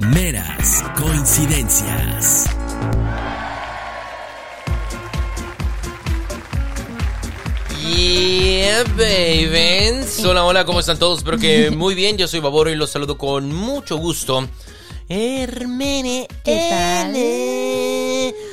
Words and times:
Meras 0.00 0.82
coincidencias. 0.96 2.46
Yeah, 7.78 8.82
baby. 8.96 10.04
Hola, 10.26 10.44
hola, 10.44 10.64
¿cómo 10.64 10.80
están 10.80 10.98
todos? 10.98 11.18
Espero 11.18 11.38
que 11.38 11.70
muy 11.76 11.94
bien. 11.94 12.18
Yo 12.18 12.26
soy 12.26 12.40
Baboro 12.40 12.70
y 12.70 12.74
los 12.74 12.90
saludo 12.90 13.16
con 13.16 13.52
mucho 13.52 13.96
gusto. 13.96 14.48
Hermene. 15.08 16.26
¿Qué 16.44 16.66
tal? 16.68 17.12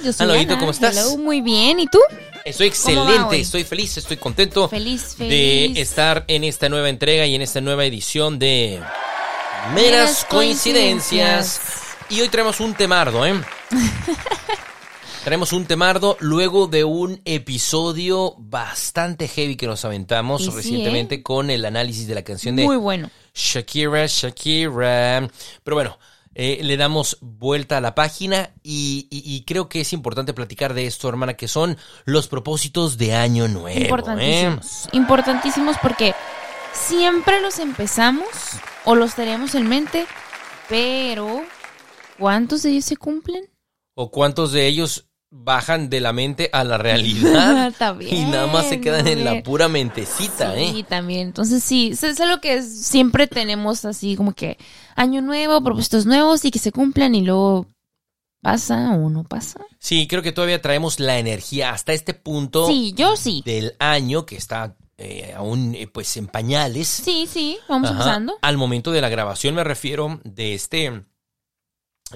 Yo 0.05 0.14
soy 0.14 0.39
Ana. 0.42 0.60
¿cómo 0.60 0.71
estás? 0.71 0.96
Hello, 0.98 1.18
muy 1.18 1.42
bien. 1.42 1.80
¿Y 1.80 1.88
tú? 1.88 2.00
Estoy 2.46 2.70
¿Cómo 2.70 2.96
va 2.96 3.12
excelente, 3.12 3.39
estoy 3.42 3.64
feliz, 3.66 3.98
estoy 3.98 4.16
contento 4.16 4.70
Feliz, 4.70 5.18
de 5.18 5.28
feliz. 5.28 5.78
estar 5.80 6.24
en 6.30 6.46
esta 6.46 6.70
nueva 6.70 6.88
entrega 6.88 7.26
y 7.26 7.36
en 7.36 7.42
esta 7.42 7.60
nueva 7.60 7.84
edición 7.84 8.39
de 8.39 8.80
Meras 9.73 10.25
Coincidencias. 10.30 11.59
Y 12.09 12.21
hoy 12.21 12.30
traemos 12.30 12.59
un 12.59 12.73
temardo, 12.73 13.25
¿eh? 13.25 13.34
traemos 15.23 15.52
un 15.52 15.66
temardo 15.66 16.16
luego 16.21 16.67
de 16.67 16.84
un 16.85 17.21
episodio 17.25 18.34
bastante 18.38 19.27
heavy 19.27 19.55
que 19.58 19.67
nos 19.67 19.84
aventamos 19.84 20.45
sí, 20.45 20.52
recientemente 20.52 21.22
con 21.22 21.49
el 21.49 21.66
análisis 21.66 22.08
de 22.08 22.16
la 22.16 22.23
canción 22.23 22.55
de 22.55 22.63
Muy 22.63 22.77
bueno. 22.77 23.09
Shakira, 23.34 24.05
Shakira. 24.08 25.27
Pero 25.63 25.75
bueno, 25.75 25.97
eh, 26.34 26.59
le 26.63 26.77
damos 26.77 27.17
vuelta 27.20 27.77
a 27.77 27.81
la 27.81 27.94
página 27.94 28.52
y, 28.63 29.08
y- 29.11 29.36
y 29.36 29.44
creo 29.44 29.67
que 29.67 29.81
es 29.81 29.91
importante 29.91 30.34
platicar 30.34 30.73
de 30.73 30.88
esto, 30.88 31.09
hermana, 31.09 31.34
que 31.34 31.47
son 31.49 31.77
los 32.05 32.27
propósitos 32.30 32.97
de 32.97 33.13
Año 33.16 33.47
Nuevo. 33.49 33.67
¿eh? 33.67 33.81
Importantísimos. 33.81 34.88
Importantísimos 34.94 35.75
porque 35.81 36.16
siempre 36.77 37.41
los 37.41 37.59
empezamos 37.59 38.27
o 38.86 38.95
los 38.95 39.16
tenemos 39.16 39.55
en 39.55 39.67
mente, 39.67 40.05
pero 40.70 41.41
¿cuántos 42.17 42.64
de 42.64 42.72
ellos 42.72 42.86
se 42.86 42.97
cumplen? 42.97 43.45
¿O 43.95 44.11
cuántos 44.11 44.52
de 44.52 44.67
ellos 44.67 45.08
bajan 45.30 45.89
de 45.89 46.00
la 46.00 46.14
mente 46.14 46.50
a 46.53 46.64
la 46.64 46.78
realidad? 46.78 47.73
También, 47.80 48.16
y 48.16 48.25
nada 48.25 48.48
más 48.48 48.70
se 48.70 48.80
quedan 48.80 49.08
en 49.08 49.25
la 49.25 49.44
pura 49.44 49.67
mentecita, 49.67 50.55
Sí, 50.55 50.80
¿eh? 50.80 50.86
también. 50.88 51.28
Entonces 51.28 51.64
sí, 51.64 51.89
es 51.92 52.03
es 52.03 52.20
algo 52.22 52.39
que 52.39 52.61
siempre 52.64 53.28
tenemos 53.28 53.83
así 53.86 54.16
como 54.16 54.33
que 54.33 54.58
año 54.95 55.22
nuevo, 55.22 55.61
propósitos 55.64 56.05
nuevos 56.05 56.45
y 56.45 56.52
que 56.52 56.59
se 56.59 56.72
cumplan 56.72 57.16
y 57.16 57.22
luego 57.22 57.67
pasa 58.42 58.92
o 58.92 59.09
no 59.09 59.23
pasa. 59.23 59.59
Sí, 59.80 60.08
creo 60.08 60.22
que 60.22 60.31
todavía 60.31 60.61
traemos 60.61 61.00
la 61.00 61.17
energía 61.20 61.72
hasta 61.72 61.92
este 61.94 62.14
punto 62.14 62.67
Sí, 62.67 62.94
yo 62.95 63.16
sí. 63.17 63.42
del 63.45 63.73
año 63.80 64.25
que 64.25 64.38
está 64.38 64.75
eh, 64.98 65.34
aún 65.36 65.76
eh, 65.76 65.88
pues 65.88 66.17
en 66.17 66.28
pañales. 66.28 66.88
Sí, 66.88 67.28
sí, 67.31 67.58
vamos 67.67 67.90
Ajá. 67.92 68.00
empezando. 68.00 68.38
Al 68.42 68.58
momento 68.58 68.92
de 68.92 69.02
la 69.02 69.09
grabación 69.09 69.56
me 69.56 69.64
refiero 69.64 70.20
de 70.23 70.54
este 70.56 71.04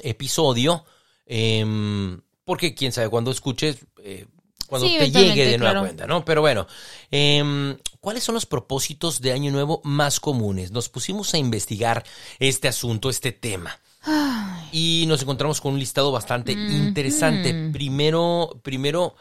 episodio, 0.04 0.86
em, 1.26 2.20
porque 2.46 2.74
quién 2.74 2.92
sabe 2.92 3.10
cuándo 3.10 3.32
escuches, 3.32 3.78
eh, 4.04 4.26
cuando 4.68 4.88
Sí, 4.88 4.96
te 4.98 5.12
llegue 5.12 5.46
de 5.48 5.58
nueva 5.58 5.74
claro. 5.74 5.86
cuenta, 5.86 6.08
¿no? 6.08 6.24
Pero 6.24 6.40
bueno, 6.42 6.66
em, 7.12 7.78
¿cuáles 8.00 8.24
son 8.24 8.36
los 8.36 8.46
propósitos 8.46 9.20
de 9.22 9.34
Año 9.34 9.52
Nuevo 9.52 9.82
más 9.84 10.20
comunes? 10.22 10.72
Nos 10.72 10.88
pusimos 10.88 11.34
a 11.34 11.38
investigar 11.38 12.06
este 12.40 12.70
asunto, 12.70 13.10
este 13.10 13.34
tema. 13.34 13.78
Ay, 14.04 14.70
Y 14.72 15.06
nos 15.08 15.22
encontramos 15.22 15.60
con 15.62 15.74
un 15.74 15.80
listado 15.80 16.12
bastante 16.12 16.54
interesante. 16.54 17.70
Primero, 17.74 18.60
primero, 18.64 19.16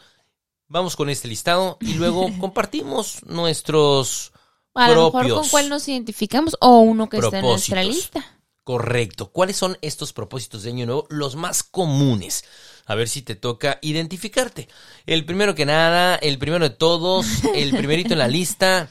vamos 0.71 0.95
con 0.95 1.09
este 1.09 1.27
listado 1.27 1.77
y 1.81 1.93
luego 1.93 2.29
compartimos 2.39 3.23
nuestros 3.25 4.31
a 4.73 4.89
lo 4.89 5.11
mejor 5.11 5.29
con 5.29 5.49
cuál 5.49 5.69
nos 5.69 5.87
identificamos 5.87 6.55
o 6.61 6.79
uno 6.79 7.09
que 7.09 7.17
está 7.17 7.39
en 7.39 7.45
nuestra 7.45 7.83
lista. 7.83 8.25
Correcto. 8.63 9.31
¿Cuáles 9.31 9.57
son 9.57 9.77
estos 9.81 10.13
propósitos 10.13 10.63
de 10.63 10.69
Año 10.69 10.85
Nuevo? 10.85 11.07
Los 11.09 11.35
más 11.35 11.63
comunes. 11.63 12.45
A 12.85 12.95
ver 12.95 13.09
si 13.09 13.21
te 13.21 13.35
toca 13.35 13.79
identificarte. 13.81 14.69
El 15.05 15.25
primero 15.25 15.55
que 15.55 15.65
nada, 15.65 16.15
el 16.15 16.37
primero 16.37 16.69
de 16.69 16.75
todos, 16.75 17.25
el 17.55 17.71
primerito 17.77 18.13
en 18.13 18.19
la 18.19 18.27
lista, 18.27 18.89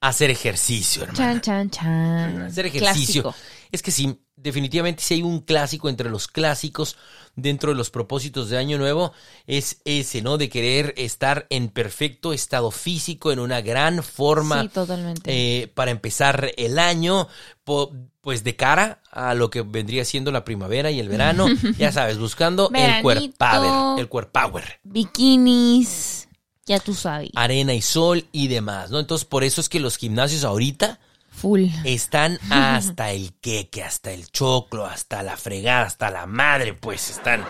hacer 0.00 0.30
ejercicio, 0.30 1.02
hermano. 1.02 1.18
Chan, 1.18 1.40
chan, 1.40 1.70
chan. 1.70 2.42
Hacer 2.42 2.66
ejercicio. 2.66 3.22
Clásico. 3.22 3.34
Es 3.72 3.82
que 3.82 3.90
sí, 3.90 4.20
definitivamente 4.36 5.02
si 5.02 5.14
hay 5.14 5.22
un 5.22 5.40
clásico 5.40 5.88
entre 5.88 6.10
los 6.10 6.28
clásicos 6.28 6.96
dentro 7.36 7.70
de 7.70 7.76
los 7.76 7.88
propósitos 7.90 8.50
de 8.50 8.58
Año 8.58 8.76
Nuevo, 8.78 9.12
es 9.46 9.80
ese, 9.86 10.20
¿no? 10.22 10.36
De 10.38 10.50
querer 10.50 10.92
estar 10.98 11.46
en 11.48 11.70
perfecto 11.70 12.32
estado 12.34 12.70
físico, 12.70 13.32
en 13.32 13.38
una 13.38 13.62
gran 13.62 14.02
forma. 14.02 14.62
Sí, 14.62 14.68
totalmente. 14.68 15.22
eh, 15.62 15.68
para 15.74 15.90
empezar 15.90 16.52
el 16.58 16.78
año, 16.78 17.28
po- 17.64 17.92
pues 18.20 18.44
de 18.44 18.54
cara 18.54 19.02
a 19.10 19.34
lo 19.34 19.48
que 19.50 19.62
vendría 19.62 20.04
siendo 20.04 20.30
la 20.30 20.44
primavera 20.44 20.90
y 20.90 21.00
el 21.00 21.08
verano, 21.08 21.46
ya 21.78 21.90
sabes, 21.90 22.18
buscando 22.18 22.70
el 22.74 23.02
cuerpower, 23.02 23.98
el 23.98 24.08
cuerpower, 24.08 24.80
Bikinis, 24.84 26.28
ya 26.66 26.78
tú 26.78 26.94
sabes. 26.94 27.30
arena 27.34 27.74
y 27.74 27.82
sol 27.82 28.26
y 28.32 28.48
demás, 28.48 28.90
¿no? 28.90 28.98
Entonces, 29.00 29.24
por 29.24 29.44
eso 29.44 29.60
es 29.60 29.68
que 29.68 29.80
los 29.80 29.96
gimnasios 29.96 30.44
ahorita 30.44 31.00
Full. 31.32 31.66
están 31.84 32.38
hasta 32.50 33.10
el 33.12 33.32
queque, 33.40 33.82
hasta 33.82 34.12
el 34.12 34.30
choclo, 34.30 34.86
hasta 34.86 35.22
la 35.22 35.36
fregada, 35.36 35.86
hasta 35.86 36.10
la 36.10 36.26
madre, 36.26 36.74
pues 36.74 37.10
están 37.10 37.44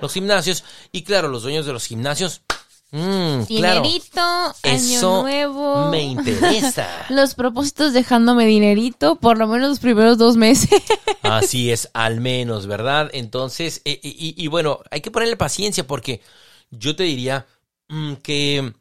los 0.00 0.12
gimnasios. 0.12 0.64
Y 0.92 1.02
claro, 1.02 1.28
los 1.28 1.42
dueños 1.44 1.64
de 1.66 1.72
los 1.72 1.86
gimnasios, 1.86 2.42
mm, 2.90 3.42
claro, 3.44 3.82
Dinerito, 3.82 4.20
año 4.20 4.54
eso 4.64 5.22
nuevo. 5.22 5.88
me 5.90 6.02
interesa. 6.02 6.88
Los 7.10 7.34
propósitos 7.34 7.92
dejándome 7.92 8.46
dinerito 8.46 9.16
por 9.16 9.38
lo 9.38 9.46
menos 9.46 9.68
los 9.70 9.78
primeros 9.80 10.18
dos 10.18 10.36
meses. 10.36 10.70
Así 11.22 11.70
es, 11.70 11.90
al 11.94 12.20
menos, 12.20 12.66
¿verdad? 12.66 13.10
Entonces, 13.12 13.82
eh, 13.84 13.98
y, 14.02 14.08
y- 14.08 14.34
y 14.42 14.46
bueno, 14.48 14.80
hay 14.90 15.00
que 15.00 15.10
ponerle 15.10 15.36
paciencia 15.36 15.86
porque 15.86 16.20
yo 16.70 16.96
te 16.96 17.04
diría 17.04 17.46
mm, 17.88 18.14
que 18.14 18.72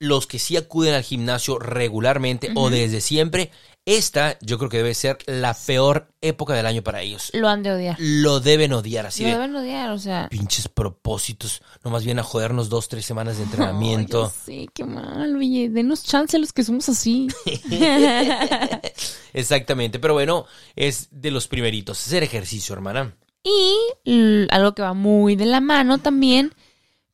los 0.00 0.26
que 0.26 0.38
sí 0.38 0.56
acuden 0.56 0.94
al 0.94 1.02
gimnasio 1.02 1.58
regularmente 1.58 2.52
o 2.54 2.70
desde 2.70 3.00
siempre, 3.00 3.50
esta 3.96 4.36
yo 4.42 4.58
creo 4.58 4.68
que 4.68 4.76
debe 4.76 4.94
ser 4.94 5.16
la 5.26 5.54
peor 5.54 6.08
época 6.20 6.52
del 6.52 6.66
año 6.66 6.82
para 6.82 7.00
ellos. 7.00 7.30
Lo 7.32 7.48
han 7.48 7.62
de 7.62 7.72
odiar. 7.72 7.96
Lo 7.98 8.38
deben 8.40 8.72
odiar 8.74 9.06
así 9.06 9.22
Lo 9.22 9.28
de 9.28 9.34
deben 9.34 9.56
odiar, 9.56 9.90
o 9.90 9.98
sea. 9.98 10.28
pinches 10.28 10.68
propósitos, 10.68 11.62
nomás 11.82 12.04
vienen 12.04 12.20
a 12.20 12.22
jodernos 12.22 12.68
dos, 12.68 12.88
tres 12.88 13.06
semanas 13.06 13.38
de 13.38 13.44
entrenamiento. 13.44 14.26
Ya 14.26 14.44
sé, 14.44 14.66
qué 14.74 14.84
mal, 14.84 15.34
oye. 15.34 15.70
Denos 15.70 16.02
chance 16.04 16.36
a 16.36 16.40
los 16.40 16.52
que 16.52 16.64
somos 16.64 16.88
así. 16.88 17.28
Exactamente, 19.32 19.98
pero 19.98 20.14
bueno, 20.14 20.46
es 20.76 21.08
de 21.10 21.30
los 21.30 21.48
primeritos, 21.48 21.98
hacer 21.98 22.22
ejercicio, 22.22 22.74
hermana. 22.74 23.14
y 23.42 24.46
algo 24.50 24.74
que 24.74 24.82
va 24.82 24.92
muy 24.94 25.36
de 25.36 25.46
la 25.46 25.60
mano 25.60 25.98
también, 25.98 26.52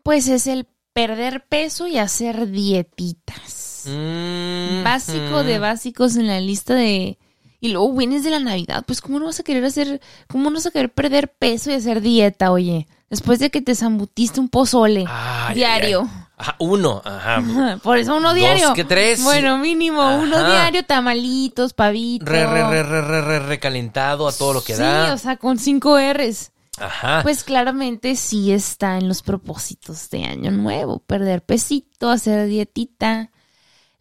pues 0.02 0.26
es 0.28 0.46
el 0.46 0.66
perder 0.92 1.44
peso 1.46 1.86
y 1.86 1.98
hacer 1.98 2.50
dietitas. 2.50 3.63
Mm, 3.86 4.82
Básico 4.84 5.42
de 5.44 5.58
básicos 5.58 6.16
en 6.16 6.26
la 6.26 6.40
lista 6.40 6.74
de... 6.74 7.18
Y 7.60 7.68
luego 7.68 7.94
vienes 7.94 8.24
de 8.24 8.30
la 8.30 8.40
Navidad, 8.40 8.84
pues 8.86 9.00
¿cómo 9.00 9.18
no 9.18 9.24
vas 9.26 9.40
a 9.40 9.42
querer 9.42 9.64
hacer, 9.64 10.00
cómo 10.28 10.50
no 10.50 10.56
vas 10.56 10.66
a 10.66 10.70
querer 10.70 10.92
perder 10.92 11.32
peso 11.32 11.70
y 11.70 11.74
hacer 11.74 12.02
dieta, 12.02 12.52
oye? 12.52 12.86
Después 13.08 13.38
de 13.38 13.50
que 13.50 13.62
te 13.62 13.74
zambutiste 13.74 14.38
un 14.38 14.50
pozole 14.50 15.04
Ay, 15.08 15.54
diario. 15.54 16.02
ay, 16.02 16.08
ay. 16.12 16.20
Ajá, 16.36 16.56
uno, 16.58 17.00
ajá. 17.04 17.78
Por 17.82 17.96
eso 17.96 18.16
uno 18.16 18.30
Dos 18.30 18.36
diario. 18.38 18.74
que 18.74 18.84
tres. 18.84 19.22
Bueno, 19.22 19.56
mínimo, 19.56 20.02
uno 20.18 20.46
diario, 20.46 20.84
tamalitos, 20.84 21.72
pavitos. 21.72 22.28
Re, 22.28 22.44
re, 22.44 22.68
re, 22.68 22.82
re, 22.82 23.00
re, 23.02 23.20
re, 23.22 23.38
recalentado 23.38 24.26
a 24.28 24.32
todo 24.32 24.52
lo 24.52 24.62
que 24.64 24.74
sí, 24.74 24.82
da. 24.82 25.14
o 25.14 25.18
sea, 25.18 25.36
con 25.36 25.58
cinco 25.58 25.96
R's. 25.98 26.50
Ajá. 26.76 27.20
Pues 27.22 27.44
claramente 27.44 28.16
sí 28.16 28.50
está 28.52 28.98
en 28.98 29.06
los 29.06 29.22
propósitos 29.22 30.10
de 30.10 30.24
año 30.24 30.50
nuevo. 30.50 30.98
Perder 30.98 31.42
pesito, 31.44 32.10
hacer 32.10 32.48
dietita. 32.48 33.30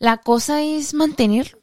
La 0.03 0.17
cosa 0.17 0.61
es 0.61 0.93
mantenerlo. 0.93 1.57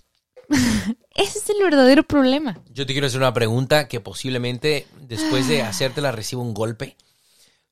Ese 1.14 1.38
es 1.40 1.50
el 1.50 1.62
verdadero 1.62 2.04
problema. 2.04 2.58
Yo 2.70 2.86
te 2.86 2.94
quiero 2.94 3.06
hacer 3.06 3.20
una 3.20 3.34
pregunta 3.34 3.86
que 3.86 4.00
posiblemente 4.00 4.86
después 4.98 5.46
de 5.46 5.60
hacértela 5.60 6.10
reciba 6.10 6.40
un 6.40 6.54
golpe. 6.54 6.96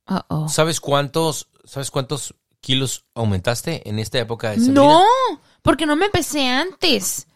Uh 0.07 0.21
-oh. 0.29 0.49
¿Sabes 0.51 0.81
cuántos, 0.81 1.49
sabes 1.65 1.91
cuántos 1.91 2.35
kilos 2.61 3.07
aumentaste 3.15 3.89
en 3.89 3.99
esta 3.99 4.19
época 4.19 4.51
de 4.51 4.59
No, 4.59 5.07
porque 5.63 5.87
no 5.87 5.97
me 5.97 6.11
pesé 6.11 6.47
antes. 6.47 7.29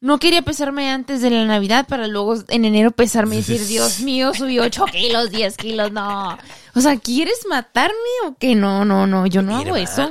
No 0.00 0.18
quería 0.18 0.40
pesarme 0.40 0.90
antes 0.90 1.20
de 1.20 1.28
la 1.28 1.44
Navidad 1.44 1.86
para 1.86 2.06
luego 2.06 2.36
en 2.48 2.64
enero 2.64 2.92
pesarme 2.92 3.34
y 3.34 3.38
decir, 3.40 3.66
Dios 3.66 4.00
mío, 4.00 4.32
subí 4.32 4.60
8 4.60 4.86
kilos, 4.92 5.30
10 5.30 5.58
kilos, 5.58 5.92
no. 5.92 6.38
O 6.74 6.80
sea, 6.80 6.96
¿quieres 6.96 7.44
matarme 7.50 7.94
o 8.24 8.34
qué? 8.38 8.54
No, 8.54 8.86
no, 8.86 9.06
no, 9.06 9.26
yo 9.26 9.42
no 9.42 9.58
hago 9.58 9.76
eso. 9.76 10.10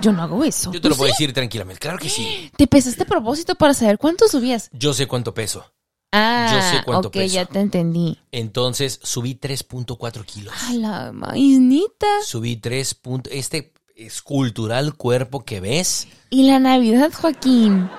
Yo 0.00 0.12
no 0.12 0.22
hago 0.22 0.44
eso. 0.44 0.72
Yo 0.72 0.80
te 0.80 0.88
lo 0.88 0.94
¿Tú 0.94 0.98
puedo 0.98 1.10
decir 1.12 1.32
tranquilamente. 1.32 1.80
Claro 1.80 1.98
que 1.98 2.08
sí. 2.08 2.50
¿Te 2.56 2.66
pesaste 2.66 3.02
a 3.02 3.06
propósito 3.06 3.54
para 3.54 3.74
saber 3.74 3.98
cuánto 3.98 4.28
subías? 4.28 4.70
Yo 4.72 4.92
sé 4.94 5.06
cuánto 5.06 5.34
peso. 5.34 5.64
Ah, 6.12 6.50
Yo 6.52 6.78
sé 6.78 6.84
cuánto 6.84 7.08
ok, 7.08 7.14
peso. 7.14 7.34
ya 7.34 7.44
te 7.44 7.60
entendí. 7.60 8.18
Entonces 8.32 8.98
subí 9.02 9.34
3.4 9.34 10.24
kilos. 10.24 10.54
A 10.68 10.72
la 10.72 11.12
maíznita. 11.12 12.06
Subí 12.24 12.56
3. 12.56 12.94
punto- 12.94 13.28
Este 13.30 13.74
escultural 13.94 14.94
cuerpo 14.94 15.44
que 15.44 15.60
ves, 15.60 16.06
Y 16.30 16.44
la 16.44 16.58
Navidad, 16.60 17.10
Joaquín. 17.12 17.90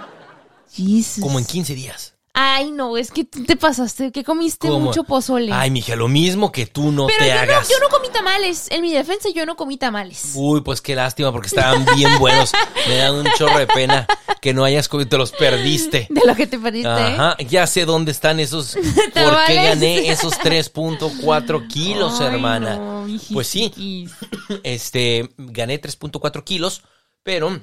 Jesus. 0.71 1.21
como 1.23 1.39
en 1.39 1.45
15 1.45 1.75
días. 1.75 2.15
Ay, 2.41 2.71
no, 2.71 2.95
es 2.95 3.11
que 3.11 3.25
tú 3.25 3.43
te 3.43 3.57
pasaste, 3.57 4.13
que 4.13 4.23
comiste 4.23 4.69
¿Cómo? 4.69 4.85
mucho 4.85 5.03
pozole. 5.03 5.51
Ay, 5.51 5.69
mija, 5.71 5.97
lo 5.97 6.07
mismo 6.07 6.53
que 6.53 6.65
tú 6.65 6.89
no 6.89 7.07
Pero 7.07 7.19
te 7.19 7.27
yo 7.27 7.35
no, 7.35 7.39
hagas. 7.41 7.67
yo 7.67 7.75
no 7.81 7.89
comí 7.89 8.07
tamales. 8.09 8.67
En 8.71 8.81
mi 8.81 8.93
defensa, 8.93 9.27
yo 9.35 9.45
no 9.45 9.57
comí 9.57 9.75
tamales. 9.75 10.31
Uy, 10.35 10.61
pues 10.61 10.79
qué 10.79 10.95
lástima, 10.95 11.33
porque 11.33 11.47
estaban 11.47 11.85
bien 11.97 12.17
buenos. 12.17 12.53
Me 12.87 12.95
dan 12.95 13.15
un 13.15 13.27
chorro 13.37 13.59
de 13.59 13.67
pena 13.67 14.07
que 14.41 14.53
no 14.53 14.63
hayas 14.63 14.87
comido, 14.87 15.09
te 15.09 15.17
los 15.17 15.33
perdiste. 15.33 16.07
De 16.09 16.21
lo 16.25 16.33
que 16.33 16.47
te 16.47 16.57
perdiste. 16.57 16.87
Ajá, 16.87 17.35
ya 17.39 17.67
sé 17.67 17.83
dónde 17.83 18.11
están 18.11 18.39
esos. 18.39 18.75
¿Por 19.13 19.37
qué 19.45 19.55
gané 19.55 20.09
esos 20.09 20.33
3.4 20.39 21.67
kilos, 21.67 22.21
Ay, 22.21 22.27
hermana? 22.27 22.77
no, 22.77 23.07
pues 23.33 23.47
sí, 23.47 24.07
este, 24.63 25.29
gané 25.37 25.81
3.4 25.81 26.43
kilos, 26.45 26.83
pero 27.21 27.59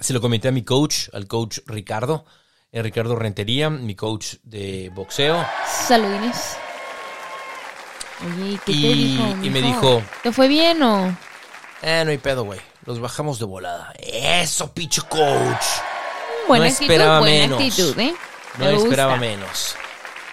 se 0.00 0.14
lo 0.14 0.22
comenté 0.22 0.48
a 0.48 0.52
mi 0.52 0.62
coach, 0.62 1.08
al 1.12 1.26
coach 1.26 1.58
Ricardo, 1.66 2.24
Ricardo 2.82 3.16
Rentería, 3.16 3.70
mi 3.70 3.94
coach 3.94 4.34
de 4.42 4.90
boxeo. 4.94 5.44
Saludines. 5.86 6.56
Oye, 8.24 8.50
¿y 8.52 8.58
qué 8.58 8.64
te 8.64 8.72
Y- 8.72 8.94
dijo? 9.16 9.36
y 9.44 9.50
me 9.50 9.62
dijo- 9.62 10.02
¿Te 10.22 10.32
fue 10.32 10.48
bien 10.48 10.82
o? 10.82 11.16
Eh, 11.82 12.02
no 12.04 12.10
hay 12.10 12.18
pedo, 12.18 12.44
güey. 12.44 12.60
Los 12.86 13.00
bajamos 13.00 13.38
de 13.38 13.44
volada. 13.44 13.92
Eso, 13.98 14.72
pinche 14.72 15.02
coach. 15.02 15.64
Buena 16.48 16.64
No 16.66 16.70
actitud, 16.70 16.90
esperaba 16.92 17.18
buena 17.20 17.36
menos. 17.56 17.60
actitud, 17.60 17.98
¿eh? 17.98 18.14
No 18.58 18.70
gusta. 18.70 18.84
esperaba 18.84 19.16
menos. 19.16 19.76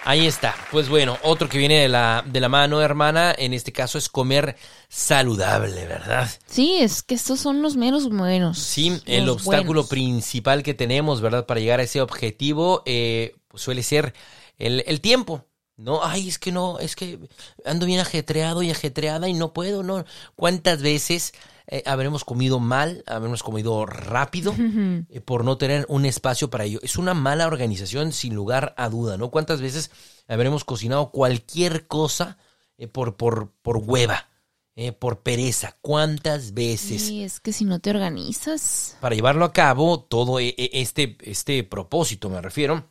Ahí 0.06 0.26
está. 0.26 0.54
Pues 0.70 0.90
bueno, 0.90 1.18
otro 1.22 1.48
que 1.48 1.56
viene 1.56 1.80
de 1.80 1.88
la, 1.88 2.22
de 2.26 2.38
la 2.38 2.50
mano, 2.50 2.82
hermana, 2.82 3.34
en 3.36 3.54
este 3.54 3.72
caso 3.72 3.96
es 3.96 4.10
comer 4.10 4.54
saludable, 4.88 5.86
¿verdad? 5.86 6.30
Sí, 6.46 6.76
es 6.78 7.02
que 7.02 7.14
estos 7.14 7.40
son 7.40 7.62
los 7.62 7.76
menos 7.76 8.10
buenos. 8.10 8.58
Sí, 8.58 9.00
el 9.06 9.28
obstáculo 9.30 9.80
buenos. 9.80 9.88
principal 9.88 10.62
que 10.62 10.74
tenemos, 10.74 11.22
¿verdad? 11.22 11.46
Para 11.46 11.60
llegar 11.60 11.80
a 11.80 11.84
ese 11.84 12.02
objetivo 12.02 12.82
eh, 12.84 13.34
pues 13.48 13.62
suele 13.62 13.82
ser 13.82 14.12
el, 14.58 14.84
el 14.86 15.00
tiempo. 15.00 15.46
No, 15.76 16.04
ay, 16.04 16.28
es 16.28 16.38
que 16.38 16.52
no, 16.52 16.78
es 16.78 16.94
que 16.96 17.18
ando 17.64 17.86
bien 17.86 17.98
ajetreado 17.98 18.62
y 18.62 18.70
ajetreada 18.70 19.28
y 19.28 19.32
no 19.32 19.52
puedo, 19.54 19.82
¿no? 19.82 20.04
¿Cuántas 20.36 20.82
veces 20.82 21.32
eh, 21.66 21.82
habremos 21.86 22.24
comido 22.24 22.60
mal, 22.60 23.02
habremos 23.06 23.42
comido 23.42 23.86
rápido 23.86 24.54
eh, 24.58 25.20
por 25.20 25.44
no 25.44 25.56
tener 25.56 25.86
un 25.88 26.04
espacio 26.04 26.50
para 26.50 26.64
ello? 26.64 26.78
Es 26.82 26.96
una 26.96 27.14
mala 27.14 27.46
organización 27.46 28.12
sin 28.12 28.34
lugar 28.34 28.74
a 28.76 28.88
duda, 28.88 29.16
¿no? 29.16 29.30
¿Cuántas 29.30 29.60
veces 29.60 29.90
habremos 30.28 30.64
cocinado 30.64 31.10
cualquier 31.10 31.86
cosa 31.86 32.36
eh, 32.76 32.86
por, 32.86 33.16
por, 33.16 33.50
por 33.62 33.78
hueva, 33.78 34.28
eh, 34.76 34.92
por 34.92 35.20
pereza? 35.22 35.76
¿Cuántas 35.80 36.52
veces? 36.54 37.02
Sí, 37.02 37.22
es 37.22 37.40
que 37.40 37.52
si 37.52 37.64
no 37.64 37.78
te 37.78 37.90
organizas. 37.90 38.96
para 39.00 39.14
llevarlo 39.14 39.44
a 39.44 39.52
cabo, 39.52 40.00
todo 40.00 40.40
e- 40.40 40.54
e- 40.58 40.70
este, 40.74 41.16
este 41.22 41.64
propósito, 41.64 42.28
me 42.28 42.42
refiero, 42.42 42.90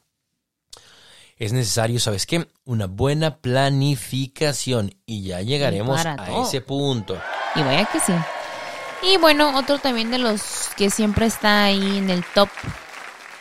es 1.38 1.52
necesario, 1.52 2.00
¿sabes 2.00 2.26
qué? 2.26 2.48
Una 2.64 2.86
buena 2.88 3.38
planificación 3.38 4.96
y 5.06 5.24
ya 5.24 5.42
llegaremos 5.42 6.06
a 6.06 6.16
todo. 6.16 6.44
ese 6.44 6.62
punto. 6.62 7.20
Y 7.56 7.62
vaya 7.62 7.86
que 7.92 8.00
sí. 8.00 8.14
Y 9.04 9.18
bueno, 9.18 9.58
otro 9.58 9.80
también 9.80 10.12
de 10.12 10.18
los 10.18 10.42
que 10.78 10.90
siempre 10.90 11.26
está 11.26 11.66
ahí 11.66 11.98
en 11.98 12.10
el 12.10 12.24
top 12.34 12.50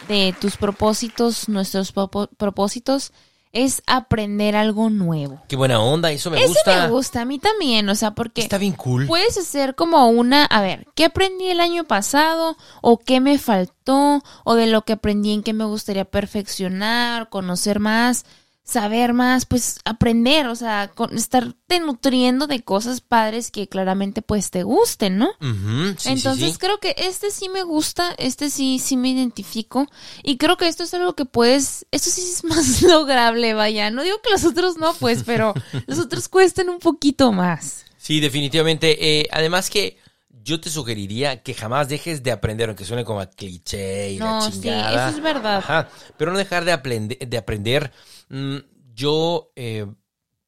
de 0.09 0.35
tus 0.41 0.57
propósitos, 0.57 1.49
nuestros 1.49 1.93
propósitos, 1.93 3.13
es 3.53 3.83
aprender 3.87 4.57
algo 4.57 4.91
nuevo. 4.91 5.43
Qué 5.47 5.57
buena 5.57 5.79
onda, 5.81 6.11
eso 6.11 6.31
me 6.31 6.45
gusta. 6.45 6.85
me 6.85 6.91
gusta, 6.91 7.21
a 7.21 7.25
mí 7.25 7.39
también, 7.39 7.89
o 7.89 7.95
sea, 7.95 8.13
porque 8.13 8.41
Está 8.41 8.59
bien 8.59 8.73
cool. 8.73 9.07
puedes 9.07 9.37
hacer 9.37 9.75
como 9.75 10.09
una, 10.09 10.47
a 10.47 10.63
ver, 10.63 10.87
¿qué 10.95 11.05
aprendí 11.05 11.49
el 11.49 11.61
año 11.61 11.85
pasado? 11.85 12.57
¿O 12.81 12.99
qué 12.99 13.21
me 13.21 13.39
faltó? 13.39 14.23
¿O 14.45 14.55
de 14.55 14.67
lo 14.67 14.83
que 14.83 14.95
aprendí 14.95 15.33
en 15.33 15.43
qué 15.43 15.53
me 15.53 15.65
gustaría 15.65 16.07
perfeccionar, 16.07 17.29
conocer 17.29 17.79
más, 17.79 18.25
saber 18.65 19.13
más? 19.13 19.45
Pues 19.47 19.81
aprender, 19.85 20.47
o 20.47 20.55
sea, 20.57 20.91
con, 20.95 21.17
estarte 21.17 21.81
nutriendo 21.81 22.47
de 22.47 22.63
cosas 22.63 23.01
padres 23.01 23.51
que 23.51 23.69
claramente 23.69 24.23
pues 24.23 24.51
te 24.51 24.63
gusten, 24.63 25.19
¿no? 25.19 25.31
Sí, 25.41 25.95
sí, 25.99 26.09
Entonces 26.11 26.53
sí. 26.53 26.59
creo 26.59 26.79
que 26.79 26.95
este 26.99 27.31
sí 27.31 27.49
me 27.49 27.63
gusta, 27.63 28.15
este 28.19 28.51
sí, 28.51 28.79
sí 28.79 28.97
me 28.97 29.09
identifico 29.11 29.87
y 30.23 30.37
creo 30.39 30.57
que 30.57 30.69
esto 30.69 30.85
es 30.85 30.95
algo 30.95 31.15
que 31.15 31.25
puedes, 31.25 31.87
esto 31.91 32.11
sí 32.11 32.23
es 32.23 32.45
más 32.45 32.83
lograble, 32.83 33.55
vaya, 33.55 33.91
no 33.91 34.03
digo 34.03 34.17
que 34.23 34.31
los 34.31 34.45
otros 34.45 34.77
no, 34.77 34.95
pues, 34.95 35.25
pero 35.25 35.55
los 35.87 35.99
otros 35.99 36.29
cuestan 36.29 36.69
un 36.69 36.79
poquito 36.79 37.33
más. 37.33 37.85
Sí, 37.99 38.19
definitivamente. 38.21 39.21
Eh, 39.21 39.29
además 39.31 39.71
que 39.71 39.97
yo 40.45 40.61
te 40.61 40.71
sugeriría 40.71 41.41
que 41.43 41.55
jamás 41.55 41.89
dejes 41.89 42.23
de 42.25 42.33
aprender, 42.33 42.69
aunque 42.69 42.85
suene 42.85 43.05
como 43.05 43.21
a 43.21 43.27
cliché 43.31 44.13
y 44.13 44.19
No, 44.19 44.41
la 44.41 44.41
sí, 44.51 44.53
chingada. 44.61 45.09
eso 45.09 45.17
es 45.19 45.23
verdad. 45.23 45.59
Ajá, 45.59 45.89
pero 46.17 46.33
no 46.33 46.39
dejar 46.39 46.65
de, 46.65 46.73
aprende- 46.73 47.19
de 47.25 47.39
aprender. 47.39 47.93
Mm, 48.33 48.57
yo, 48.95 49.53
eh, 49.57 49.87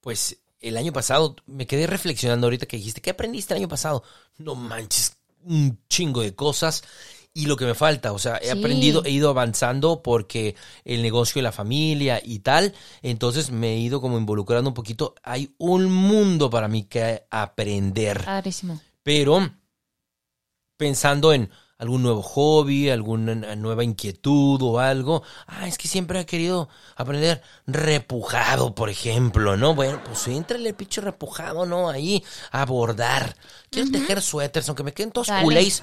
pues, 0.00 0.38
el 0.60 0.76
año 0.78 0.92
pasado 0.92 1.36
me 1.46 1.66
quedé 1.66 1.86
reflexionando 1.86 2.46
ahorita 2.46 2.64
que 2.66 2.78
dijiste, 2.78 3.02
¿qué 3.02 3.10
aprendiste 3.10 3.52
el 3.52 3.58
año 3.60 3.68
pasado? 3.68 4.02
No 4.38 4.54
manches, 4.54 5.18
un 5.44 5.78
chingo 5.88 6.22
de 6.22 6.34
cosas. 6.34 6.82
Y 7.36 7.46
lo 7.46 7.56
que 7.56 7.66
me 7.66 7.74
falta, 7.74 8.12
o 8.12 8.18
sea, 8.18 8.36
he 8.36 8.52
Sí. 8.52 8.58
aprendido, 8.58 9.04
he 9.04 9.10
ido 9.10 9.28
avanzando 9.28 10.02
porque 10.02 10.54
el 10.84 11.02
negocio 11.02 11.40
de 11.40 11.42
la 11.42 11.52
familia 11.52 12.22
y 12.24 12.38
tal, 12.38 12.72
entonces 13.02 13.50
me 13.50 13.74
he 13.74 13.78
ido 13.78 14.00
como 14.00 14.16
involucrando 14.16 14.70
un 14.70 14.74
poquito. 14.74 15.14
Hay 15.22 15.52
un 15.58 15.86
mundo 15.92 16.48
para 16.48 16.68
mí 16.68 16.84
que 16.84 17.26
aprender 17.30 18.24
Padrísimo. 18.24 18.80
pero 19.02 19.50
pensando 20.76 21.32
en 21.32 21.50
algún 21.78 22.02
nuevo 22.02 22.22
hobby, 22.22 22.90
alguna 22.90 23.56
nueva 23.56 23.84
inquietud 23.84 24.60
o 24.62 24.78
algo. 24.78 25.22
Ah, 25.46 25.66
es 25.66 25.78
que 25.78 25.88
siempre 25.88 26.20
he 26.20 26.26
querido 26.26 26.68
aprender 26.96 27.42
repujado, 27.66 28.74
por 28.74 28.90
ejemplo, 28.90 29.56
¿no? 29.56 29.74
Bueno, 29.74 30.00
pues 30.04 30.26
éntrale 30.28 30.68
el 30.68 30.74
pinche 30.74 31.00
repujado, 31.00 31.66
¿no? 31.66 31.88
Ahí, 31.88 32.24
a 32.50 32.64
bordar. 32.64 33.36
Quiero 33.70 33.90
tejer 33.90 34.22
suéteres, 34.22 34.68
aunque 34.68 34.84
me 34.84 34.92
queden 34.92 35.10
todos 35.12 35.28
Dale. 35.28 35.44
culés. 35.44 35.82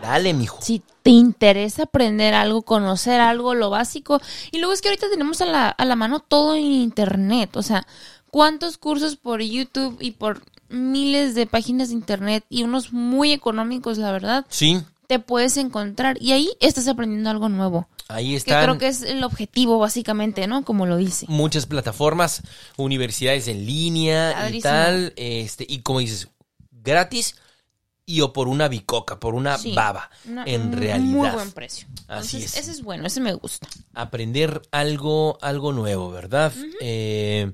Dale, 0.00 0.34
mijo. 0.34 0.58
Si 0.60 0.82
te 1.02 1.10
interesa 1.10 1.84
aprender 1.84 2.34
algo, 2.34 2.62
conocer 2.62 3.20
algo, 3.20 3.54
lo 3.54 3.70
básico. 3.70 4.20
Y 4.50 4.58
luego 4.58 4.72
es 4.72 4.82
que 4.82 4.88
ahorita 4.88 5.08
tenemos 5.10 5.40
a 5.40 5.46
la, 5.46 5.68
a 5.68 5.84
la 5.84 5.94
mano 5.94 6.18
todo 6.20 6.54
en 6.56 6.64
internet. 6.64 7.56
O 7.56 7.62
sea, 7.62 7.86
¿cuántos 8.30 8.78
cursos 8.78 9.16
por 9.16 9.40
YouTube 9.42 9.96
y 10.00 10.12
por 10.12 10.42
miles 10.72 11.34
de 11.34 11.46
páginas 11.46 11.88
de 11.88 11.94
internet 11.94 12.44
y 12.48 12.64
unos 12.64 12.92
muy 12.92 13.32
económicos, 13.32 13.98
la 13.98 14.10
verdad, 14.10 14.46
Sí, 14.48 14.82
te 15.12 15.18
puedes 15.18 15.56
encontrar? 15.56 16.16
Y 16.20 16.32
ahí 16.32 16.50
estás 16.60 16.88
aprendiendo 16.88 17.28
algo 17.30 17.48
nuevo. 17.48 17.88
ahí 18.08 18.30
Que 18.30 18.36
están 18.36 18.64
creo 18.64 18.78
que 18.78 18.88
es 18.88 19.02
el 19.02 19.22
objetivo, 19.24 19.78
básicamente, 19.78 20.46
¿no? 20.46 20.64
Como 20.64 20.86
lo 20.86 20.96
dice. 20.96 21.26
muchas 21.28 21.66
plataformas, 21.66 22.42
universidades 22.76 23.48
en 23.48 23.66
línea 23.66 24.48
y 24.50 24.60
tal, 24.60 25.12
este, 25.16 25.66
y 25.68 25.80
como 25.80 25.98
dices, 26.00 26.28
gratis 26.70 27.36
y 28.04 28.20
o 28.20 28.32
por 28.32 28.48
una 28.48 28.68
bicoca, 28.68 29.20
por 29.20 29.34
una 29.34 29.56
Sí, 29.58 29.72
baba, 29.74 30.10
Una- 30.28 30.44
en 30.44 30.72
realidad. 30.72 31.06
Muy 31.16 31.28
buen 31.30 31.52
precio. 31.52 31.86
Así 32.08 32.36
Entonces, 32.38 32.44
es. 32.44 32.56
Ese 32.62 32.70
es 32.72 32.82
bueno, 32.82 33.06
ese 33.06 33.20
me 33.20 33.32
gusta. 33.34 33.68
aprender 33.94 34.60
algo, 34.72 35.38
algo 35.40 35.72
nuevo, 35.72 36.10
¿verdad? 36.10 36.52
Eh, 36.80 37.52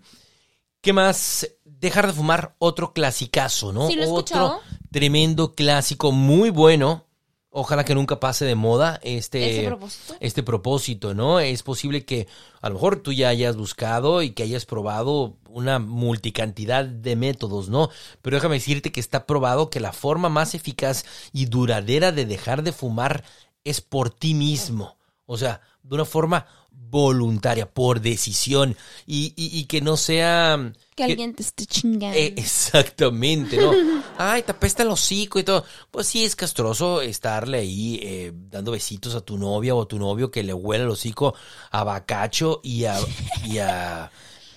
¿Qué 0.80 0.92
más? 0.92 1.46
Dejar 1.64 2.06
de 2.06 2.12
fumar 2.14 2.54
otro 2.58 2.92
clasicazo, 2.92 3.72
¿no? 3.72 3.88
Sí, 3.88 3.94
lo 3.96 4.02
he 4.02 4.06
otro 4.06 4.18
escuchado. 4.20 4.60
tremendo 4.90 5.54
clásico, 5.54 6.12
muy 6.12 6.50
bueno. 6.50 7.04
Ojalá 7.50 7.84
que 7.84 7.94
nunca 7.94 8.20
pase 8.20 8.44
de 8.44 8.54
moda 8.54 9.00
este, 9.02 9.60
¿Ese 9.60 9.66
propósito? 9.66 10.16
este 10.20 10.42
propósito, 10.42 11.14
¿no? 11.14 11.40
Es 11.40 11.62
posible 11.62 12.04
que 12.04 12.26
a 12.60 12.68
lo 12.68 12.74
mejor 12.74 13.00
tú 13.00 13.12
ya 13.12 13.28
hayas 13.28 13.56
buscado 13.56 14.22
y 14.22 14.32
que 14.32 14.42
hayas 14.42 14.66
probado 14.66 15.38
una 15.48 15.78
multicantidad 15.78 16.84
de 16.84 17.16
métodos, 17.16 17.70
¿no? 17.70 17.88
Pero 18.20 18.36
déjame 18.36 18.56
decirte 18.56 18.92
que 18.92 19.00
está 19.00 19.24
probado 19.24 19.70
que 19.70 19.80
la 19.80 19.94
forma 19.94 20.28
más 20.28 20.54
eficaz 20.54 21.06
y 21.32 21.46
duradera 21.46 22.12
de 22.12 22.26
dejar 22.26 22.62
de 22.62 22.72
fumar 22.72 23.24
es 23.64 23.80
por 23.80 24.10
ti 24.10 24.34
mismo. 24.34 24.98
O 25.24 25.38
sea, 25.38 25.62
de 25.82 25.94
una 25.94 26.04
forma 26.04 26.46
voluntaria, 26.90 27.68
por 27.70 28.00
decisión. 28.00 28.76
Y, 29.06 29.32
y- 29.36 29.58
y 29.58 29.64
que 29.64 29.80
no 29.80 29.96
sea... 29.96 30.72
Que 30.96 31.04
alguien 31.04 31.32
te 31.34 31.42
esté 31.42 31.64
chingando. 31.66 32.16
Eh, 32.18 32.34
exactamente, 32.36 33.56
¿no? 33.56 33.72
Ay, 34.18 34.42
te 34.42 34.50
apesta 34.50 34.82
el 34.82 34.88
hocico 34.90 35.38
y 35.38 35.44
todo. 35.44 35.64
Pues 35.90 36.08
sí, 36.08 36.24
es 36.24 36.34
castroso 36.34 37.00
estarle 37.02 37.58
ahí 37.58 38.00
eh, 38.02 38.32
dando 38.34 38.72
besitos 38.72 39.14
a 39.14 39.20
tu 39.20 39.38
novia 39.38 39.74
o 39.74 39.82
a 39.82 39.86
tu 39.88 39.98
novio 39.98 40.30
que 40.30 40.42
le 40.42 40.52
huele 40.52 40.84
el 40.84 40.90
hocico 40.90 41.34
a 41.70 41.84
bacacho 41.84 42.60
y 42.64 42.84
a, 42.84 42.96
y 43.44 43.58
a, 43.58 44.10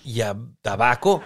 y 0.04 0.22
a 0.22 0.36
tabaco. 0.64 1.22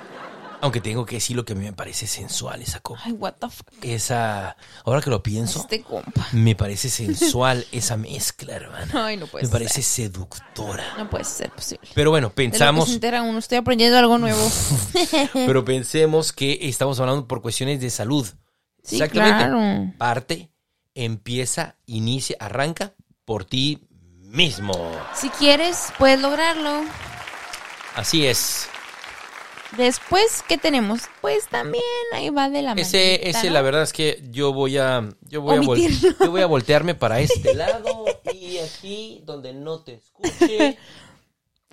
Aunque 0.65 0.81
tengo 0.81 1.05
que 1.05 1.15
decir 1.17 1.35
lo 1.35 1.45
que 1.45 1.53
a 1.53 1.55
mí 1.55 1.63
me 1.63 1.73
parece 1.73 2.07
sensual 2.07 2.61
esa 2.61 2.79
copa. 2.79 3.01
Ay, 3.05 3.11
what 3.13 3.33
the 3.39 3.49
fuck. 3.49 3.67
Esa, 3.83 4.57
ahora 4.83 4.99
que 5.01 5.09
lo 5.11 5.21
pienso, 5.21 5.59
Este 5.59 5.83
compa. 5.83 6.27
me 6.31 6.55
parece 6.55 6.89
sensual 6.89 7.65
esa 7.71 7.97
mezcla, 7.97 8.55
hermana. 8.55 9.05
Ay, 9.05 9.17
no 9.17 9.27
puede 9.27 9.45
Me 9.45 9.51
parece 9.51 9.83
ser. 9.83 10.05
seductora. 10.11 10.83
No 10.97 11.07
puede 11.09 11.23
ser 11.23 11.51
posible. 11.51 11.87
Pero 11.93 12.09
bueno, 12.09 12.29
De 12.29 12.29
lo 12.29 12.35
que 12.35 12.49
pensamos... 12.49 12.87
se 12.89 12.95
entera 12.95 13.21
uno, 13.21 13.37
estoy 13.37 13.59
aprendiendo 13.59 13.97
algo 13.97 14.17
nuevo. 14.17 14.41
Pero 15.33 15.63
pensemos 15.63 16.33
que 16.33 16.57
estamos 16.63 16.99
hablando 16.99 17.27
por 17.27 17.41
cuestiones 17.43 17.79
de 17.79 17.89
salud. 17.91 18.27
Sí, 18.83 18.99
claro. 19.09 19.93
Parte, 19.99 20.49
empieza, 20.95 21.75
inicia, 21.85 22.37
arranca 22.39 22.93
por 23.23 23.45
ti 23.45 23.87
mismo. 24.21 24.73
Si 25.13 25.29
quieres, 25.29 25.93
puedes 25.99 26.19
lograrlo. 26.19 26.81
Así 27.95 28.25
es. 28.25 28.67
Después, 29.77 30.43
¿qué 30.47 30.57
tenemos? 30.57 31.01
Pues 31.21 31.47
también 31.47 31.83
ahí 32.13 32.29
va 32.29 32.49
de 32.49 32.61
la 32.61 32.73
Ese, 32.73 33.17
manita, 33.19 33.29
ese 33.39 33.47
¿no? 33.47 33.53
la 33.53 33.61
verdad 33.61 33.83
es 33.83 33.93
que 33.93 34.23
yo 34.29 34.53
voy 34.53 34.77
a, 34.77 35.09
yo 35.21 35.41
voy 35.41 35.55
a, 35.57 35.59
vol- 35.59 35.69
Omitirlo. 35.81 36.15
yo 36.25 36.31
voy 36.31 36.41
a 36.41 36.45
voltearme 36.45 36.95
para 36.95 37.19
este 37.19 37.53
lado 37.55 38.05
y 38.33 38.59
aquí 38.59 39.21
donde 39.25 39.53
no 39.53 39.83
te 39.83 39.95
escuche. 39.95 40.77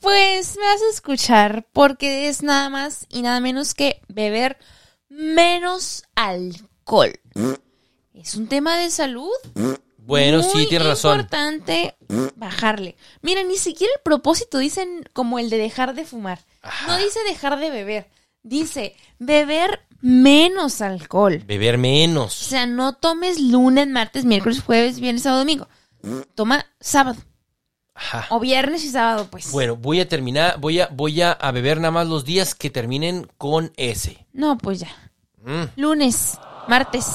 Pues 0.00 0.56
me 0.56 0.64
vas 0.64 0.82
a 0.82 0.90
escuchar 0.92 1.64
porque 1.72 2.26
es 2.26 2.42
nada 2.42 2.68
más 2.70 3.06
y 3.08 3.22
nada 3.22 3.38
menos 3.38 3.72
que 3.72 4.00
beber 4.08 4.58
menos 5.08 6.02
alcohol. 6.16 7.12
Es 8.12 8.34
un 8.34 8.48
tema 8.48 8.76
de 8.78 8.90
salud. 8.90 9.30
Bueno, 10.04 10.42
sí, 10.42 10.66
tienes 10.68 10.88
razón. 10.88 11.20
importante 11.20 11.96
bajarle. 12.36 12.96
Mira, 13.20 13.42
ni 13.44 13.56
siquiera 13.56 13.92
el 13.94 14.02
propósito 14.02 14.58
dicen 14.58 15.08
como 15.12 15.38
el 15.38 15.48
de 15.50 15.58
dejar 15.58 15.94
de 15.94 16.04
fumar. 16.04 16.40
No 16.86 16.96
dice 16.98 17.20
dejar 17.28 17.58
de 17.58 17.70
beber. 17.70 18.10
Dice 18.42 18.96
beber 19.18 19.80
menos 20.00 20.80
alcohol. 20.80 21.42
Beber 21.46 21.76
O 21.76 21.78
menos. 21.78 22.32
sea, 22.34 22.66
no 22.66 22.94
tomes 22.94 23.40
lunes, 23.40 23.86
martes, 23.86 24.24
miércoles, 24.24 24.60
jueves, 24.60 24.98
viernes, 24.98 25.22
sábado, 25.22 25.40
domingo. 25.42 25.68
Toma 26.34 26.66
sábado. 26.80 27.20
Ajá. 27.94 28.26
O 28.30 28.40
viernes 28.40 28.84
y 28.84 28.88
sábado, 28.90 29.28
pues. 29.30 29.52
Bueno, 29.52 29.76
voy 29.76 30.00
a 30.00 30.08
terminar, 30.08 30.58
voy 30.58 30.80
a, 30.80 30.88
voy 30.88 31.22
a, 31.22 31.30
a 31.32 31.52
beber 31.52 31.76
nada 31.76 31.92
más 31.92 32.08
los 32.08 32.24
días 32.24 32.54
que 32.56 32.70
terminen 32.70 33.28
con 33.38 33.72
S. 33.76 34.26
No, 34.32 34.58
pues 34.58 34.80
ya. 34.80 34.88
Mm. 35.44 35.64
Lunes, 35.80 36.38
martes, 36.68 37.06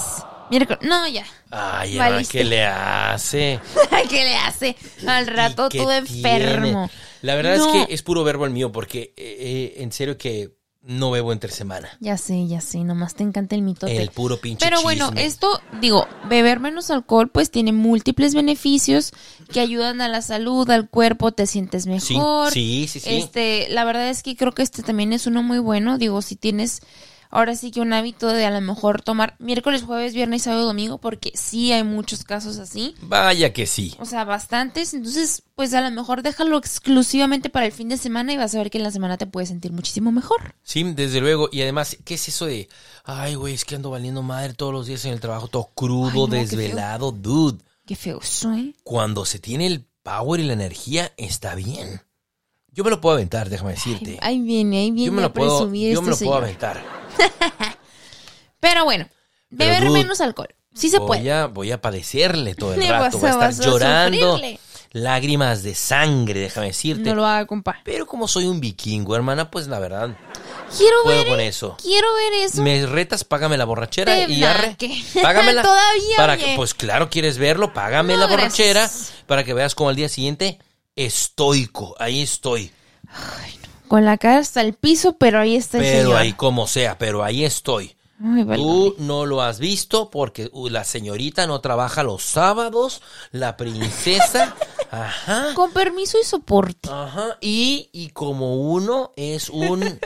miércoles. 0.49 0.79
No, 0.87 1.07
ya. 1.07 1.25
Ay, 1.51 1.97
Valiste. 1.97 2.37
¿qué 2.39 2.43
le 2.43 2.63
hace? 2.65 3.59
¿Qué 4.09 4.23
le 4.23 4.35
hace? 4.35 4.75
Al 5.07 5.27
rato 5.27 5.67
¿Y 5.67 5.69
qué 5.69 5.77
todo 5.79 5.91
enfermo. 5.91 6.87
tiene? 6.87 6.89
La 7.21 7.35
verdad 7.35 7.57
No. 7.57 7.73
es 7.81 7.87
que 7.87 7.93
es 7.93 8.01
puro 8.03 8.23
verbo 8.23 8.45
el 8.45 8.51
mío, 8.51 8.71
porque 8.71 9.13
eh, 9.17 9.37
eh, 9.39 9.73
en 9.83 9.91
serio 9.91 10.17
que 10.17 10.55
no 10.83 11.11
bebo 11.11 11.33
entre 11.33 11.51
semana. 11.51 11.89
Ya 11.99 12.15
sé, 12.17 12.47
ya 12.47 12.61
sé. 12.61 12.77
Nomás 12.77 13.13
te 13.13 13.23
encanta 13.23 13.55
el 13.55 13.61
mitote. 13.61 13.97
El 14.01 14.09
puro 14.09 14.37
pinche 14.39 14.63
Pero 14.65 14.81
bueno, 14.83 15.07
chisme. 15.07 15.25
esto, 15.25 15.61
digo, 15.81 16.07
beber 16.29 16.61
menos 16.61 16.89
alcohol, 16.91 17.29
pues 17.29 17.51
tiene 17.51 17.73
múltiples 17.73 18.33
beneficios 18.33 19.11
que 19.51 19.59
ayudan 19.59 19.99
a 19.99 20.07
la 20.07 20.21
salud, 20.21 20.69
al 20.69 20.89
cuerpo, 20.89 21.33
te 21.33 21.45
sientes 21.45 21.83
Sí, 21.83 21.89
mejor. 21.89 22.53
sí, 22.53 22.87
sí, 22.87 23.01
sí. 23.01 23.17
Este, 23.17 23.67
la 23.69 23.83
verdad 23.83 24.07
es 24.09 24.23
que 24.23 24.37
creo 24.37 24.53
que 24.53 24.61
este 24.63 24.81
también 24.81 25.11
es 25.11 25.27
uno 25.27 25.43
muy 25.43 25.59
bueno. 25.59 25.97
Digo, 25.97 26.21
si 26.21 26.37
tienes 26.37 26.79
ahora 27.29 27.55
sí 27.55 27.71
que 27.71 27.81
un 27.81 27.93
hábito 27.93 28.27
de 28.27 28.45
a 28.45 28.51
lo 28.51 28.61
mejor 28.61 29.01
tomar 29.01 29.35
miércoles, 29.39 29.83
jueves, 29.83 30.13
viernes, 30.13 30.43
sábado, 30.43 30.65
domingo, 30.65 30.97
porque 30.97 31.31
sí 31.35 31.71
hay 31.71 31.83
muchos 31.83 32.23
casos 32.23 32.57
así. 32.59 32.95
Vaya 33.01 33.53
que 33.53 33.65
sí. 33.65 33.95
O 33.99 34.05
sea, 34.05 34.23
bastantes. 34.23 34.93
Entonces, 34.93 35.43
pues 35.55 35.73
a 35.73 35.81
lo 35.81 35.91
mejor 35.91 36.21
déjalo 36.21 36.57
exclusivamente 36.57 37.49
para 37.49 37.65
el 37.65 37.71
fin 37.71 37.89
de 37.89 37.97
semana 37.97 38.33
y 38.33 38.37
vas 38.37 38.53
a 38.55 38.59
ver 38.59 38.69
que 38.69 38.77
en 38.77 38.83
la 38.83 38.91
semana 38.91 39.17
te 39.17 39.27
puedes 39.27 39.49
sentir 39.49 39.71
muchísimo 39.71 40.11
mejor. 40.11 40.55
Sí, 40.63 40.83
desde 40.83 41.21
luego. 41.21 41.49
Y 41.51 41.61
además, 41.61 41.97
¿qué 42.05 42.15
es 42.15 42.27
eso 42.27 42.45
de, 42.45 42.69
ay, 43.03 43.35
güey, 43.35 43.53
es 43.53 43.65
que 43.65 43.75
ando 43.75 43.89
valiendo 43.89 44.21
madre 44.21 44.53
todos 44.53 44.73
los 44.73 44.87
días 44.87 45.05
en 45.05 45.13
el 45.13 45.19
trabajo, 45.19 45.47
todo 45.47 45.69
crudo, 45.73 46.09
Ay, 46.09 46.19
no, 46.19 46.27
qué 46.29 46.37
desvelado, 46.37 47.11
dude? 47.11 47.59
Qué 47.85 47.95
feo 47.95 48.19
eso, 48.21 48.53
¿eh? 48.53 48.73
Cuando 48.83 49.25
se 49.25 49.39
tiene 49.39 49.65
el 49.65 49.85
power 50.03 50.41
y 50.41 50.43
la 50.43 50.53
energía, 50.53 51.13
está 51.17 51.55
bien. 51.55 52.01
Yo 52.71 52.83
me 52.83 52.89
lo 52.89 53.01
puedo 53.01 53.15
aventar, 53.15 53.49
déjame 53.49 53.71
decirte. 53.71 54.19
Ahí 54.21 54.39
viene, 54.39 54.79
ahí 54.79 54.91
viene 54.91 55.07
yo 55.07 55.11
me 55.11 55.21
a 55.21 55.27
lo 55.27 55.33
puedo, 55.33 55.57
presumir 55.57 55.93
yo 55.93 56.01
me 56.01 56.09
lo 56.09 56.13
este 56.13 56.25
puedo 56.25 56.37
aventar. 56.37 56.96
Pero 58.59 58.85
bueno, 58.85 59.07
Pero, 59.49 59.71
beber 59.71 59.87
dude, 59.89 59.99
menos 59.99 60.21
alcohol. 60.21 60.49
Sí 60.73 60.89
se 60.89 60.99
voy 60.99 61.07
puede. 61.07 61.31
A, 61.31 61.47
voy 61.47 61.71
a 61.71 61.81
padecerle 61.81 62.55
todo 62.55 62.73
el 62.73 62.87
rato. 62.87 63.17
Voy 63.17 63.29
a 63.29 63.33
estar 63.49 63.53
llorando. 63.65 64.33
sufrirle. 64.35 64.59
Lágrimas 64.93 65.63
de 65.63 65.75
sangre, 65.75 66.39
déjame 66.39 66.67
decirte. 66.67 67.03
No 67.09 67.15
lo 67.15 67.25
haga, 67.25 67.45
compa. 67.45 67.81
Pero 67.83 68.07
como 68.07 68.27
soy 68.27 68.45
un 68.45 68.59
vikingo, 68.61 69.15
hermana, 69.15 69.51
pues 69.51 69.67
la 69.67 69.79
verdad, 69.79 70.17
Quiero 70.75 70.95
puedo 71.03 71.17
ver, 71.19 71.27
con 71.27 71.39
eh, 71.41 71.47
eso. 71.47 71.77
quiero 71.81 72.07
ver 72.15 72.33
eso. 72.45 72.61
Me 72.61 72.85
retas, 72.85 73.23
págame 73.23 73.57
la 73.57 73.65
borrachera 73.65 74.17
y 74.27 74.43
arre. 74.43 74.61
nada, 74.61 74.75
que- 74.77 75.03
Págamela. 75.21 75.61
Todavía, 75.61 76.15
para 76.17 76.37
que, 76.37 76.53
pues 76.55 76.73
claro, 76.73 77.09
quieres 77.09 77.37
verlo, 77.37 77.73
págame 77.73 78.13
No, 78.13 78.21
la 78.21 78.27
borrachera 78.27 78.81
gracias. 78.81 79.13
para 79.27 79.43
que 79.43 79.53
veas 79.53 79.75
como 79.75 79.89
al 79.89 79.95
día 79.97 80.09
siguiente 80.09 80.57
estoico, 80.95 81.95
ahí 81.99 82.21
estoy. 82.21 82.71
Con 83.87 84.05
la 84.05 84.17
cara 84.17 84.39
hasta 84.39 84.61
el 84.61 84.73
piso, 84.73 85.17
pero 85.17 85.39
ahí 85.39 85.55
está 85.55 85.77
el 85.77 85.83
Pero 85.83 86.03
señor. 86.09 86.15
ahí 86.21 86.33
como 86.33 86.67
sea, 86.67 86.97
pero 86.97 87.23
ahí 87.23 87.45
estoy. 87.45 87.95
Ay. 88.23 88.45
Tú 88.55 88.95
no 88.97 89.25
lo 89.27 89.41
has 89.43 89.59
visto 89.59 90.09
porque 90.09 90.49
uh, 90.51 90.69
la 90.69 90.83
señorita 90.83 91.45
no 91.45 91.61
trabaja 91.61 92.01
los 92.01 92.23
sábados, 92.23 93.01
la 93.31 93.55
princesa, 93.57 94.55
ajá, 94.91 95.53
Con 95.53 95.71
permiso 95.71 96.17
y 96.19 96.25
soporte. 96.25 96.89
ajá, 96.91 97.37
y, 97.41 97.89
y 97.93 98.09
como 98.09 98.55
uno 98.71 99.11
es 99.15 99.49
un, 99.49 99.99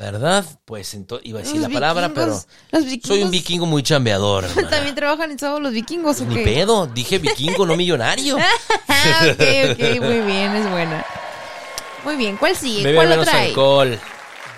¿verdad? 0.00 0.44
Pues 0.64 0.94
entonces 0.94 1.26
iba 1.28 1.38
a 1.38 1.42
decir 1.42 1.60
Los 1.60 1.68
la 1.70 1.74
palabra, 1.74 2.12
pero 2.12 2.32
vikingos- 2.34 2.46
los 2.72 2.84
vikingos 2.84 3.08
soy 3.08 3.22
un 3.22 3.30
vikingo 3.30 3.66
muy 3.66 3.82
chambeador. 3.84 4.44
hermana. 4.50 4.68
También 4.68 4.94
trabajan 4.96 5.30
en 5.30 5.38
sábado 5.38 5.60
los 5.60 5.72
vikingos, 5.72 6.20
¿o 6.20 6.24
Ni 6.26 6.34
qué? 6.34 6.42
pedo, 6.42 6.86
dije 6.88 7.18
vikingo, 7.18 7.64
no 7.66 7.76
millonario. 7.76 8.36
Ah, 8.88 9.26
ok, 9.30 9.40
ok, 9.72 10.00
muy 10.02 10.20
bien, 10.20 10.56
es 10.56 10.70
buena. 10.70 11.04
Muy 12.06 12.14
bien, 12.14 12.36
¿cuál 12.36 12.54
sigue? 12.54 12.84
Beber 12.84 12.94
¿Cuál 12.94 13.08
menos 13.08 13.26
alcohol. 13.26 13.98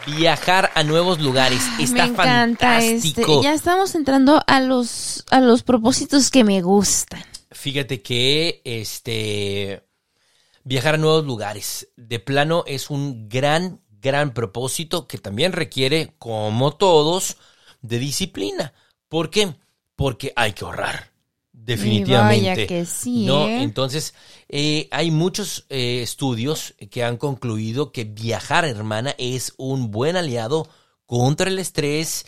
Viajar 0.05 0.71
a 0.75 0.83
nuevos 0.83 1.19
lugares. 1.19 1.63
Está 1.81 2.05
me 2.05 2.13
encanta 2.13 2.75
fantástico. 2.75 3.33
este. 3.33 3.43
Ya 3.43 3.55
estamos 3.55 3.95
entrando 3.95 4.43
a 4.47 4.61
los 4.61 5.25
a 5.31 5.41
los 5.41 5.63
propósitos 5.63 6.31
que 6.31 6.45
me 6.45 6.61
gustan. 6.61 7.25
Fíjate 7.51 8.03
que 8.03 8.61
este 8.65 9.83
viajar 10.63 10.97
a 10.97 10.99
nuevos 10.99 11.25
lugares 11.25 11.89
de 11.97 12.21
plano 12.21 12.65
es 12.67 12.91
un 12.91 13.31
gran 13.31 13.81
gran 14.03 14.35
propósito 14.35 15.09
que 15.09 15.17
también 15.17 15.53
requiere 15.53 16.13
como 16.19 16.75
todos 16.75 17.39
de 17.81 17.99
disciplina. 17.99 18.75
¿Por 19.09 19.31
qué? 19.31 19.57
Porque 19.97 20.35
hay 20.37 20.53
que 20.53 20.67
ahorrar. 20.67 21.13
Definitivamente. 21.69 22.51
vaya 22.51 22.67
que 22.67 22.87
sí, 22.87 23.27
¿no? 23.27 23.47
¿eh? 23.47 23.63
Entonces, 23.63 24.15
eh, 24.49 24.89
hay 24.91 25.11
muchos 25.11 25.67
eh, 25.69 26.01
estudios 26.03 26.75
que 26.91 27.05
han 27.05 27.19
concluido 27.19 27.93
que 27.93 28.05
viajar, 28.05 28.65
hermana, 28.65 29.15
es 29.19 29.53
un 29.59 29.91
buen 29.91 30.17
aliado 30.17 30.67
contra 31.05 31.51
el 31.51 31.59
estrés, 31.59 32.25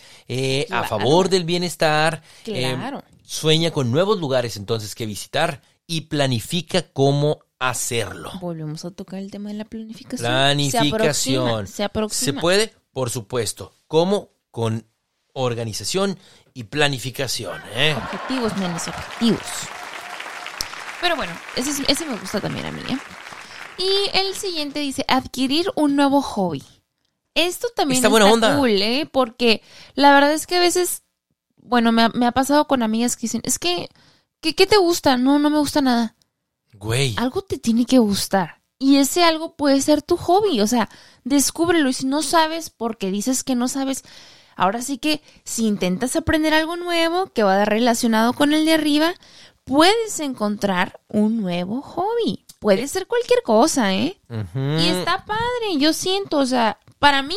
a 0.70 0.84
favor 0.84 1.30
del 1.30 1.44
bienestar. 1.44 2.22
Claro. 2.44 3.02
sueña 3.22 3.70
con 3.70 3.90
nuevos 3.90 4.20
lugares 4.20 4.56
entonces 4.56 4.94
que 4.94 5.06
visitar 5.06 5.62
y 5.86 6.02
planifica 6.02 6.82
cómo 6.82 7.40
hacerlo. 7.58 8.32
Volvemos 8.40 8.84
a 8.84 8.90
tocar 8.90 9.20
el 9.20 9.30
tema 9.30 9.50
de 9.50 9.56
la 9.56 9.64
planificación. 9.64 10.26
Planificación. 10.26 11.66
Se 11.66 11.84
aproxima. 11.84 12.32
¿Se 12.32 12.38
puede? 12.38 12.74
Por 12.92 13.08
supuesto. 13.08 13.74
¿Cómo? 13.86 14.30
Con 14.50 14.86
organización 15.32 16.18
y 16.54 16.64
planificación. 16.64 17.60
¿eh? 17.74 17.94
Objetivos, 17.96 18.56
menos 18.56 18.86
objetivos. 18.88 19.40
Pero 21.00 21.16
bueno, 21.16 21.32
ese, 21.56 21.70
es- 21.70 21.82
ese 21.88 22.06
me 22.06 22.16
gusta 22.16 22.40
también 22.40 22.66
a 22.66 22.72
mí. 22.72 22.82
¿eh? 22.88 22.98
Y 23.78 24.16
el 24.18 24.34
siguiente 24.34 24.80
dice, 24.80 25.04
adquirir 25.08 25.70
un 25.74 25.96
nuevo 25.96 26.20
hobby. 26.22 26.62
Esto 27.34 27.68
también 27.74 27.96
Está 27.96 28.08
está, 28.08 28.10
buena 28.10 28.26
onda. 28.26 28.56
cool, 28.56 28.70
¿eh? 28.82 29.08
Porque 29.10 29.62
la 29.94 30.12
verdad 30.12 30.32
es 30.32 30.46
que 30.46 30.56
a 30.56 30.60
veces, 30.60 31.02
bueno, 31.56 31.92
me 31.92 32.02
ha, 32.02 32.08
me 32.10 32.26
ha 32.26 32.32
pasado 32.32 32.66
con 32.66 32.82
amigas 32.82 33.16
que 33.16 33.22
dicen, 33.22 33.40
es 33.44 33.58
que, 33.58 33.88
¿qué, 34.40 34.54
qué 34.54 34.66
te 34.66 34.76
gusta? 34.76 35.16
No, 35.16 35.38
no 35.38 35.48
me 35.48 35.58
gusta 35.58 35.80
nada. 35.80 36.16
Güey. 36.74 37.14
Algo 37.18 37.42
te 37.42 37.56
tiene 37.58 37.86
que 37.86 37.98
gustar. 37.98 38.60
Y 38.78 38.96
ese 38.96 39.24
algo 39.24 39.56
puede 39.56 39.80
ser 39.80 40.02
tu 40.02 40.16
hobby. 40.16 40.60
O 40.60 40.66
sea, 40.66 40.88
descúbrelo. 41.24 41.88
Y 41.88 41.92
si 41.94 42.06
no 42.06 42.22
sabes, 42.22 42.68
porque 42.70 43.10
dices 43.10 43.44
que 43.44 43.54
no 43.54 43.68
sabes, 43.68 44.04
ahora 44.56 44.82
sí 44.82 44.98
que 44.98 45.22
si 45.44 45.66
intentas 45.66 46.16
aprender 46.16 46.54
algo 46.54 46.76
nuevo 46.76 47.26
que 47.32 47.42
va 47.42 47.64
relacionado 47.64 48.32
con 48.32 48.52
el 48.52 48.64
de 48.64 48.74
arriba, 48.74 49.14
puedes 49.64 50.20
encontrar 50.20 51.00
un 51.08 51.40
nuevo 51.40 51.82
hobby. 51.82 52.44
Puede 52.58 52.88
ser 52.88 53.06
cualquier 53.06 53.42
cosa, 53.42 53.94
¿eh? 53.94 54.20
Y 54.54 54.88
está 54.88 55.24
padre, 55.24 55.78
yo 55.78 55.92
siento, 55.94 56.38
o 56.38 56.46
sea, 56.46 56.78
para 56.98 57.22
mí 57.22 57.36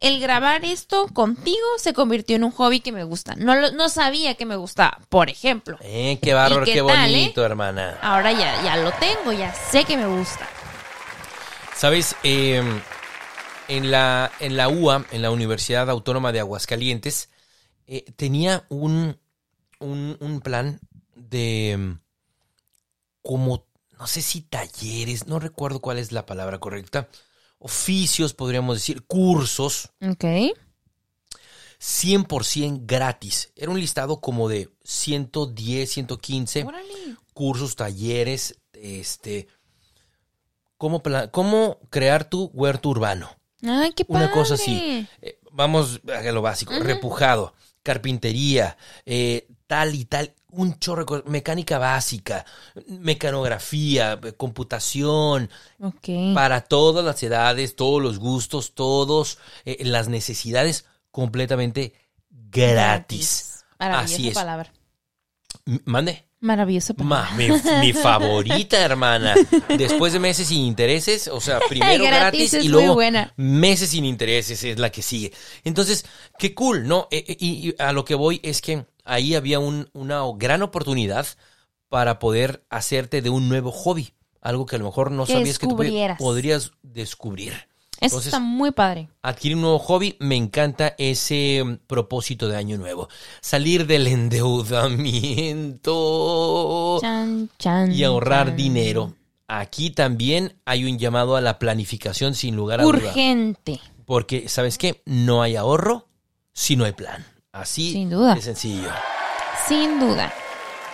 el 0.00 0.20
grabar 0.20 0.64
esto 0.64 1.06
contigo 1.08 1.66
se 1.78 1.92
convirtió 1.94 2.36
en 2.36 2.44
un 2.44 2.50
hobby 2.50 2.80
que 2.80 2.92
me 2.92 3.04
gusta. 3.04 3.34
No, 3.36 3.54
lo- 3.56 3.72
no 3.72 3.88
sabía 3.88 4.34
que 4.34 4.44
me 4.46 4.56
gustaba, 4.56 4.98
por 5.08 5.30
ejemplo. 5.30 5.78
Eh, 5.82 6.18
qué 6.22 6.32
bárbaro, 6.34 6.62
¿Y 6.62 6.66
qué 6.66 6.72
qué, 6.74 6.78
tal, 6.82 7.10
bonito, 7.10 7.44
hermana. 7.44 7.98
Ahora 8.02 8.32
ya, 8.32 8.62
ya 8.62 8.76
lo 8.76 8.90
tengo, 8.92 9.32
ya 9.32 9.52
sé 9.70 9.84
que 9.84 9.96
me 9.96 10.06
gusta. 10.06 10.46
Sabes, 11.74 12.14
Eh, 12.22 12.62
en, 13.68 13.90
la, 13.90 14.30
en 14.40 14.56
la 14.56 14.68
UA, 14.68 15.06
en 15.12 15.22
la 15.22 15.30
Universidad 15.30 15.88
Autónoma 15.90 16.32
de 16.32 16.40
Aguascalientes, 16.40 17.30
eh, 17.86 18.04
tenía 18.16 18.64
un, 18.68 19.18
un, 19.80 20.16
un 20.20 20.40
plan 20.40 20.80
de 21.14 21.76
mm, 21.78 21.98
como, 23.22 23.66
no 23.98 24.06
sé 24.06 24.22
si 24.22 24.42
talleres, 24.42 25.26
no 25.26 25.38
recuerdo 25.38 25.80
cuál 25.80 25.98
es 25.98 26.12
la 26.12 26.26
palabra 26.26 26.58
correcta, 26.58 27.08
oficios, 27.58 28.34
podríamos 28.34 28.76
decir, 28.76 29.04
cursos, 29.06 29.90
Ok. 30.02 30.24
100% 31.78 32.82
gratis. 32.86 33.52
Era 33.56 33.70
un 33.70 33.78
listado 33.80 34.20
como 34.20 34.48
de 34.48 34.70
110, 34.84 35.90
115 35.90 36.64
Órale. 36.64 37.16
cursos, 37.34 37.76
talleres, 37.76 38.58
este, 38.72 39.48
cómo, 40.78 41.02
cómo 41.30 41.78
crear 41.90 42.28
tu 42.28 42.46
huerto 42.54 42.88
urbano. 42.90 43.30
Ay, 43.66 43.92
qué 43.92 44.04
padre. 44.04 44.24
Una 44.26 44.32
cosa 44.32 44.54
así. 44.54 45.06
Eh, 45.22 45.38
vamos 45.52 46.00
a 46.12 46.22
lo 46.32 46.42
básico. 46.42 46.72
Repujado, 46.78 47.54
carpintería, 47.82 48.76
eh, 49.06 49.48
tal 49.66 49.94
y 49.94 50.04
tal. 50.04 50.34
Un 50.50 50.78
chorro 50.78 51.02
de 51.02 51.06
cosas. 51.06 51.26
Mecánica 51.26 51.78
básica, 51.78 52.44
mecanografía, 52.86 54.18
eh, 54.22 54.32
computación, 54.34 55.50
Ok. 55.80 56.08
para 56.34 56.60
todas 56.62 57.04
las 57.04 57.22
edades, 57.22 57.74
todos 57.74 58.00
los 58.02 58.18
gustos, 58.18 58.74
todos 58.74 59.38
eh, 59.64 59.78
las 59.84 60.08
necesidades 60.08 60.84
completamente 61.10 61.94
gratis. 62.30 63.64
Maravillosa 63.78 64.14
Así 64.14 64.28
es. 64.28 64.34
palabra. 64.34 64.72
Mande. 65.84 66.24
Maravillosa 66.44 66.92
palabra. 66.92 67.30
Ma, 67.30 67.36
mi, 67.36 67.48
mi 67.80 67.92
favorita, 67.94 68.78
hermana. 68.78 69.34
Después 69.78 70.12
de 70.12 70.18
meses 70.18 70.48
sin 70.48 70.60
intereses, 70.60 71.28
o 71.28 71.40
sea, 71.40 71.58
primero 71.68 72.04
Gratis 72.04 72.52
y 72.52 72.68
luego 72.68 72.96
meses 73.36 73.88
sin 73.90 74.04
intereses 74.04 74.62
es 74.62 74.78
la 74.78 74.92
que 74.92 75.00
sigue. 75.00 75.32
Entonces, 75.64 76.04
qué 76.38 76.54
cool, 76.54 76.86
¿no? 76.86 77.08
Eh, 77.10 77.24
eh, 77.26 77.36
y, 77.40 77.74
a 77.78 77.92
lo 77.92 78.04
que 78.04 78.14
voy 78.14 78.40
es 78.42 78.60
que 78.60 78.84
ahí 79.04 79.34
había 79.34 79.58
un- 79.58 79.88
una 79.94 80.20
gran 80.36 80.62
oportunidad 80.62 81.26
para 81.88 82.18
poder 82.18 82.64
hacerte 82.68 83.22
de 83.22 83.30
un 83.30 83.48
nuevo 83.48 83.72
hobby. 83.72 84.12
Algo 84.42 84.66
que 84.66 84.76
a 84.76 84.78
lo 84.78 84.84
mejor 84.84 85.10
no 85.10 85.24
Que 85.24 85.32
sabías 85.32 85.58
que 85.58 85.66
tú 85.66 85.76
podrías 86.18 86.72
descubrir. 86.82 87.54
Eso 88.04 88.16
Entonces, 88.16 88.26
está 88.34 88.40
muy 88.40 88.70
padre. 88.72 89.08
adquirir 89.22 89.56
un 89.56 89.62
nuevo 89.62 89.78
hobby, 89.78 90.16
me 90.20 90.36
encanta 90.36 90.94
ese 90.98 91.62
mm, 91.64 91.76
propósito 91.86 92.48
de 92.48 92.56
año 92.56 92.76
nuevo. 92.78 93.08
Salir 93.40 93.86
del 93.86 94.06
endeudamiento 95.54 96.98
Chan, 97.00 97.50
chan, 97.58 97.92
y 97.92 98.04
ahorrar 98.04 98.48
chan. 98.48 98.56
dinero. 98.56 99.14
Aquí 99.48 99.90
también 99.90 100.56
hay 100.64 100.84
un 100.90 100.98
llamado 100.98 101.36
a 101.36 101.40
la 101.40 101.58
planificación 101.58 102.34
sin 102.34 102.56
lugar 102.56 102.80
a 102.80 102.84
duda. 102.84 102.96
Urgente. 102.98 103.80
Porque, 104.06 104.48
¿sabes 104.48 104.78
qué? 104.78 105.02
No 105.06 105.42
hay 105.42 105.56
ahorro 105.56 106.06
si 106.52 106.76
no 106.76 106.84
hay 106.84 106.92
plan. 106.92 107.24
Así 107.52 107.92
Sin 107.92 108.10
duda. 108.10 108.34
de 108.34 108.42
sencillo. 108.42 108.88
Sin 109.68 110.00
duda. 110.00 110.32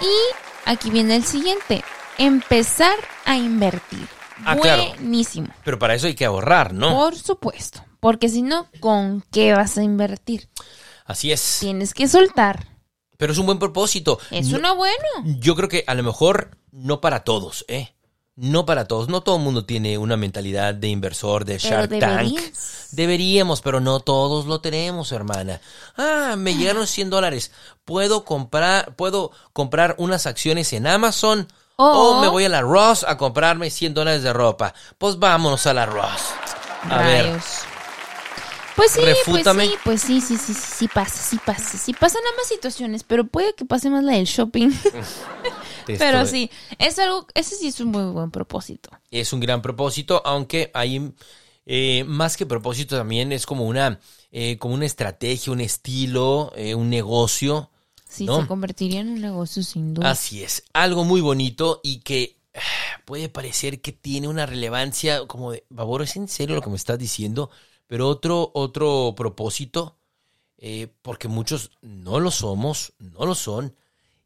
Y 0.00 0.69
aquí 0.69 0.90
viene 0.90 1.17
el 1.17 1.25
siguiente. 1.25 1.83
Empezar 2.19 2.97
a 3.25 3.37
invertir. 3.37 4.07
Ah, 4.44 4.56
claro. 4.56 4.85
Buenísimo. 4.97 5.49
Pero 5.64 5.78
para 5.78 5.94
eso 5.94 6.06
hay 6.06 6.14
que 6.14 6.25
ahorrar, 6.25 6.73
¿no? 6.73 6.90
Por 6.90 7.16
supuesto. 7.16 7.85
Porque 8.00 8.28
si 8.28 8.42
no, 8.42 8.66
¿con 8.80 9.23
qué 9.30 9.52
vas 9.52 9.76
a 9.78 9.82
invertir? 9.82 10.49
Así 11.04 11.32
es. 11.32 11.59
Tienes 11.61 11.92
que 11.94 12.09
soltar. 12.09 12.66
Pero 13.16 13.32
es 13.32 13.38
un 13.38 13.47
buen 13.47 13.59
propósito. 13.59 14.18
Es 14.30 14.49
No- 14.49 14.59
uno 14.59 14.76
bueno. 14.76 14.97
Yo 15.40 15.54
creo 15.54 15.68
que 15.68 15.85
a 15.87 15.94
lo 15.94 16.02
mejor 16.02 16.56
no 16.73 17.00
para 17.00 17.25
todos, 17.25 17.64
¿eh? 17.68 17.94
No 18.37 18.64
para 18.64 18.87
todos. 18.87 19.09
No 19.11 19.20
todo 19.23 19.37
el 19.37 19.42
mundo 19.42 19.66
tiene 19.66 19.99
una 19.99 20.16
mentalidad 20.16 20.73
de 20.75 20.88
inversor, 20.88 21.44
de 21.44 21.59
Pero 21.62 21.76
Shark 21.87 21.99
Tank. 21.99 22.38
Deberíamos, 22.92 23.61
pero 23.61 23.80
no 23.80 24.00
todos 24.00 24.47
lo 24.47 24.61
tenemos, 24.62 25.12
hermana. 25.12 25.61
Ah, 25.97 26.37
me 26.38 26.54
llegaron 26.56 26.87
100 26.87 27.11
dólares. 27.11 27.52
¿Puedo 27.85 28.25
comprar, 28.25 28.97
puedo 28.97 29.32
comprar 29.52 29.94
unas 29.99 30.26
acciones 30.26 30.73
en 30.73 30.87
Amazon? 30.87 31.49
O- 31.82 32.18
O 32.18 32.20
me 32.20 32.28
voy 32.28 32.44
a 32.44 32.49
la 32.49 32.60
Ross 32.60 33.04
a 33.08 33.16
comprarme 33.16 33.70
100 33.70 33.94
dólares 33.94 34.22
de 34.22 34.32
ropa. 34.32 34.75
Pues 34.99 35.18
vámonos 35.18 35.66
a 35.66 35.72
la 35.75 35.87
Ross. 35.87 36.34
A 36.88 36.99
ver, 36.99 37.26
Rayos. 37.26 37.44
Pues 38.76 38.92
sí, 38.92 39.00
Refútame. 39.04 39.64
pues 39.84 40.00
sí, 40.02 40.18
pues 40.18 40.26
sí, 40.26 40.37
sí, 40.37 40.37
sí, 40.37 40.54
sí, 40.54 40.76
sí 40.78 40.88
pasa, 40.88 41.22
sí 41.22 41.38
pasa. 41.44 41.76
Sí 41.78 41.92
pasan 41.92 42.22
ambas 42.32 42.49
situaciones, 42.49 43.02
pero 43.04 43.25
puede 43.25 43.54
que 43.54 43.64
pase 43.64 43.90
más 43.90 44.04
la 44.04 44.12
del 44.12 44.26
shopping. 44.26 44.70
pero 45.99 46.26
sí, 46.26 46.50
es 46.78 46.99
algo, 46.99 47.26
ese 47.34 47.56
sí 47.56 47.68
es 47.68 47.80
un 47.80 47.88
muy 47.88 48.04
buen 48.12 48.30
propósito. 48.30 48.90
Es 49.10 49.32
un 49.32 49.40
gran 49.40 49.60
propósito, 49.62 50.22
aunque 50.25 50.70
hay 50.75 51.12
eh, 51.66 52.04
más 52.06 52.37
que 52.37 52.46
propósito 52.46 52.96
también 52.96 53.32
es 53.32 53.46
como 53.46 53.64
una, 53.66 54.00
eh, 54.32 54.58
como 54.58 54.75
una 54.75 54.87
estrategia, 54.87 55.52
un 55.52 55.60
estilo, 55.60 56.52
eh, 56.57 56.74
un 56.74 56.90
negocio. 56.90 57.70
Sí, 58.11 58.27
¿No? 58.27 58.40
se 58.40 58.49
convertiría 58.49 59.01
en 59.01 59.11
un 59.11 59.20
negocio 59.20 59.62
sin 59.62 59.94
duda. 59.94 60.11
Así 60.11 60.42
es, 60.42 60.64
algo 60.73 61.05
muy 61.05 61.20
bonito 61.20 61.81
y 61.85 62.01
que 62.01 62.37
ah, 62.55 63.01
puede 63.05 63.29
parecer 63.29 63.81
que 63.81 63.92
tiene 63.92 64.27
una 64.27 64.46
relevancia 64.46 65.27
como 65.29 65.53
de, 65.53 65.64
Baboro, 65.70 66.03
¿es 66.03 66.16
en 66.16 66.27
serio 66.27 66.57
lo 66.57 66.62
que 66.62 66.70
me 66.70 66.77
estás 66.77 66.99
diciendo? 66.99 67.51
Pero 67.87 68.09
otro, 68.09 68.51
otro 68.53 69.14
propósito, 69.16 69.96
eh, 70.59 70.88
porque 71.03 71.29
muchos 71.29 71.70
no 71.83 72.18
lo 72.18 72.33
somos, 72.33 72.94
no 72.99 73.27
lo 73.27 73.37
son, 73.37 73.77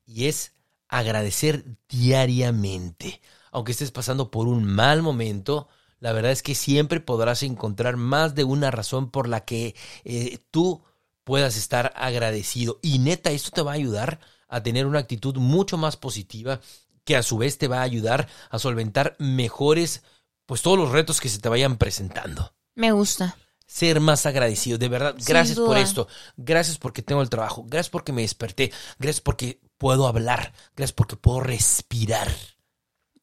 y 0.07 0.27
es 0.27 0.53
agradecer 0.88 1.64
diariamente. 1.88 3.20
Aunque 3.53 3.73
estés 3.73 3.90
pasando 3.90 4.31
por 4.31 4.49
un 4.49 4.64
mal 4.64 5.03
momento, 5.03 5.68
la 6.01 6.12
verdad 6.12 6.33
es 6.33 6.42
que 6.42 6.55
siempre 6.55 7.01
podrás 7.01 7.42
encontrar 7.42 7.97
más 7.97 8.35
de 8.35 8.44
una 8.44 8.70
razón 8.70 9.11
por 9.11 9.29
la 9.29 9.44
que 9.44 9.75
eh, 10.05 10.38
tú 10.51 10.83
puedas 11.24 11.56
estar 11.56 11.92
agradecido. 11.96 12.78
Y 12.82 12.98
neta, 12.98 13.30
esto 13.30 13.50
te 13.50 13.62
va 13.62 13.72
a 13.72 13.74
ayudar 13.74 14.20
a 14.48 14.62
tener 14.62 14.87
una 14.87 15.00
actitud 15.00 15.37
mucho 15.37 15.76
más 15.76 15.96
positiva 15.96 16.60
que 17.04 17.16
a 17.16 17.22
su 17.22 17.38
vez 17.38 17.58
te 17.58 17.68
va 17.68 17.80
a 17.80 17.82
ayudar 17.82 18.28
a 18.50 18.58
solventar 18.58 19.16
mejores, 19.18 20.02
pues 20.46 20.62
todos 20.62 20.78
los 20.78 20.90
retos 20.90 21.20
que 21.20 21.28
se 21.28 21.38
te 21.38 21.48
vayan 21.48 21.76
presentando. 21.76 22.54
Me 22.74 22.92
gusta. 22.92 23.37
Ser 23.66 24.00
más 24.00 24.26
agradecido, 24.26 24.78
de 24.78 24.88
verdad. 24.88 25.14
Sin 25.16 25.26
Gracias 25.26 25.58
por 25.58 25.76
esto. 25.76 26.06
Gracias 26.37 26.78
porque 26.78 27.02
tengo 27.02 27.22
el 27.22 27.30
trabajo. 27.30 27.64
Gracias 27.66 27.90
porque 27.90 28.12
me 28.12 28.22
desperté. 28.22 28.72
Gracias 28.98 29.20
porque 29.20 29.60
puedo 29.78 30.06
hablar. 30.06 30.52
Gracias 30.76 30.92
porque 30.92 31.16
puedo 31.16 31.40
respirar. 31.40 32.30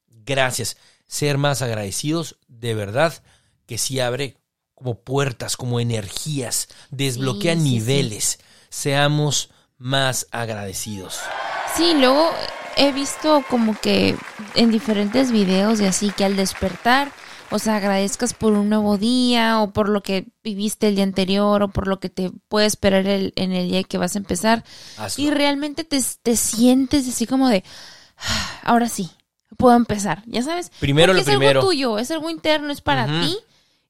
Gracias. 0.08 0.78
Ser 1.08 1.38
más 1.38 1.62
agradecidos, 1.62 2.38
de 2.48 2.74
verdad, 2.74 3.24
que 3.66 3.78
sí 3.78 4.00
abre 4.00 4.41
como 4.82 4.96
puertas, 4.96 5.58
como 5.58 5.80
energías, 5.80 6.68
desbloquea 6.90 7.54
Sí, 7.54 7.60
sí, 7.60 7.66
sí. 7.68 7.72
niveles. 7.76 8.40
Seamos 8.70 9.52
más 9.78 10.26
agradecidos. 10.32 11.20
Sí, 11.78 11.94
luego 11.96 12.32
he 12.78 12.92
visto 12.92 13.44
como 13.48 13.80
que 13.80 14.16
en 14.56 14.72
diferentes 14.72 15.32
videos 15.32 15.80
y 15.82 15.86
así 15.86 16.10
que 16.10 16.26
al 16.26 16.36
despertar, 16.36 17.12
o 17.52 17.60
sea, 17.60 17.76
agradezcas 17.76 18.34
por 18.34 18.54
un 18.54 18.70
nuevo 18.70 18.98
día 18.98 19.62
o 19.62 19.72
por 19.72 19.88
lo 19.88 20.02
que 20.02 20.30
viviste 20.44 20.88
el 20.88 20.96
día 20.96 21.04
anterior 21.04 21.62
o 21.62 21.68
por 21.68 21.88
lo 21.88 22.00
que 22.00 22.10
te 22.10 22.32
puede 22.48 22.66
esperar 22.66 23.06
el- 23.06 23.34
en 23.36 23.52
el 23.52 23.70
día 23.70 23.84
que 23.84 24.00
vas 24.00 24.16
a 24.16 24.20
empezar. 24.20 24.64
Hazlo. 24.98 25.24
Y 25.26 25.30
realmente 25.30 25.84
te, 25.84 26.02
te 26.24 26.36
sientes 26.38 27.08
así 27.08 27.28
como 27.28 27.50
de, 27.50 27.64
"Ah, 28.18 28.60
ahora 28.64 28.90
sí, 28.90 29.12
puedo 29.58 29.76
empezar, 29.76 30.24
ya 30.26 30.42
sabes. 30.42 30.72
Primero 30.80 31.14
Porque 31.14 31.18
lo 31.18 31.22
es 31.22 31.38
primero. 31.38 31.60
algo 31.60 31.70
tuyo, 31.70 32.00
es 32.00 32.10
algo 32.10 32.30
interno, 32.32 32.72
es 32.74 32.82
para 32.82 33.06
ti. 33.06 33.38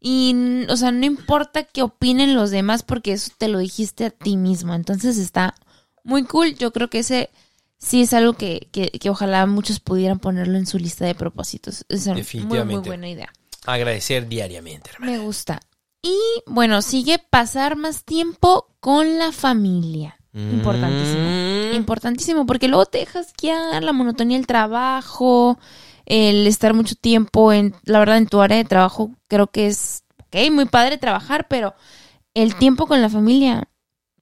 Y, 0.03 0.65
o 0.67 0.75
sea, 0.77 0.91
no 0.91 1.05
importa 1.05 1.63
qué 1.63 1.83
opinen 1.83 2.33
los 2.33 2.49
demás 2.49 2.81
porque 2.81 3.13
eso 3.13 3.31
te 3.37 3.47
lo 3.47 3.59
dijiste 3.59 4.05
a 4.05 4.09
ti 4.09 4.35
mismo. 4.35 4.73
Entonces 4.73 5.17
está 5.17 5.53
muy 6.03 6.23
cool. 6.23 6.55
Yo 6.55 6.73
creo 6.73 6.89
que 6.89 6.99
ese 6.99 7.29
sí 7.77 8.01
es 8.01 8.13
algo 8.13 8.33
que, 8.33 8.67
que, 8.71 8.89
que 8.89 9.09
ojalá 9.11 9.45
muchos 9.45 9.79
pudieran 9.79 10.17
ponerlo 10.17 10.57
en 10.57 10.65
su 10.65 10.79
lista 10.79 11.05
de 11.05 11.13
propósitos. 11.13 11.85
Es 11.87 12.07
una 12.07 12.65
muy, 12.65 12.77
buena 12.79 13.09
idea. 13.09 13.31
Agradecer 13.67 14.27
diariamente, 14.27 14.89
hermano. 14.91 15.11
Me 15.11 15.19
gusta. 15.19 15.59
Y 16.01 16.17
bueno, 16.47 16.81
sigue 16.81 17.19
pasar 17.19 17.75
más 17.75 18.03
tiempo 18.03 18.67
con 18.79 19.19
la 19.19 19.31
familia. 19.31 20.17
Importantísimo. 20.33 21.23
Mm. 21.23 21.75
Importantísimo, 21.75 22.45
porque 22.45 22.67
luego 22.67 22.85
te 22.85 22.99
dejas 22.99 23.33
guiar 23.39 23.83
la 23.83 23.93
monotonía 23.93 24.37
del 24.37 24.47
trabajo, 24.47 25.59
el 26.11 26.45
estar 26.45 26.73
mucho 26.73 26.95
tiempo 26.95 27.53
en, 27.53 27.73
la 27.83 27.99
verdad, 27.99 28.17
en 28.17 28.27
tu 28.27 28.41
área 28.41 28.57
de 28.57 28.65
trabajo, 28.65 29.11
creo 29.29 29.47
que 29.47 29.67
es, 29.67 30.03
ok, 30.25 30.51
muy 30.51 30.65
padre 30.65 30.97
trabajar, 30.97 31.47
pero 31.49 31.73
el 32.33 32.55
tiempo 32.55 32.85
con 32.85 33.01
la 33.01 33.07
familia, 33.09 33.69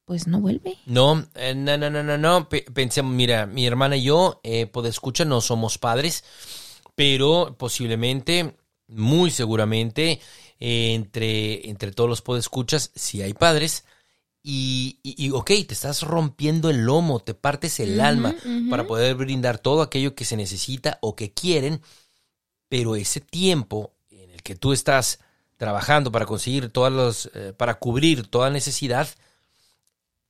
pues 0.06 0.28
no 0.28 0.40
vuelve. 0.40 0.78
No, 0.86 1.26
eh, 1.34 1.56
no, 1.56 1.78
no, 1.78 1.90
no, 1.90 2.04
no, 2.04 2.18
no. 2.18 2.48
Pe- 2.48 2.66
Pensemos, 2.74 3.12
mira, 3.14 3.48
mi 3.48 3.66
hermana 3.66 3.98
y 3.98 4.04
yo, 4.04 4.40
eh, 4.44 4.68
por 4.68 4.86
escucha, 4.86 5.26
no 5.26 5.42
somos 5.42 5.80
padres, 5.80 6.24
pero 6.96 7.56
posiblemente, 7.58 8.56
muy 8.88 9.32
seguramente, 9.32 10.20
eh, 10.60 10.94
entre, 10.94 11.68
entre 11.70 11.92
todos 11.92 12.10
los 12.10 12.22
podescuchas, 12.22 12.92
si 12.96 13.22
hay 13.24 13.34
padres. 13.34 13.84
Y, 14.42 15.00
y, 15.04 15.26
y, 15.26 15.32
ok, 15.32 15.48
te 15.48 15.74
estás 15.74 16.02
rompiendo 16.04 16.70
el 16.70 16.86
lomo, 16.86 17.20
te 17.20 17.34
partes 17.34 17.80
el 17.82 18.00
alma 18.00 18.34
para 18.70 18.88
poder 18.88 19.16
brindar 19.16 19.58
todo 19.58 19.82
aquello 19.82 20.16
que 20.16 20.24
se 20.24 20.38
necesita 20.38 20.98
o 21.02 21.16
que 21.16 21.34
quieren, 21.34 21.82
pero 22.70 22.96
ese 22.96 23.20
tiempo 23.20 23.92
en 24.10 24.32
el 24.32 24.42
que 24.42 24.56
tú 24.56 24.72
estás 24.72 25.20
trabajando 25.58 26.12
para 26.12 26.26
conseguir 26.26 26.70
todas 26.70 26.94
los, 26.94 27.30
eh, 27.34 27.54
para 27.56 27.76
cubrir 27.76 28.28
toda 28.28 28.50
necesidad, 28.50 29.10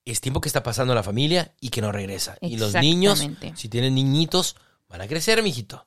es 0.06 0.22
tiempo 0.22 0.42
que 0.42 0.50
está 0.50 0.64
pasando 0.64 0.96
la 0.96 1.04
familia 1.04 1.54
y 1.62 1.70
que 1.70 1.82
no 1.82 1.92
regresa. 1.92 2.36
Y 2.42 2.58
los 2.58 2.74
niños, 2.74 3.24
si 3.54 3.70
tienen 3.70 3.94
niñitos, 3.94 4.56
van 4.90 5.02
a 5.02 5.08
crecer, 5.08 5.44
mijito. 5.44 5.86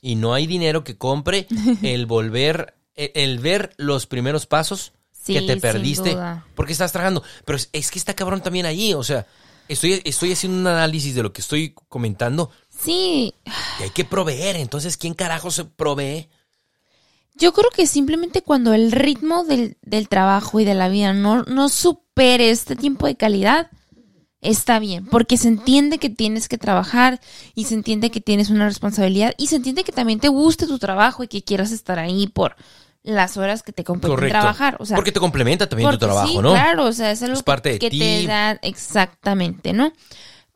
Y 0.00 0.14
no 0.14 0.32
hay 0.32 0.46
dinero 0.46 0.82
que 0.82 0.96
compre 0.96 1.46
el 1.82 2.06
volver, 2.06 2.74
el, 2.94 3.10
el 3.14 3.38
ver 3.38 3.74
los 3.76 4.06
primeros 4.06 4.46
pasos 4.46 4.94
Sí, 5.24 5.34
que 5.34 5.40
te 5.42 5.52
sin 5.54 5.60
perdiste 5.60 6.10
duda. 6.12 6.44
porque 6.54 6.72
estás 6.72 6.92
trabajando. 6.92 7.22
Pero 7.44 7.56
es, 7.56 7.70
es 7.72 7.90
que 7.90 7.98
está 7.98 8.14
cabrón 8.14 8.42
también 8.42 8.66
allí, 8.66 8.94
o 8.94 9.02
sea, 9.02 9.26
estoy, 9.68 10.02
estoy 10.04 10.32
haciendo 10.32 10.58
un 10.58 10.66
análisis 10.66 11.14
de 11.14 11.22
lo 11.22 11.32
que 11.32 11.40
estoy 11.40 11.74
comentando 11.88 12.50
Sí, 12.78 13.32
y 13.80 13.82
hay 13.82 13.90
que 13.90 14.04
proveer. 14.04 14.56
Entonces, 14.56 14.96
¿quién 14.96 15.14
carajo 15.14 15.50
se 15.50 15.64
provee? 15.64 16.28
yo 17.36 17.52
creo 17.52 17.70
que 17.70 17.86
simplemente 17.86 18.42
cuando 18.42 18.74
el 18.74 18.92
ritmo 18.92 19.44
del, 19.44 19.76
del 19.82 20.08
trabajo 20.08 20.60
y 20.60 20.64
de 20.64 20.74
la 20.74 20.88
vida 20.88 21.12
no, 21.12 21.42
no 21.44 21.68
supere 21.68 22.50
este 22.50 22.76
tiempo 22.76 23.06
de 23.06 23.16
calidad, 23.16 23.70
está 24.40 24.78
bien, 24.78 25.06
porque 25.06 25.36
se 25.36 25.48
entiende 25.48 25.98
que 25.98 26.10
tienes 26.10 26.48
que 26.48 26.58
trabajar 26.58 27.20
y 27.54 27.64
se 27.64 27.74
entiende 27.74 28.10
que 28.10 28.20
tienes 28.20 28.50
una 28.50 28.66
responsabilidad 28.66 29.34
y 29.36 29.48
se 29.48 29.56
entiende 29.56 29.84
que 29.84 29.92
también 29.92 30.20
te 30.20 30.28
guste 30.28 30.66
tu 30.66 30.78
trabajo 30.78 31.24
y 31.24 31.28
que 31.28 31.42
quieras 31.42 31.72
estar 31.72 31.98
ahí 31.98 32.28
por 32.28 32.54
las 33.04 33.36
horas 33.36 33.62
que 33.62 33.72
te 33.72 33.84
competen 33.84 34.28
trabajar. 34.28 34.76
O 34.80 34.86
sea, 34.86 34.96
Porque 34.96 35.12
te 35.12 35.20
complementa 35.20 35.68
también 35.68 35.90
tu 35.92 35.98
trabajo, 35.98 36.26
sí, 36.28 36.38
¿no? 36.38 36.50
Claro, 36.50 36.86
o 36.86 36.92
sea, 36.92 37.12
es 37.12 37.22
algo 37.22 37.34
Es 37.36 37.42
parte 37.44 37.68
de 37.68 37.78
que 37.78 37.90
ti. 37.90 37.98
te 38.00 38.26
da 38.26 38.52
exactamente, 38.62 39.72
¿no? 39.72 39.92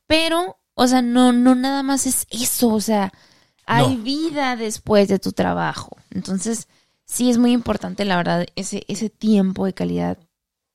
Pero, 0.07 0.59
o 0.75 0.87
sea, 0.89 1.03
no, 1.03 1.33
no 1.33 1.55
nada 1.55 1.83
más 1.83 2.07
es 2.07 2.27
eso, 2.31 2.71
o 2.71 2.81
sea, 2.81 3.13
hay 3.67 3.97
No. 3.97 4.03
vida 4.03 4.57
después 4.57 5.09
de 5.09 5.19
tu 5.19 5.33
trabajo. 5.33 5.97
Entonces, 6.11 6.69
sí 7.05 7.31
es 7.31 7.37
muy 7.39 7.53
importante, 7.53 8.05
la 8.07 8.17
verdad, 8.17 8.47
ese, 8.57 8.85
ese 8.89 9.11
tiempo 9.11 9.67
de 9.67 9.75
calidad. 9.75 10.17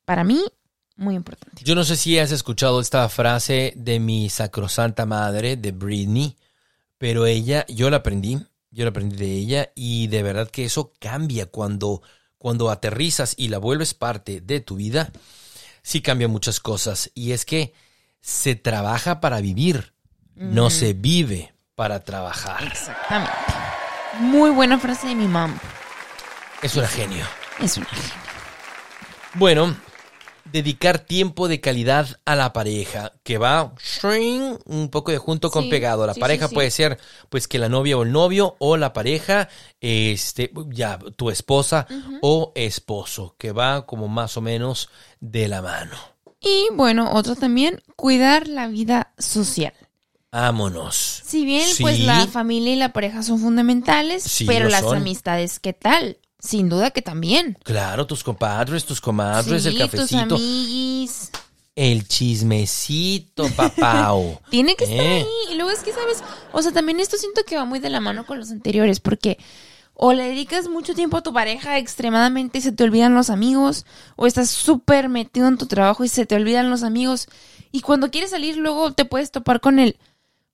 Para 0.04 0.22
mí, 0.22 0.40
muy 0.96 1.16
importante. 1.16 1.64
Yo 1.64 1.74
no 1.74 1.82
sé 1.82 1.96
si 1.96 2.18
has 2.20 2.30
escuchado 2.30 2.80
esta 2.80 3.08
frase 3.08 3.72
de 3.76 3.98
mi 3.98 4.30
sacrosanta 4.30 5.06
madre, 5.06 5.56
de 5.56 5.72
Britney, 5.72 6.36
pero 6.98 7.26
ella, 7.26 7.66
yo 7.68 7.90
la 7.90 7.96
aprendí, 7.98 8.38
yo 8.74 8.84
la 8.84 8.90
aprendí 8.90 9.16
de 9.16 9.32
ella 9.32 9.72
y 9.76 10.08
de 10.08 10.22
verdad 10.22 10.50
que 10.50 10.64
eso 10.64 10.92
cambia 10.98 11.46
cuando, 11.46 12.02
cuando 12.38 12.70
aterrizas 12.70 13.34
y 13.36 13.48
la 13.48 13.58
vuelves 13.58 13.94
parte 13.94 14.40
de 14.40 14.60
tu 14.60 14.74
vida, 14.76 15.12
sí 15.82 16.02
cambia 16.02 16.26
muchas 16.26 16.58
cosas. 16.58 17.10
Y 17.14 17.32
es 17.32 17.44
que 17.44 17.72
se 18.20 18.56
trabaja 18.56 19.20
para 19.20 19.40
vivir, 19.40 19.94
no 20.34 20.70
se 20.70 20.92
vive 20.92 21.54
para 21.76 22.02
trabajar. 22.02 22.64
Exactamente. 22.64 23.32
Muy 24.18 24.50
buena 24.50 24.78
frase 24.78 25.06
de 25.06 25.14
mi 25.14 25.28
mamá. 25.28 25.56
Es 26.60 26.74
una 26.74 26.88
genio. 26.88 27.24
Es 27.60 27.76
una 27.76 27.86
genia. 27.86 28.22
Bueno, 29.34 29.76
dedicar 30.44 30.98
tiempo 31.00 31.48
de 31.48 31.60
calidad 31.60 32.20
a 32.24 32.36
la 32.36 32.52
pareja, 32.52 33.12
que 33.22 33.38
va 33.38 33.74
shring, 33.82 34.58
un 34.66 34.88
poco 34.90 35.10
de 35.12 35.18
junto 35.18 35.50
con 35.50 35.64
Sí, 35.64 35.68
pegado. 35.68 36.06
La 36.06 36.14
sí, 36.14 36.20
pareja 36.20 36.48
sí, 36.48 36.54
puede 36.54 36.70
ser 36.70 36.98
pues 37.28 37.48
que 37.48 37.58
la 37.58 37.68
novia 37.68 37.96
o 37.98 38.02
el 38.02 38.12
novio 38.12 38.56
o 38.58 38.76
la 38.76 38.92
pareja, 38.92 39.48
este, 39.80 40.50
ya 40.68 40.98
tu 41.16 41.30
esposa 41.30 41.86
o 42.20 42.52
esposo, 42.54 43.34
que 43.38 43.52
va 43.52 43.86
como 43.86 44.08
más 44.08 44.36
o 44.36 44.40
menos 44.40 44.90
de 45.20 45.48
la 45.48 45.62
mano. 45.62 45.96
Y 46.40 46.68
bueno, 46.74 47.12
otro 47.12 47.36
también, 47.36 47.82
cuidar 47.96 48.46
la 48.48 48.68
vida 48.68 49.14
social. 49.18 49.72
Vámonos. 50.32 51.22
Si 51.24 51.44
bien, 51.44 51.68
pues 51.80 52.00
la 52.00 52.26
familia 52.26 52.72
y 52.72 52.76
la 52.76 52.92
pareja 52.92 53.22
son 53.22 53.38
fundamentales, 53.38 54.28
pero 54.46 54.68
las 54.68 54.82
son. 54.82 54.96
amistades, 54.98 55.60
¿qué 55.60 55.72
tal? 55.72 56.18
Sin 56.44 56.68
duda 56.68 56.90
que 56.90 57.00
también. 57.02 57.56
Claro, 57.64 58.06
tus 58.06 58.22
compadres, 58.22 58.84
tus 58.84 59.00
comadres, 59.00 59.62
sí, 59.62 59.70
el 59.70 59.78
cafecito, 59.78 60.28
tus 60.28 60.40
amiguis. 60.40 61.30
el 61.74 62.06
chismecito, 62.06 63.48
papao. 63.56 64.40
Tiene 64.50 64.76
que 64.76 64.84
estar 64.84 65.00
Eh. 65.00 65.20
ahí. 65.22 65.52
Y 65.52 65.54
luego 65.56 65.70
es 65.70 65.80
que, 65.80 65.92
¿sabes? 65.92 66.22
O 66.52 66.62
sea, 66.62 66.72
también 66.72 67.00
esto 67.00 67.16
siento 67.16 67.42
que 67.46 67.56
va 67.56 67.64
muy 67.64 67.78
de 67.78 67.90
la 67.90 68.00
mano 68.00 68.26
con 68.26 68.38
los 68.38 68.50
anteriores, 68.50 69.00
porque 69.00 69.38
o 69.94 70.12
le 70.12 70.24
dedicas 70.24 70.68
mucho 70.68 70.94
tiempo 70.94 71.16
a 71.16 71.22
tu 71.22 71.32
pareja 71.32 71.78
extremadamente 71.78 72.58
y 72.58 72.60
se 72.60 72.72
te 72.72 72.82
olvidan 72.84 73.14
los 73.14 73.30
amigos, 73.30 73.86
o 74.16 74.26
estás 74.26 74.50
súper 74.50 75.08
metido 75.08 75.46
en 75.48 75.56
tu 75.56 75.66
trabajo 75.66 76.04
y 76.04 76.08
se 76.08 76.26
te 76.26 76.34
olvidan 76.34 76.68
los 76.68 76.82
amigos. 76.82 77.28
Y 77.72 77.80
cuando 77.80 78.10
quieres 78.10 78.30
salir, 78.30 78.56
luego 78.56 78.92
te 78.92 79.04
puedes 79.04 79.30
topar 79.30 79.60
con 79.60 79.78
el, 79.78 79.96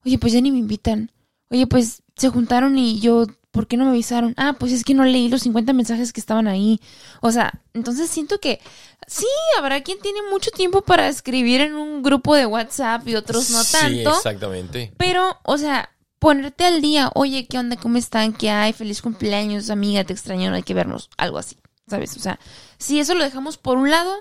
oye, 0.04 0.18
pues 0.18 0.32
ya 0.34 0.40
ni 0.40 0.52
me 0.52 0.58
invitan. 0.58 1.10
Oye, 1.50 1.66
pues 1.66 2.02
se 2.16 2.28
juntaron 2.28 2.78
y 2.78 3.00
yo, 3.00 3.26
¿por 3.50 3.66
qué 3.66 3.76
no 3.76 3.84
me 3.84 3.90
avisaron? 3.90 4.34
Ah, 4.36 4.56
pues 4.58 4.72
es 4.72 4.84
que 4.84 4.94
no 4.94 5.04
leí 5.04 5.28
los 5.28 5.42
50 5.42 5.72
mensajes 5.72 6.12
que 6.12 6.20
estaban 6.20 6.46
ahí. 6.48 6.80
O 7.20 7.32
sea, 7.32 7.60
entonces 7.74 8.08
siento 8.10 8.38
que 8.40 8.60
sí, 9.06 9.26
habrá 9.58 9.82
quien 9.82 9.98
tiene 10.00 10.20
mucho 10.30 10.50
tiempo 10.50 10.82
para 10.82 11.08
escribir 11.08 11.60
en 11.60 11.74
un 11.74 12.02
grupo 12.02 12.34
de 12.34 12.46
WhatsApp 12.46 13.06
y 13.08 13.16
otros 13.16 13.50
no 13.50 13.62
Sí, 13.64 13.72
tanto. 13.72 14.10
exactamente. 14.16 14.92
Pero, 14.96 15.38
o 15.44 15.58
sea, 15.58 15.90
ponerte 16.18 16.64
al 16.64 16.80
día, 16.80 17.10
oye, 17.14 17.46
¿qué 17.46 17.58
onda? 17.58 17.76
¿Cómo 17.76 17.96
están? 17.98 18.32
¿Qué 18.32 18.50
hay? 18.50 18.72
Feliz 18.72 19.02
cumpleaños, 19.02 19.70
amiga, 19.70 20.04
te 20.04 20.12
extraño, 20.12 20.52
hay 20.54 20.62
que 20.62 20.74
vernos. 20.74 21.10
Algo 21.16 21.38
así, 21.38 21.56
¿sabes? 21.88 22.16
O 22.16 22.20
sea, 22.20 22.38
si 22.78 23.00
eso 23.00 23.14
lo 23.14 23.24
dejamos 23.24 23.56
por 23.56 23.78
un 23.78 23.90
lado, 23.90 24.14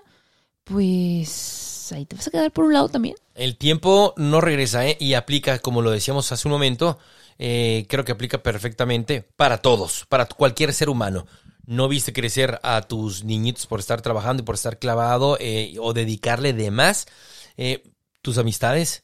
pues 0.64 1.92
ahí 1.94 2.06
te 2.06 2.16
vas 2.16 2.28
a 2.28 2.32
quedar 2.32 2.52
por 2.52 2.66
un 2.66 2.74
lado 2.74 2.90
también. 2.90 3.16
El 3.36 3.58
tiempo 3.58 4.14
no 4.18 4.42
regresa 4.42 4.86
¿eh? 4.88 4.98
y 5.00 5.14
aplica, 5.14 5.60
como 5.60 5.82
lo 5.82 5.92
decíamos 5.92 6.32
hace 6.32 6.48
un 6.48 6.54
momento, 6.54 7.00
eh, 7.40 7.86
creo 7.90 8.06
que 8.06 8.12
aplica 8.12 8.44
perfectamente 8.44 9.24
para 9.36 9.58
todos, 9.58 10.06
para 10.08 10.26
cualquier 10.26 10.74
ser 10.74 10.90
humano. 10.90 11.26
No 11.66 11.88
viste 11.88 12.14
crecer 12.14 12.60
a 12.64 12.82
tus 12.84 13.24
niñitos 13.24 13.66
por 13.66 13.80
estar 13.80 14.02
trabajando 14.02 14.44
y 14.44 14.46
por 14.46 14.56
estar 14.56 14.78
clavado 14.78 15.38
eh, 15.40 15.76
o 15.80 15.94
dedicarle 15.94 16.54
de 16.54 16.70
más. 16.72 17.08
eh, 17.58 17.84
tus 18.22 18.38
amistades 18.38 19.04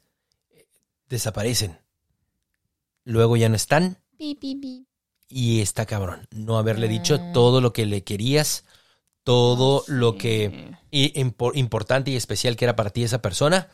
desaparecen. 1.10 1.80
Luego 3.04 3.38
ya 3.38 3.50
no 3.50 3.56
están 3.56 4.00
Pi, 4.18 4.36
pi, 4.36 4.56
pi. 4.56 4.88
y 5.30 5.62
está 5.62 5.86
cabrón. 5.86 6.28
No 6.32 6.58
haberle 6.58 6.88
dicho 6.88 7.20
todo 7.34 7.62
lo 7.62 7.72
que 7.74 7.86
le 7.86 8.04
querías, 8.04 8.66
todo 9.24 9.84
lo 9.88 10.18
que 10.18 10.76
y 10.92 11.14
impo- 11.22 11.52
importante 11.56 12.12
y 12.12 12.16
especial 12.16 12.56
que 12.56 12.66
era 12.66 12.76
para 12.76 12.90
ti 12.90 13.04
esa 13.04 13.22
persona, 13.22 13.70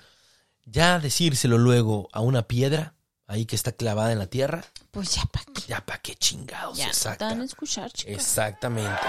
ya 0.65 0.99
decírselo 0.99 1.57
luego 1.57 2.09
a 2.11 2.21
una 2.21 2.47
piedra 2.47 2.93
ahí 3.31 3.45
que 3.45 3.55
está 3.55 3.71
clavada 3.71 4.11
en 4.11 4.19
la 4.19 4.27
tierra, 4.27 4.63
Pues 4.91 5.15
ya 5.15 5.23
para 5.25 5.45
qué. 5.45 5.61
ya 5.67 5.85
para 5.85 5.99
qué 6.01 6.15
chingados, 6.15 6.77
Ya 6.77 6.85
no 6.85 6.91
te 6.91 6.97
exacta- 6.97 7.25
van 7.29 7.41
a 7.41 7.45
escuchar. 7.45 7.91
Exactamente. 8.05 9.01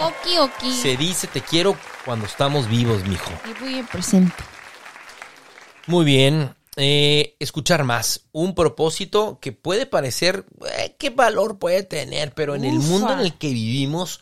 Oki, 0.00 0.38
oki. 0.38 0.72
Se 0.72 0.96
dice 0.96 1.26
te 1.28 1.40
quiero 1.42 1.76
cuando 2.04 2.26
estamos 2.26 2.68
vivos, 2.68 3.04
mijo. 3.06 3.30
Y 3.48 3.60
voy 3.60 3.74
en 3.76 3.86
presente. 3.86 4.42
Muy 5.86 6.04
bien. 6.04 6.54
eh, 6.76 7.36
escuchar 7.40 7.82
más. 7.84 8.22
Un 8.32 8.54
propósito 8.54 9.38
que 9.40 9.52
puede 9.52 9.86
parecer, 9.86 10.46
eh, 10.78 10.94
qué 10.98 11.10
valor 11.10 11.58
puede 11.58 11.82
tener, 11.82 12.32
pero 12.32 12.54
en 12.54 12.64
el 12.64 12.78
mundo 12.78 13.12
en 13.12 13.18
el 13.20 13.34
que 13.36 13.48
vivimos, 13.48 14.20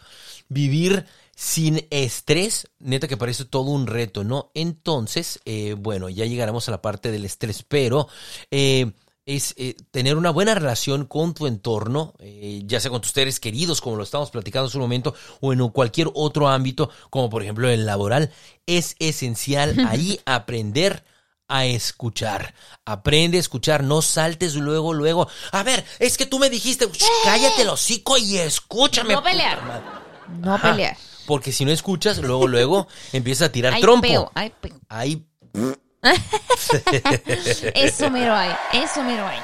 vivir 0.49 1.07
sin 1.41 1.87
estrés, 1.91 2.67
neta 2.81 3.07
que 3.07 3.17
parece 3.17 3.45
todo 3.45 3.71
un 3.71 3.87
reto, 3.87 4.25
¿no? 4.25 4.51
Entonces, 4.55 5.39
eh, 5.45 5.77
bueno, 5.79 6.09
ya 6.09 6.25
llegaremos 6.25 6.67
a 6.67 6.73
la 6.73 6.83
parte 6.83 7.13
del 7.13 7.25
estrés, 7.25 7.63
pero 7.63 8.09
eh, 8.51 8.91
es 9.25 9.55
eh, 9.57 9.77
tener 9.93 10.17
una 10.17 10.31
buena 10.31 10.57
relación 10.57 11.05
con 11.05 11.35
tu 11.35 11.47
entorno, 11.47 12.13
eh, 12.19 12.63
ya 12.65 12.81
sea 12.81 12.91
con 12.91 13.03
tus 13.03 13.13
seres 13.13 13.39
queridos, 13.39 13.81
como 13.81 13.95
lo 13.95 14.03
estamos 14.03 14.33
platicando 14.33 14.67
hace 14.67 14.79
un 14.79 14.83
momento, 14.83 15.15
o 15.41 15.53
en 15.53 15.61
cualquier 15.69 16.11
otro 16.13 16.49
ámbito, 16.49 16.91
como 17.09 17.31
por 17.31 17.45
ejemplo 17.45 17.71
el 17.71 17.87
laboral, 17.87 18.33
es 18.67 18.97
esencial 18.99 19.77
ahí 19.89 20.19
aprender 20.27 21.05
a 21.47 21.67
escuchar. 21.67 22.53
Aprende 22.85 23.37
a 23.37 23.41
escuchar, 23.41 23.85
no 23.85 24.03
saltes 24.03 24.57
luego, 24.57 24.93
luego. 24.93 25.29
A 25.53 25.63
ver, 25.63 25.85
es 26.01 26.19
que 26.19 26.27
tú 26.27 26.41
me 26.41 26.51
dijiste, 26.51 26.87
"Shh, 26.87 27.05
cállate 27.23 27.63
el 27.63 27.69
hocico 27.69 28.19
y 28.19 28.39
escúchame. 28.39 29.15
No 29.15 29.23
pelear. 29.23 29.61
puta 29.61 29.69
madre". 29.69 30.41
No 30.41 30.61
pelear. 30.61 30.97
Porque 31.29 31.53
si 31.53 31.67
no 31.67 31.73
escuchas, 31.73 32.17
luego, 32.19 32.49
luego 32.49 32.89
empiezas 33.13 33.51
a 33.51 33.53
tirar 33.53 33.75
Ay, 33.75 33.83
trompo. 33.83 34.09
peo, 34.09 34.33
ay, 34.35 34.51
peo. 34.59 34.81
Ahí. 34.89 35.27
Eso 37.75 38.11
mero 38.11 38.35
hay. 38.35 38.51
Eso 38.73 39.03
mero 39.03 39.27
hay. 39.27 39.39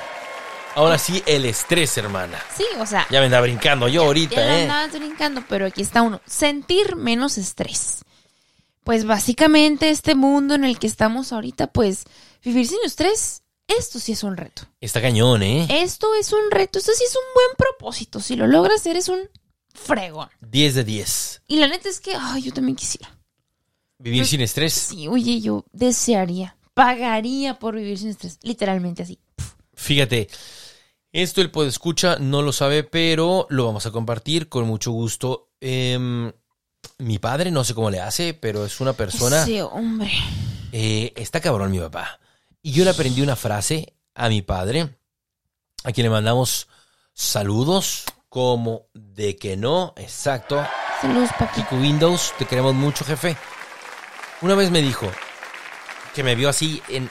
Ahora 0.77 0.97
sí, 0.97 1.23
el 1.27 1.45
estrés, 1.45 1.99
hermana. 1.99 2.43
Sí, 2.57 2.65
o 2.79 2.87
sea, 2.87 3.07
Ya 3.11 3.21
me 3.21 3.27
anda 3.27 3.39
brincando 3.43 3.87
yo 3.87 4.01
ya 4.01 4.07
ahorita, 4.07 4.41
la 4.41 4.59
¿eh? 4.59 4.63
andabas 4.63 4.99
brincando, 4.99 5.45
pero 5.47 5.67
aquí 5.67 5.83
está 5.83 6.01
uno. 6.01 6.23
Sentir 6.27 6.97
menos 6.97 7.37
estrés. 7.37 8.03
Pues 8.83 9.05
básicamente 9.05 9.91
este 9.91 10.15
mundo 10.15 10.55
en 10.55 10.65
el 10.65 10.79
que 10.79 10.87
estamos 10.87 11.35
ahorita, 11.35 11.67
pues 11.67 12.05
vivir 12.43 12.67
sin 12.67 12.79
estrés, 12.87 13.43
esto 13.69 14.01
sí 14.01 14.13
es 14.13 14.25
un 14.25 14.39
reto. 14.39 14.63
Está 14.81 15.03
cañón, 15.03 15.43
¿eh? 15.43 15.67
Esto 15.69 16.15
es 16.15 16.33
un 16.33 16.51
reto, 16.51 16.79
esto 16.79 16.93
sí 16.95 17.05
es 17.05 17.15
un 17.15 17.25
buen 17.35 17.57
propósito. 17.59 18.21
Si 18.21 18.37
lo 18.37 18.47
logras, 18.47 18.87
eres 18.87 19.11
un 19.11 19.29
fregón. 19.75 20.29
10 20.41 20.75
de 20.77 20.85
10. 20.85 21.43
Y 21.49 21.57
la 21.57 21.69
neta 21.69 21.89
es 21.89 22.01
que, 22.01 22.15
ay, 22.19 22.43
yo 22.43 22.53
también 22.53 22.77
quisiera. 22.77 23.15
Vivir 23.99 24.27
sin 24.27 24.41
estrés. 24.41 24.73
Sí, 24.73 25.09
oye, 25.09 25.41
yo 25.41 25.65
desearía, 25.73 26.57
pagaría 26.75 27.59
por 27.59 27.75
vivir 27.75 27.99
sin 27.99 28.09
estrés. 28.09 28.39
Literalmente 28.43 29.03
así. 29.03 29.19
Fíjate, 29.75 30.29
esto 31.13 31.41
el 31.41 31.51
escucha 31.67 32.17
no 32.19 32.43
lo 32.43 32.53
sabe, 32.53 32.83
pero 32.85 33.47
lo 33.51 33.67
vamos 33.67 33.87
a 33.87 33.91
compartir 33.91 34.49
con 34.49 34.67
mucho 34.67 34.91
gusto. 34.91 35.51
Em, 35.61 36.33
mi 36.99 37.19
padre, 37.19 37.51
no 37.51 37.65
sé 37.65 37.75
cómo 37.75 37.91
le 37.91 38.01
hace, 38.01 38.35
pero 38.35 38.65
es 38.65 38.81
una 38.81 38.95
persona. 38.95 39.45
Sí, 39.45 39.61
hombre. 39.61 40.11
Eh, 40.73 41.13
está 41.17 41.41
cabrón 41.41 41.71
mi 41.71 41.79
papá. 41.79 42.19
Y 42.63 42.73
yo 42.73 42.85
le 42.85 42.91
aprendí 42.91 43.23
una 43.23 43.37
frase 43.37 43.95
a 44.15 44.29
mi 44.29 44.43
padre, 44.43 44.97
a 45.85 45.93
quien 45.93 46.05
le 46.05 46.11
mandamos 46.11 46.67
saludos, 47.13 48.05
como 48.35 48.89
de 48.95 49.37
que 49.37 49.57
no, 49.57 49.95
exacto. 49.97 50.61
Saludos, 51.01 51.31
papi. 51.39 51.63
Kiko 51.63 51.77
Windows, 51.77 52.35
te 52.37 52.47
queremos 52.47 52.75
mucho, 52.75 53.05
jefe. 53.05 53.37
Una 54.41 54.57
vez 54.57 54.73
me 54.73 54.83
dijo, 54.83 55.09
que 56.17 56.25
me 56.25 56.35
vio 56.35 56.49
así 56.49 56.83
en 56.89 57.09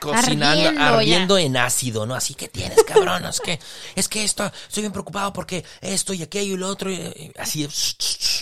cocinando, 0.00 0.66
Ardiendo 0.66 0.82
ardiendo, 0.84 1.38
en 1.38 1.56
ácido, 1.56 2.06
¿no? 2.06 2.16
Así 2.16 2.34
que 2.34 2.48
tienes, 2.48 2.82
cabrón, 2.82 3.24
es 3.26 3.38
que, 3.40 3.60
es 3.94 4.08
que 4.08 4.24
esto, 4.24 4.44
estoy 4.66 4.80
bien 4.82 4.92
preocupado 4.92 5.32
porque 5.32 5.64
esto 5.80 6.12
y 6.12 6.24
aquello 6.24 6.54
y 6.54 6.56
lo 6.56 6.66
otro, 6.66 6.90
y- 6.90 6.96
y 6.96 7.32
así, 7.38 7.68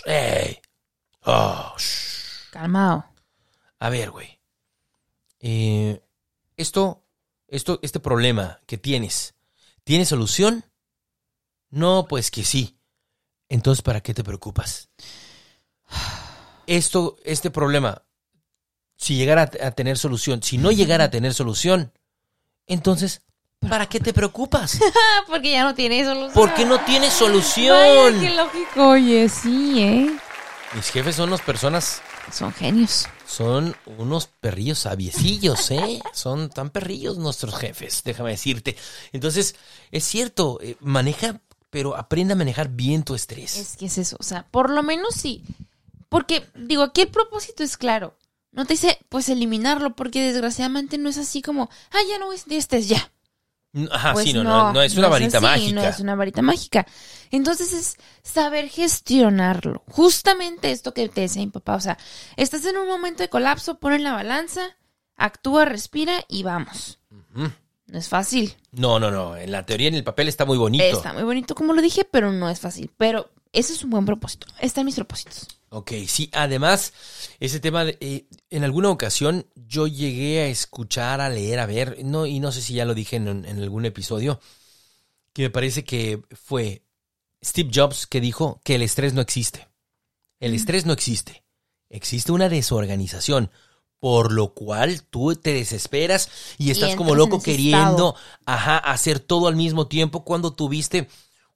ey. 0.07 0.59
Oh. 1.27 1.75
Calmado. 2.51 3.05
A 3.79 3.91
ver, 3.91 4.11
güey. 4.11 4.41
Eh, 5.39 6.01
esto, 6.57 7.05
esto, 7.47 7.79
este 7.83 8.01
problema 8.01 8.59
que 8.67 8.79
tienes, 8.79 9.35
¿tiene 9.85 10.07
solución? 10.07 10.65
No, 11.71 12.07
pues 12.09 12.31
que 12.31 12.45
sí. 12.45 12.77
Entonces, 13.49 13.83
¿para 13.83 14.01
qué 14.01 14.15
te 14.15 14.23
preocupas? 14.25 14.91
Esto, 16.67 17.17
este 17.25 17.51
problema, 17.51 18.03
si 18.97 19.17
llegara 19.17 19.43
a, 19.63 19.67
a 19.67 19.71
tener 19.73 19.99
solución, 19.99 20.43
si 20.43 20.57
no 20.59 20.71
llegara 20.71 21.05
a 21.05 21.11
tener 21.11 21.35
solución, 21.35 21.93
entonces, 22.67 23.23
¿para 23.69 23.89
qué 23.89 23.99
te 23.99 24.13
preocupas? 24.13 24.79
Porque 25.27 25.51
ya 25.53 25.65
no 25.65 25.75
tiene 25.75 26.05
solución. 26.05 26.33
Porque 26.33 26.65
no 26.65 26.79
tiene 26.85 27.07
Vaya, 27.07 27.11
solución. 27.19 28.21
qué 28.21 28.31
lógico. 28.37 28.89
Oye, 28.91 29.29
sí, 29.29 29.83
¿eh? 29.83 30.17
Mis 30.75 30.89
jefes 30.91 31.17
son 31.17 31.31
unas 31.31 31.41
personas 31.41 32.01
Son 32.33 32.53
genios. 32.53 33.09
Son 33.27 33.75
unos 33.99 34.29
perrillos 34.29 34.79
sabiecillos, 34.81 35.73
¿eh? 35.73 36.01
Son 36.13 36.49
tan 36.51 36.71
perrillos 36.71 37.19
nuestros 37.19 37.57
jefes, 37.57 38.03
déjame 38.05 38.31
decirte. 38.31 38.77
Entonces, 39.13 39.57
es 39.91 40.05
cierto, 40.05 40.61
eh, 40.63 40.77
maneja, 40.79 41.41
pero 41.71 41.97
aprende 41.97 42.35
a 42.35 42.37
manejar 42.37 42.69
bien 42.69 43.03
tu 43.05 43.15
estrés. 43.15 43.57
Es 43.57 43.77
que 43.77 43.87
es 43.87 43.99
eso, 43.99 44.17
o 44.19 44.23
sea, 44.23 44.47
por 44.51 44.71
lo 44.71 44.83
menos 44.83 45.15
sí. 45.15 45.43
Porque, 46.09 46.45
digo, 46.55 46.83
aquí 46.83 47.03
el 47.03 47.09
propósito 47.09 47.63
es 47.63 47.77
claro. 47.77 48.17
No 48.53 48.67
te 48.67 48.75
dice, 48.75 48.99
pues, 49.09 49.29
eliminarlo, 49.29 49.95
porque 49.95 50.23
desgraciadamente 50.25 50.99
no 50.99 51.09
es 51.09 51.19
así 51.19 51.41
como, 51.41 51.71
ah, 51.93 51.99
ya 52.09 52.19
no 52.19 52.27
voy 52.27 52.35
a 52.35 52.39
sentir 52.39 52.59
estrés, 52.59 52.89
ya. 52.89 53.13
Ajá, 53.93 54.13
Pues 54.15 54.25
sí, 54.25 54.33
no, 54.33 54.43
no, 54.43 54.73
no 54.73 54.83
es 54.83 54.97
una 54.97 55.09
varita 55.09 55.39
así, 55.39 55.47
mágica. 55.47 55.81
No 55.81 55.89
es 55.89 56.01
una 56.01 56.17
varita 56.17 56.43
mágica. 56.43 56.87
Entonces 57.31 57.73
es 57.73 57.97
saber 58.23 58.69
gestionarlo. 58.69 59.85
Justamente 59.87 60.73
esto 60.73 60.93
que 60.93 61.09
te 61.09 61.21
decía 61.21 61.43
mi 61.43 61.51
papá. 61.53 61.77
O 61.77 61.81
sea, 61.81 61.97
estás 62.37 62.65
en 62.65 62.77
un 62.77 62.89
momento 62.89 63.23
de 63.23 63.29
colapso, 63.29 63.79
pon 63.79 63.93
en 63.93 64.03
la 64.03 64.13
balanza, 64.13 64.77
actúa, 65.17 65.65
respira 65.65 66.25
y 66.27 66.43
vamos. 66.43 66.99
No 67.91 67.99
es 67.99 68.09
fácil. 68.09 68.55
No, 68.73 68.99
no, 69.01 69.11
no. 69.11 69.37
En 69.37 69.51
la 69.51 69.67
teoría, 69.67 69.89
en 69.89 69.95
el 69.97 70.05
papel 70.05 70.29
está 70.29 70.45
muy 70.45 70.57
bonito. 70.57 70.85
Está 70.85 71.13
muy 71.13 71.25
bonito 71.25 71.55
como 71.55 71.73
lo 71.73 71.83
dije, 71.83 72.05
pero 72.05 72.31
no 72.33 72.49
es 72.49 72.61
fácil. 72.61 72.91
Pero 72.97 73.31
ese 73.53 73.73
es 73.73 73.83
un 73.83 73.91
buen 73.91 74.07
propósito. 74.07 74.47
Están 74.61 74.85
mis 74.87 74.95
propósitos. 74.95 75.49
Ok, 75.71 75.93
sí, 76.09 76.29
además, 76.33 76.93
ese 77.39 77.61
tema, 77.61 77.85
de, 77.85 77.97
eh, 78.01 78.27
en 78.51 78.65
alguna 78.65 78.91
ocasión 78.91 79.47
yo 79.55 79.87
llegué 79.87 80.41
a 80.43 80.47
escuchar, 80.47 81.21
a 81.21 81.29
leer, 81.31 81.61
a 81.61 81.67
ver, 81.67 81.99
no, 82.05 82.27
y 82.27 82.41
no 82.41 82.51
sé 82.51 82.61
si 82.61 82.75
ya 82.75 82.85
lo 82.85 82.95
dije 82.95 83.17
en, 83.17 83.29
en 83.29 83.59
algún 83.63 83.85
episodio, 83.85 84.41
que 85.33 85.43
me 85.43 85.51
parece 85.51 85.85
que 85.85 86.23
fue 86.33 86.83
Steve 87.45 87.71
Jobs 87.73 88.07
que 88.09 88.21
dijo 88.21 88.61
que 88.65 88.75
el 88.75 88.83
estrés 88.83 89.15
no 89.15 89.21
existe. 89.21 89.69
El 90.41 90.53
Mm. 90.53 90.57
estrés 90.57 90.87
no 90.87 90.93
existe. 90.93 91.45
Existe 91.89 92.33
una 92.33 92.49
desorganización, 92.49 93.51
por 94.01 94.33
lo 94.33 94.55
cual 94.55 95.03
tú 95.03 95.37
te 95.37 95.53
desesperas 95.53 96.31
y 96.59 96.71
estás 96.71 96.97
como 96.97 97.15
loco 97.15 97.41
queriendo, 97.41 98.17
ajá, 98.47 98.79
hacer 98.79 99.21
todo 99.21 99.47
al 99.47 99.57
mismo 99.57 99.87
tiempo 99.87 100.25
cuando 100.25 100.55
tuviste 100.55 101.07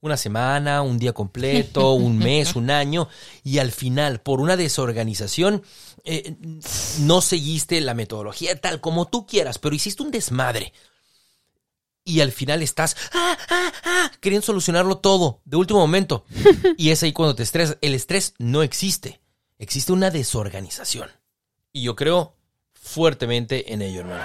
una 0.01 0.19
semana, 0.19 0.83
un 0.83 0.99
día 0.99 1.15
completo, 1.15 1.93
un 1.95 2.19
mes, 2.19 2.55
un 2.55 2.71
año, 2.71 3.09
y 3.43 3.59
al 3.59 3.73
final, 3.73 4.21
por 4.21 4.41
una 4.41 4.57
desorganización, 4.57 5.63
eh, 6.05 6.37
no 7.01 7.23
seguiste 7.23 7.81
la 7.81 7.95
metodología 7.95 8.61
tal 8.61 8.81
como 8.81 9.07
tú 9.07 9.27
quieras, 9.27 9.59
pero 9.59 9.75
hiciste 9.75 10.03
un 10.03 10.11
desmadre. 10.11 10.75
Y 12.07 12.21
al 12.21 12.33
final 12.33 12.61
estás 12.61 12.97
ah, 13.15 13.39
ah, 13.49 13.73
ah, 13.85 14.13
queriendo 14.21 14.45
solucionarlo 14.45 14.99
todo 14.99 15.41
de 15.47 15.57
último 15.57 15.81
momento. 15.81 16.27
Y 16.77 16.91
es 16.91 17.03
ahí 17.03 17.15
cuando 17.15 17.35
te 17.35 17.43
estresas. 17.43 17.79
El 17.81 17.95
estrés 17.95 18.35
no 18.37 18.63
existe. 18.63 19.23
Existe 19.57 19.91
una 19.91 20.11
desorganización. 20.11 21.09
Y 21.73 21.81
yo 21.81 21.97
creo 21.97 22.34
fuertemente 22.85 23.73
en 23.73 23.83
ello, 23.83 24.01
hermano. 24.01 24.25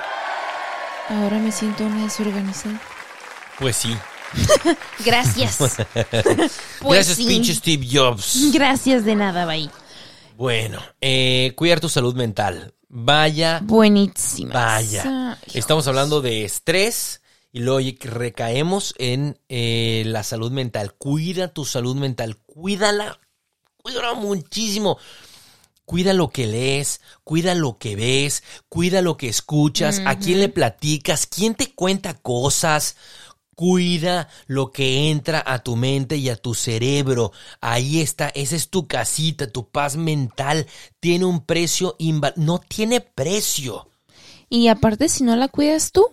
Ahora 1.08 1.39
me 1.39 1.52
siento 1.52 1.86
una 1.86 2.04
desorganizada. 2.04 2.80
Pues 3.58 3.78
sí. 3.78 3.95
Gracias. 5.06 5.58
pues 5.58 6.58
Gracias, 6.82 7.17
sí. 7.17 7.26
pinche 7.26 7.56
Steve 7.56 7.88
Jobs. 7.91 8.52
Gracias 8.54 9.06
de 9.06 9.15
nada, 9.15 9.45
bye. 9.45 9.69
Bueno, 10.38 10.80
eh, 11.02 11.54
cuidar 11.56 11.80
tu 11.80 11.89
salud 11.89 12.13
mental. 12.15 12.74
Vaya, 12.89 13.60
Buenísima. 13.63 14.54
vaya. 14.54 15.38
Estamos 15.54 15.88
hablando 15.88 16.22
de 16.22 16.43
estrés 16.43 17.22
y 17.52 17.60
luego 17.60 17.80
recaemos 18.02 18.93
en 18.98 19.39
eh, 19.48 20.04
la 20.06 20.24
salud 20.24 20.52
mental. 20.52 20.93
Cuida 20.93 21.54
tu 21.54 21.65
salud 21.65 21.95
mental, 21.95 22.38
cuídala, 22.45 23.19
cuídala 23.78 24.13
muchísimo. 24.13 24.98
Cuida 25.89 26.13
lo 26.13 26.30
que 26.30 26.45
lees, 26.45 27.02
cuida 27.23 27.56
lo 27.56 27.80
que 27.80 27.95
ves, 27.95 28.43
cuida 28.69 29.02
lo 29.02 29.17
que 29.17 29.28
escuchas, 29.28 30.04
a 30.06 30.19
quién 30.19 30.39
le 30.39 30.47
platicas, 30.47 31.25
quién 31.25 31.56
te 31.56 31.73
cuenta 31.73 32.13
cosas. 32.13 32.95
Cuida 33.56 34.30
lo 34.45 34.71
que 34.71 35.10
entra 35.10 35.43
a 35.43 35.63
tu 35.63 35.75
mente 35.75 36.15
y 36.17 36.30
a 36.30 36.36
tu 36.36 36.54
cerebro. 36.54 37.32
Ahí 37.60 38.02
está, 38.02 38.30
esa 38.30 38.56
es 38.56 38.69
tu 38.69 38.88
casita, 38.88 39.52
tu 39.52 39.67
paz 39.67 39.95
mental. 39.95 40.67
Tiene 40.99 41.25
un 41.25 41.43
precio. 41.43 41.95
No 42.36 42.60
tiene 42.60 43.02
precio. 43.02 43.89
Y 44.47 44.67
aparte, 44.67 45.10
si 45.10 45.23
no 45.23 45.36
la 45.36 45.47
cuidas 45.47 45.91
tú, 45.91 46.06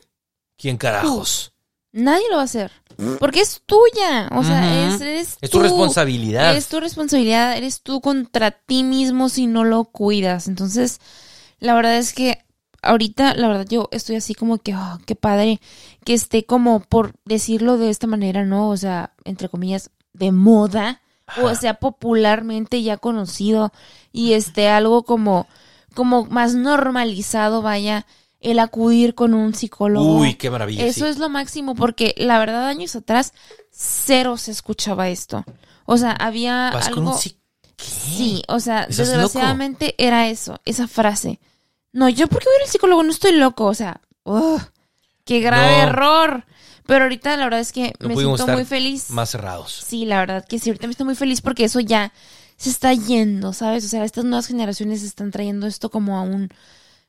¿Quién 0.57 0.79
carajos? 0.79 1.53
Nadie 1.97 2.25
lo 2.31 2.37
va 2.37 2.43
a 2.43 2.45
hacer. 2.45 2.71
Porque 3.19 3.41
es 3.41 3.61
tuya. 3.67 4.29
O 4.33 4.43
sea, 4.43 4.95
es, 4.97 5.37
Es 5.41 5.51
tu 5.51 5.59
tú. 5.59 5.63
responsabilidad. 5.65 6.57
Es 6.57 6.69
tu 6.69 6.81
responsabilidad. 6.81 7.57
Eres 7.57 7.83
tú 7.83 8.01
contra 8.01 8.53
ti 8.53 8.85
mismo 8.85 9.29
si 9.29 9.47
no 9.47 9.65
lo 9.65 9.85
cuidas. 9.85 10.49
Entonces, 10.49 11.01
la 11.59 11.75
verdad 11.75 11.99
es 11.99 12.15
que 12.15 12.39
ahorita, 12.83 13.35
la 13.35 13.49
verdad, 13.49 13.67
yo 13.69 13.89
estoy 13.91 14.17
así 14.17 14.35
como 14.35 14.59
que, 14.59 14.75
oh, 14.75 14.99
qué 15.05 15.15
padre 15.15 15.61
que 16.05 16.15
esté 16.15 16.45
como, 16.45 16.81
por 16.81 17.13
decirlo 17.25 17.77
de 17.77 17.91
esta 17.91 18.07
manera, 18.07 18.45
¿no? 18.47 18.71
O 18.71 18.77
sea, 18.77 19.13
entre 19.25 19.49
comillas, 19.49 19.91
de 20.15 20.33
moda. 20.33 21.03
O 21.43 21.55
sea, 21.57 21.75
popularmente 21.75 22.83
ya 22.83 22.97
conocido. 22.97 23.73
Y 24.13 24.33
esté 24.35 24.69
algo 24.69 25.03
como, 25.03 25.47
como 25.95 26.25
más 26.25 26.55
normalizado, 26.55 27.61
vaya, 27.63 28.07
el 28.51 28.59
acudir 28.59 29.15
con 29.15 29.35
un 29.35 29.55
psicólogo. 29.55 30.19
Uy, 30.19 30.35
qué 30.35 30.51
maravilla. 30.51 30.85
Eso 30.85 31.05
sí. 31.05 31.11
es 31.11 31.19
lo 31.19 31.29
máximo, 31.29 31.75
porque 31.75 32.15
la 32.17 32.39
verdad, 32.39 32.67
años 32.67 32.95
atrás, 32.97 33.33
cero 33.71 34.37
se 34.37 34.51
escuchaba 34.53 35.09
esto. 35.09 35.45
O 35.85 35.97
sea, 35.97 36.13
había 36.13 36.71
¿Vas 36.73 36.87
algo. 36.89 37.05
con 37.05 37.09
un. 37.15 37.19
Sí, 37.79 38.43
o 38.49 38.59
sea, 38.61 38.83
¿Estás 38.85 39.09
desgraciadamente 39.09 39.95
era 39.99 40.29
eso, 40.29 40.61
esa 40.65 40.89
frase. 40.89 41.41
No, 41.93 42.09
yo 42.09 42.27
porque 42.27 42.47
voy 42.47 42.63
al 42.65 42.69
psicólogo 42.71 43.03
no 43.03 43.11
estoy 43.11 43.33
loco, 43.33 43.67
o 43.67 43.75
sea, 43.75 44.01
ugh, 44.25 44.61
qué 45.25 45.41
grave 45.41 45.77
No. 45.79 45.83
error. 45.89 46.45
Pero 46.87 47.05
ahorita 47.05 47.37
la 47.37 47.45
verdad 47.45 47.61
es 47.61 47.73
que 47.73 47.93
No 47.99 48.09
me 48.09 48.15
siento 48.15 48.37
estar 48.37 48.55
muy 48.55 48.65
feliz. 48.65 49.11
Más 49.11 49.31
cerrados. 49.31 49.85
Sí, 49.89 50.05
la 50.05 50.21
verdad 50.21 50.47
que 50.47 50.59
sí, 50.61 50.71
ahorita 50.71 50.87
me 50.87 50.93
estoy 50.93 51.07
muy 51.07 51.17
feliz 51.17 51.41
porque 51.41 51.65
eso 51.65 51.81
ya 51.81 52.13
se 52.57 52.71
está 52.71 52.93
yendo, 52.95 53.53
¿sabes? 53.53 53.85
O 53.85 53.89
sea, 53.89 54.05
estas 54.05 54.25
nuevas 54.25 54.47
generaciones 54.47 55.03
están 55.03 55.31
trayendo 55.33 55.67
esto 55.67 55.91
como 55.91 56.17
a 56.17 56.23
un 56.23 56.49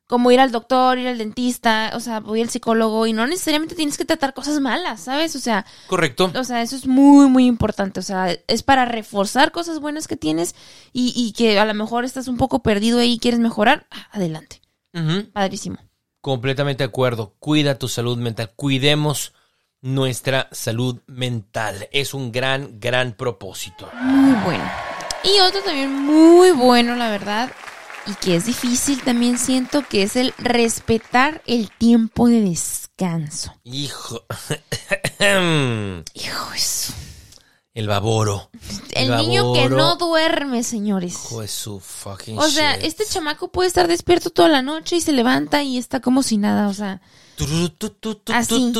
como 0.07 0.31
ir 0.31 0.39
al 0.39 0.51
doctor, 0.51 0.97
ir 0.97 1.07
al 1.07 1.17
dentista, 1.17 1.91
o 1.93 1.99
sea, 1.99 2.21
voy 2.21 2.41
al 2.41 2.49
psicólogo 2.49 3.05
y 3.07 3.13
no 3.13 3.27
necesariamente 3.27 3.75
tienes 3.75 3.97
que 3.97 4.05
tratar 4.05 4.33
cosas 4.33 4.59
malas, 4.61 5.01
¿sabes? 5.01 5.35
O 5.35 5.39
sea, 5.39 5.65
Correcto. 5.87 6.31
o 6.33 6.43
sea, 6.45 6.61
eso 6.61 6.75
es 6.77 6.87
muy, 6.87 7.27
muy 7.27 7.45
importante. 7.45 7.99
O 7.99 8.03
sea, 8.03 8.31
es 8.47 8.63
para 8.63 8.85
reforzar 8.85 9.51
cosas 9.51 9.79
buenas 9.81 10.07
que 10.07 10.15
tienes 10.15 10.55
y, 10.93 11.11
y 11.15 11.33
que 11.33 11.59
a 11.59 11.65
lo 11.65 11.73
mejor 11.73 12.05
estás 12.05 12.27
un 12.29 12.37
poco 12.37 12.59
perdido 12.63 12.99
ahí 12.99 13.13
y 13.13 13.19
quieres 13.19 13.39
mejorar. 13.41 13.85
ah, 13.91 14.07
Adelante. 14.11 14.61
Padrísimo. 15.33 15.77
Completamente 16.21 16.83
de 16.83 16.87
acuerdo. 16.89 17.35
Cuida 17.39 17.77
tu 17.77 17.87
salud 17.87 18.17
mental. 18.17 18.51
Cuidemos 18.55 19.33
nuestra 19.81 20.47
salud 20.51 21.01
mental. 21.07 21.87
Es 21.91 22.13
un 22.13 22.31
gran, 22.31 22.79
gran 22.79 23.13
propósito. 23.13 23.89
Muy 24.01 24.33
bueno. 24.43 24.63
Y 25.23 25.39
otro 25.41 25.61
también 25.61 25.91
muy 25.93 26.51
bueno, 26.51 26.95
la 26.95 27.09
verdad, 27.09 27.51
y 28.07 28.13
que 28.15 28.35
es 28.35 28.45
difícil 28.45 29.01
también 29.03 29.37
siento 29.37 29.83
que 29.87 30.03
es 30.03 30.15
el 30.15 30.33
respetar 30.37 31.41
el 31.45 31.69
tiempo 31.71 32.27
de 32.27 32.41
descanso. 32.41 33.53
Hijo. 33.63 34.23
Hijo 36.13 36.53
eso. 36.55 36.93
El 37.73 37.87
baboro. 37.87 38.49
El 38.91 39.15
niño 39.17 39.53
que 39.53 39.69
no 39.69 39.97
duerme, 39.97 40.63
señores. 40.63 41.13
Hijo 41.13 41.41
de 41.41 41.47
su 41.47 41.79
fucking 41.79 42.39
O 42.39 42.49
sea, 42.49 42.75
shit. 42.75 42.85
este 42.85 43.05
chamaco 43.05 43.49
puede 43.49 43.67
estar 43.67 43.87
despierto 43.87 44.31
toda 44.31 44.49
la 44.49 44.63
noche 44.63 44.95
y 44.95 45.01
se 45.01 45.11
levanta 45.11 45.61
y 45.61 45.77
está 45.77 45.99
como 45.99 46.23
si 46.23 46.37
nada, 46.37 46.69
o 46.69 46.73
sea. 46.73 47.01
Así. 48.33 48.73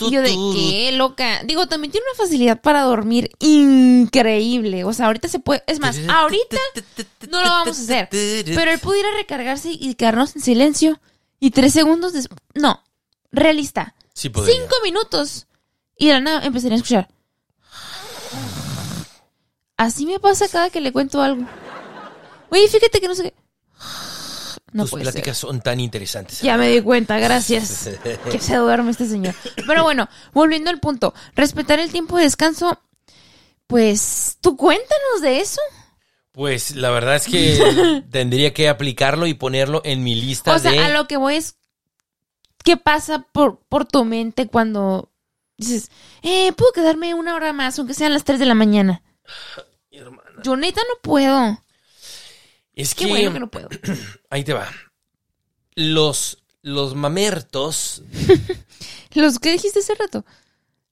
Y 0.00 0.10
yo 0.10 0.22
de 0.22 0.36
qué 0.54 0.92
loca. 0.92 1.42
Digo, 1.44 1.66
también 1.66 1.90
tiene 1.90 2.06
una 2.10 2.24
facilidad 2.24 2.60
para 2.60 2.82
dormir 2.82 3.30
increíble. 3.40 4.84
O 4.84 4.92
sea, 4.92 5.06
ahorita 5.06 5.28
se 5.28 5.38
puede. 5.38 5.62
Es 5.66 5.80
más, 5.80 5.98
ahorita 6.08 6.58
no 7.30 7.42
lo 7.42 7.48
vamos 7.48 7.78
a 7.78 7.82
hacer. 7.82 8.08
Pero 8.10 8.70
él 8.70 8.78
pudiera 8.80 9.10
recargarse 9.12 9.70
y 9.72 9.94
quedarnos 9.94 10.36
en 10.36 10.42
silencio 10.42 11.00
Y 11.40 11.50
tres 11.50 11.72
segundos 11.72 12.12
después. 12.12 12.40
No, 12.54 12.82
realista. 13.32 13.94
Sí. 14.12 14.30
Cinco 14.34 14.76
minutos. 14.84 15.46
Y 15.96 16.08
de 16.08 16.12
la 16.12 16.20
nada 16.20 16.44
empezaría 16.44 16.74
a 16.74 16.78
escuchar. 16.78 17.08
Así 19.76 20.06
me 20.06 20.18
pasa 20.20 20.48
cada 20.48 20.70
que 20.70 20.80
le 20.80 20.92
cuento 20.92 21.20
algo. 21.20 21.46
Oye, 22.50 22.68
fíjate 22.68 23.00
que 23.00 23.08
no 23.08 23.14
sé 23.14 23.24
qué. 23.24 23.45
No 24.72 24.82
Tus 24.82 24.90
puede 24.90 25.04
pláticas 25.04 25.38
son 25.38 25.60
tan 25.60 25.80
interesantes. 25.80 26.40
Ya 26.40 26.56
me 26.56 26.68
di 26.68 26.80
cuenta, 26.80 27.18
gracias. 27.18 27.90
que 28.30 28.40
se 28.40 28.56
duerme 28.56 28.90
este 28.90 29.06
señor. 29.06 29.34
Pero 29.66 29.84
bueno, 29.84 30.08
volviendo 30.32 30.70
al 30.70 30.80
punto. 30.80 31.14
Respetar 31.34 31.78
el 31.78 31.92
tiempo 31.92 32.16
de 32.16 32.24
descanso. 32.24 32.80
Pues, 33.66 34.38
tú 34.40 34.56
cuéntanos 34.56 35.22
de 35.22 35.40
eso. 35.40 35.60
Pues 36.32 36.76
la 36.76 36.90
verdad 36.90 37.16
es 37.16 37.26
que 37.26 38.04
tendría 38.10 38.52
que 38.52 38.68
aplicarlo 38.68 39.26
y 39.26 39.34
ponerlo 39.34 39.80
en 39.84 40.04
mi 40.04 40.14
lista 40.14 40.54
O 40.54 40.58
sea, 40.58 40.72
de... 40.72 40.80
a 40.80 40.90
lo 40.90 41.06
que 41.06 41.16
voy 41.16 41.36
es. 41.36 41.56
¿Qué 42.62 42.76
pasa 42.76 43.20
por, 43.32 43.60
por 43.68 43.86
tu 43.86 44.04
mente 44.04 44.48
cuando 44.48 45.12
dices, 45.56 45.90
eh, 46.22 46.52
puedo 46.52 46.72
quedarme 46.72 47.14
una 47.14 47.36
hora 47.36 47.52
más, 47.52 47.78
aunque 47.78 47.94
sean 47.94 48.12
las 48.12 48.24
3 48.24 48.40
de 48.40 48.46
la 48.46 48.54
mañana? 48.54 49.02
Yo 50.42 50.56
neta 50.56 50.82
no 50.82 51.00
puedo. 51.00 51.58
Es 52.76 52.94
Qué 52.94 53.06
que... 53.06 53.10
bueno 53.10 53.32
que 53.32 53.40
no 53.40 53.50
puedo. 53.50 53.68
Ahí 54.30 54.44
te 54.44 54.52
va. 54.52 54.68
Los, 55.74 56.38
los 56.62 56.94
mamertos, 56.94 58.02
Los 59.14 59.38
que 59.38 59.52
dijiste 59.52 59.80
hace 59.80 59.94
rato. 59.94 60.24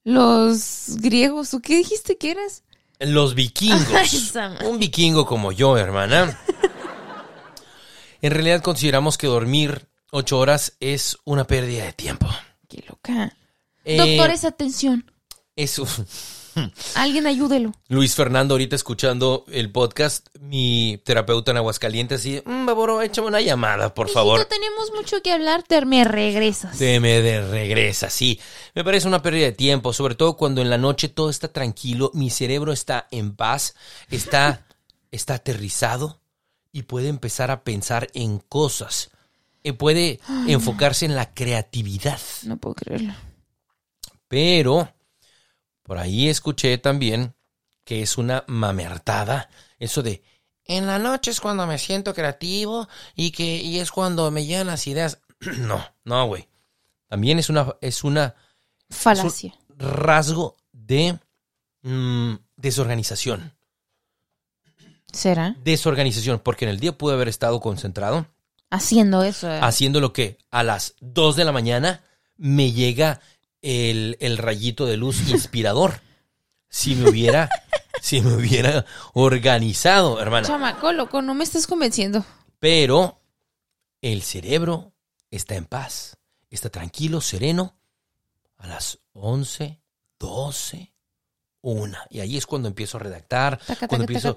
Los 0.03 0.97
griegos, 0.97 1.53
¿o 1.53 1.61
qué 1.61 1.77
dijiste 1.77 2.17
que 2.17 2.31
eras? 2.31 2.63
los 2.99 3.35
vikingos. 3.35 4.33
Un 4.65 4.79
vikingo 4.79 5.25
como 5.25 5.51
yo, 5.51 5.77
hermana. 5.77 6.39
En 8.21 8.31
realidad 8.31 8.61
consideramos 8.63 9.17
que 9.17 9.27
dormir 9.27 9.87
ocho 10.11 10.39
horas 10.39 10.77
es 10.79 11.17
una 11.25 11.45
pérdida 11.45 11.83
de 11.85 11.93
tiempo. 11.93 12.27
Qué 12.67 12.83
loca. 12.87 13.35
Eh, 13.83 13.97
Doctores, 13.97 14.45
atención. 14.45 15.11
Eso. 15.55 15.85
Alguien 16.95 17.27
ayúdelo. 17.27 17.73
Luis 17.87 18.15
Fernando, 18.15 18.53
ahorita 18.53 18.75
escuchando 18.75 19.45
el 19.49 19.71
podcast, 19.71 20.27
mi 20.39 21.01
terapeuta 21.03 21.51
en 21.51 21.57
Aguascalientes, 21.57 22.21
así, 22.21 22.41
mmm, 22.45 22.65
Baboro, 22.65 23.01
échame 23.01 23.27
una 23.27 23.41
llamada, 23.41 23.93
por 23.93 24.09
favor. 24.09 24.39
Mijito, 24.39 24.55
tenemos 24.55 24.91
mucho 24.93 25.21
que 25.21 25.31
hablar, 25.31 25.63
te 25.63 25.85
me 25.85 26.03
regresas. 26.03 26.77
Se 26.77 26.99
me 26.99 27.21
de 27.21 27.41
regresa, 27.41 28.09
sí. 28.09 28.39
Me 28.73 28.83
parece 28.83 29.07
una 29.07 29.21
pérdida 29.21 29.45
de 29.45 29.51
tiempo, 29.51 29.93
sobre 29.93 30.15
todo 30.15 30.37
cuando 30.37 30.61
en 30.61 30.69
la 30.69 30.77
noche 30.77 31.09
todo 31.09 31.29
está 31.29 31.49
tranquilo, 31.49 32.11
mi 32.13 32.29
cerebro 32.29 32.71
está 32.71 33.07
en 33.11 33.35
paz, 33.35 33.75
está, 34.09 34.65
está 35.11 35.35
aterrizado 35.35 36.21
y 36.71 36.83
puede 36.83 37.09
empezar 37.09 37.51
a 37.51 37.63
pensar 37.63 38.07
en 38.13 38.39
cosas. 38.39 39.11
Eh, 39.63 39.73
puede 39.73 40.19
enfocarse 40.47 41.05
en 41.05 41.15
la 41.15 41.33
creatividad. 41.33 42.19
No 42.43 42.57
puedo 42.57 42.75
creerlo. 42.75 43.13
Pero 44.27 44.94
por 45.85 45.97
ahí 45.99 46.27
escuché 46.29 46.77
también 46.79 47.35
que 47.83 48.01
es 48.01 48.17
una 48.17 48.43
mamertada 48.47 49.49
eso 49.77 50.01
de 50.01 50.23
en 50.65 50.87
la 50.87 50.97
noche 50.97 51.29
es 51.29 51.39
cuando 51.39 51.67
me 51.67 51.77
siento 51.77 52.13
creativo 52.15 52.87
y 53.15 53.29
que 53.29 53.57
y 53.57 53.77
es 53.79 53.91
cuando 53.91 54.31
me 54.31 54.45
llegan 54.45 54.67
las 54.67 54.87
ideas. 54.87 55.19
No, 55.59 55.85
no, 56.03 56.25
güey. 56.25 56.47
También 57.07 57.37
es 57.37 57.49
una 57.49 57.75
es 57.81 58.03
una 58.03 58.33
Falacia. 58.89 59.53
rasgo 59.77 60.57
de 60.71 61.19
mm, 61.83 62.33
desorganización. 62.55 63.53
¿Será? 65.13 65.55
Desorganización, 65.63 66.39
porque 66.39 66.65
en 66.65 66.71
el 66.71 66.79
día 66.79 66.97
pude 66.97 67.13
haber 67.13 67.27
estado 67.27 67.59
concentrado 67.59 68.25
Haciendo 68.71 69.23
eso. 69.23 69.49
eh. 69.49 69.59
haciendo 69.61 70.01
lo 70.01 70.11
que 70.13 70.37
a 70.51 70.63
las 70.63 70.95
2 70.99 71.35
de 71.35 71.45
la 71.45 71.51
mañana 71.51 72.03
me 72.37 72.71
llega 72.71 73.21
el, 73.65 74.15
el 74.19 74.37
rayito 74.37 74.85
de 74.85 74.95
luz 74.95 75.27
inspirador. 75.29 75.99
Si 76.69 76.93
me 76.93 77.09
hubiera, 77.09 77.49
si 78.01 78.21
me 78.21 78.35
hubiera 78.35 78.85
organizado, 79.13 80.21
hermana. 80.21 80.47
Chamaco, 80.47 80.91
loco, 80.91 81.21
no 81.21 81.33
me 81.33 81.43
estás 81.43 81.65
convenciendo. 81.65 82.23
Pero 82.59 83.19
el 84.01 84.21
cerebro 84.21 84.93
está 85.31 85.55
en 85.55 85.65
paz, 85.65 86.17
está 86.51 86.69
tranquilo, 86.69 87.21
sereno, 87.21 87.75
a 88.57 88.67
las 88.67 88.99
11, 89.13 89.81
12, 90.19 90.93
1. 91.65 91.97
Y 92.11 92.19
ahí 92.19 92.37
es 92.37 92.45
cuando 92.45 92.67
empiezo 92.67 92.97
a 92.97 92.99
redactar, 93.01 93.59
cuando 93.87 94.03
empiezo, 94.03 94.35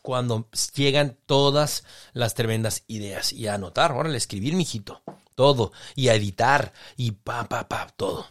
cuando 0.00 0.48
llegan 0.74 1.18
todas 1.26 1.84
las 2.14 2.32
tremendas 2.34 2.84
ideas 2.86 3.32
y 3.32 3.46
a 3.46 3.54
anotar, 3.54 3.92
órale, 3.92 4.16
escribir, 4.16 4.54
mijito, 4.54 5.02
todo, 5.34 5.72
y 5.94 6.08
a 6.08 6.14
editar, 6.14 6.72
y 6.96 7.10
pa, 7.12 7.46
pa, 7.46 7.68
pa, 7.68 7.88
todo. 7.94 8.26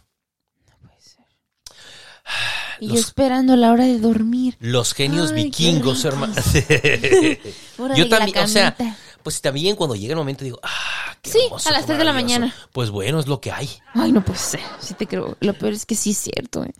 Y 2.80 2.88
yo 2.88 2.94
esperando 2.94 3.54
la 3.54 3.70
hora 3.70 3.84
de 3.84 3.98
dormir. 4.00 4.56
Los 4.58 4.92
genios 4.92 5.30
Ay, 5.30 5.44
vikingos, 5.44 6.04
hermano. 6.04 6.34
Yo 7.96 8.08
también, 8.08 8.38
o 8.38 8.48
sea, 8.48 8.76
pues 9.22 9.40
también 9.40 9.76
cuando 9.76 9.94
llega 9.94 10.14
el 10.14 10.18
momento 10.18 10.42
digo, 10.42 10.58
ah, 10.64 11.16
qué 11.20 11.30
Sí, 11.30 11.38
hermoso, 11.44 11.68
a 11.68 11.72
las 11.72 11.82
qué 11.82 11.86
tres 11.88 11.98
de 11.98 12.04
la 12.04 12.12
mañana. 12.12 12.52
Pues 12.72 12.90
bueno, 12.90 13.20
es 13.20 13.28
lo 13.28 13.40
que 13.40 13.52
hay. 13.52 13.68
Ay, 13.94 14.10
no 14.10 14.24
puede 14.24 14.38
ser. 14.40 14.60
Sí 14.80 14.94
te 14.94 15.06
creo. 15.06 15.36
Lo 15.40 15.54
peor 15.54 15.74
es 15.74 15.86
que 15.86 15.94
sí 15.94 16.10
es 16.10 16.18
cierto. 16.18 16.64
eh. 16.64 16.72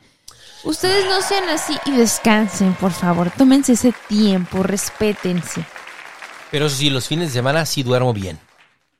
Ustedes 0.64 1.04
no 1.06 1.20
sean 1.22 1.48
así 1.48 1.76
y 1.86 1.90
descansen, 1.92 2.74
por 2.74 2.92
favor. 2.92 3.30
Tómense 3.36 3.72
ese 3.72 3.92
tiempo, 4.08 4.62
respétense. 4.62 5.64
Pero 6.50 6.66
eso 6.66 6.76
sí, 6.76 6.90
los 6.90 7.08
fines 7.08 7.28
de 7.28 7.32
semana 7.34 7.66
sí 7.66 7.82
duermo 7.82 8.12
bien. 8.12 8.38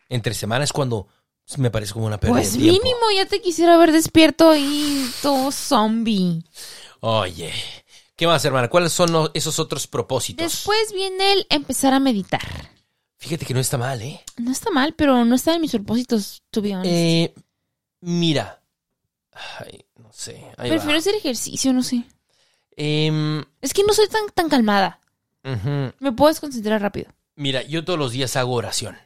Entre 0.09 0.35
semana 0.35 0.65
es 0.65 0.73
cuando 0.73 1.07
me 1.59 1.71
parece 1.71 1.93
como 1.93 2.07
una 2.07 2.19
pérdida 2.19 2.35
Pues 2.41 2.53
de 2.55 2.59
tiempo. 2.61 2.83
mínimo 2.83 3.01
ya 3.15 3.27
te 3.27 3.41
quisiera 3.41 3.77
ver 3.77 3.93
despierto 3.93 4.51
ahí 4.51 5.09
todo 5.23 5.53
zombie. 5.53 6.43
Oye, 7.01 7.53
¿qué 8.17 8.27
más, 8.27 8.45
hermana? 8.45 8.69
¿Cuáles 8.69 8.93
son 8.93 9.13
los- 9.13 9.31
esos 9.35 9.59
otros 9.59 9.87
propósitos? 9.87 10.45
Después 10.45 10.93
viene 10.93 11.33
el 11.33 11.47
empezar 11.51 11.95
a 11.95 12.01
meditar. 12.01 12.71
Fíjate 13.19 13.45
que 13.47 13.55
no 13.55 13.61
está 13.61 13.79
mal, 13.79 14.01
¿eh? 14.03 14.21
No 14.39 14.51
está 14.51 14.71
mal, 14.71 14.95
pero 14.95 15.25
no 15.25 15.35
está 15.37 15.55
en 15.55 15.61
mis 15.61 15.71
propósitos, 15.73 16.43
to 16.51 16.61
be 16.63 16.75
honest. 16.75 16.91
Eh, 16.93 17.35
mira. 18.01 18.61
Ay, 19.61 19.85
va. 20.31 20.65
Prefiero 20.69 20.99
hacer 20.99 21.15
ejercicio, 21.15 21.73
no 21.73 21.83
sé. 21.83 22.05
Em, 22.77 23.45
Es 23.61 23.73
que 23.75 23.83
no 23.85 23.93
soy 23.93 24.09
tan, 24.09 24.23
tan 24.35 24.49
calmada. 24.49 24.99
ujú. 25.45 25.93
Me 25.99 26.13
puedo 26.13 26.29
desconcentrar 26.29 26.81
rápido. 26.81 27.11
Mira, 27.37 27.63
yo 27.63 27.85
todos 27.85 27.99
los 27.99 28.13
días 28.13 28.37
hago 28.37 28.55
oración. 28.55 28.97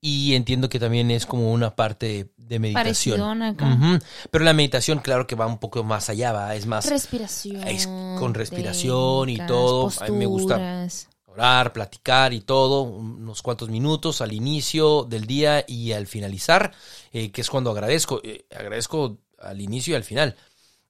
Y 0.00 0.34
entiendo 0.34 0.68
que 0.68 0.78
también 0.78 1.10
es 1.10 1.24
como 1.24 1.50
una 1.52 1.74
parte 1.74 2.06
de, 2.06 2.30
de 2.36 2.58
meditación. 2.58 3.42
Acá. 3.42 3.64
Ujú. 3.66 3.98
Pero 4.30 4.44
la 4.44 4.52
meditación, 4.52 4.98
claro 4.98 5.26
que 5.26 5.34
va 5.34 5.46
un 5.46 5.58
poco 5.58 5.82
más 5.82 6.10
allá, 6.10 6.30
va. 6.32 6.54
Es 6.54 6.66
más 6.66 6.88
Respiración. 6.90 7.66
Es 7.66 7.86
con 7.86 8.34
respiración 8.34 9.30
y 9.30 9.36
técnicas, 9.36 9.46
todo. 9.48 9.90
A 10.00 10.08
mí 10.08 10.16
me 10.18 10.26
gusta. 10.26 10.54
posturas. 10.56 11.08
orar, 11.26 11.72
platicar 11.72 12.32
y 12.34 12.42
todo, 12.42 12.82
unos 12.82 13.40
cuantos 13.42 13.68
minutos 13.70 14.20
al 14.20 14.32
inicio 14.32 15.02
del 15.04 15.26
día 15.26 15.64
y 15.66 15.90
al 15.92 16.06
finalizar, 16.06 16.72
eh, 17.10 17.32
que 17.32 17.40
es 17.40 17.48
cuando 17.50 17.70
agradezco. 17.70 18.20
eh, 18.22 18.44
agradezco 18.56 19.18
al 19.44 19.60
inicio 19.60 19.92
y 19.92 19.96
al 19.96 20.04
final. 20.04 20.36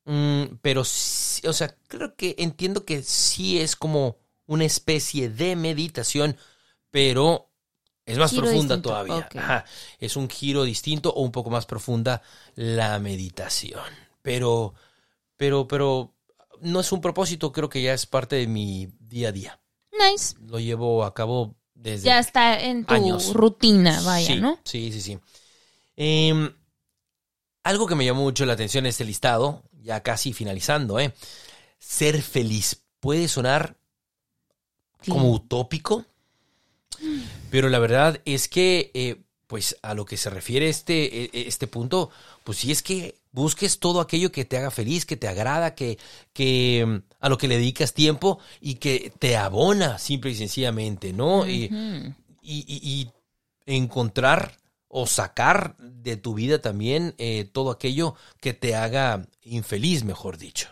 Mm, 0.05 0.57
pero, 0.63 0.85
sí, 0.85 1.47
o 1.47 1.53
sea, 1.53 1.75
creo 1.89 2.15
que 2.17 2.35
entiendo 2.39 2.85
que 2.85 3.03
sí 3.03 3.61
es 3.61 3.77
como 3.77 4.19
una 4.47 4.65
especie 4.65 5.31
de 5.31 5.57
meditación, 5.57 6.37
pero 6.91 7.51
es 8.07 8.19
más 8.19 8.31
Giro 8.31 8.43
profunda 8.43 8.77
distinto, 8.77 8.91
todavía. 8.91 9.29
Ajá, 9.35 9.65
es 9.99 10.17
un 10.17 10.29
giro 10.29 10.65
distinto 10.65 11.11
o 11.11 11.23
un 11.23 11.33
poco 11.33 11.51
más 11.51 11.65
profunda 11.67 12.23
la 12.55 12.99
meditación. 12.99 13.81
Pero, 14.21 14.75
pero, 15.37 15.67
pero 15.67 16.15
no 16.61 16.81
es 16.81 16.93
un 16.93 17.01
propósito, 17.01 17.53
creo 17.53 17.69
que 17.69 17.83
ya 17.83 17.95
es 17.95 18.07
parte 18.07 18.37
de 18.37 18.47
mi 18.47 18.89
día 19.01 19.29
a 19.29 19.33
día. 19.33 19.61
Nice. 19.93 20.35
Lo 20.47 20.59
llevo 20.59 21.05
a 21.05 21.15
cabo 21.15 21.55
desde 21.75 22.07
Ya 22.07 22.19
está 22.19 22.61
en 22.61 22.85
tu 22.85 22.95
años. 22.95 23.33
rutina, 23.33 24.01
vaya, 24.03 24.27
sí, 24.27 24.37
¿no? 24.37 24.59
Sí, 24.65 24.93
sí, 24.93 25.01
sí. 25.01 25.19
Em, 25.97 26.53
algo 27.65 27.87
que 27.87 27.95
me 27.97 28.05
llamó 28.05 28.23
mucho 28.23 28.47
la 28.47 28.53
atención 28.53 28.85
en 28.87 28.91
este 28.91 29.05
listado, 29.05 29.63
ya 29.83 30.03
casi 30.03 30.33
finalizando, 30.33 30.99
¿eh? 31.01 31.13
Ser 31.79 32.23
feliz. 32.23 32.83
Puede 33.01 33.27
sonar 33.29 33.77
Sí. 35.03 35.11
como 35.11 35.31
utópico, 35.33 36.05
pero 37.51 37.69
la 37.69 37.79
verdad 37.79 38.21
es 38.25 38.49
que, 38.49 38.91
eh, 38.95 39.17
pues 39.47 39.77
a 39.83 39.93
lo 39.95 40.05
que 40.07 40.17
se 40.17 40.31
refiere 40.31 40.69
este, 40.69 41.25
eh, 41.25 41.31
este 41.35 41.67
punto, 41.67 42.11
pues 42.45 42.59
sí 42.59 42.73
es 42.73 42.83
que 42.83 43.17
busques 43.33 43.79
todo 43.81 44.01
aquello 44.01 44.33
que 44.33 44.45
te 44.47 44.57
haga 44.57 44.71
feliz, 44.71 45.05
que 45.05 45.17
te 45.19 45.29
agrada, 45.29 45.75
que, 45.75 45.99
que 46.33 46.85
mm, 46.87 47.03
a 47.21 47.29
lo 47.29 47.37
que 47.37 47.49
le 47.49 47.57
dedicas 47.59 47.93
tiempo 47.93 48.39
y 48.61 48.77
que 48.77 49.13
te 49.19 49.37
abona 49.37 49.99
simple 49.99 50.31
y 50.31 50.35
sencillamente, 50.37 51.13
¿no? 51.13 51.47
Y- 51.47 51.69
y 52.43 53.11
encontrar 53.67 54.57
o 54.97 55.09
sacar 55.09 55.75
de 55.79 56.17
tu 56.17 56.35
vida 56.35 56.61
también 56.61 57.17
eh, 57.19 57.51
todo 57.53 57.73
aquello 57.73 58.15
que 58.41 58.55
te 58.55 58.77
haga 58.77 59.27
infeliz, 59.43 60.05
mejor 60.05 60.39
dicho. 60.39 60.69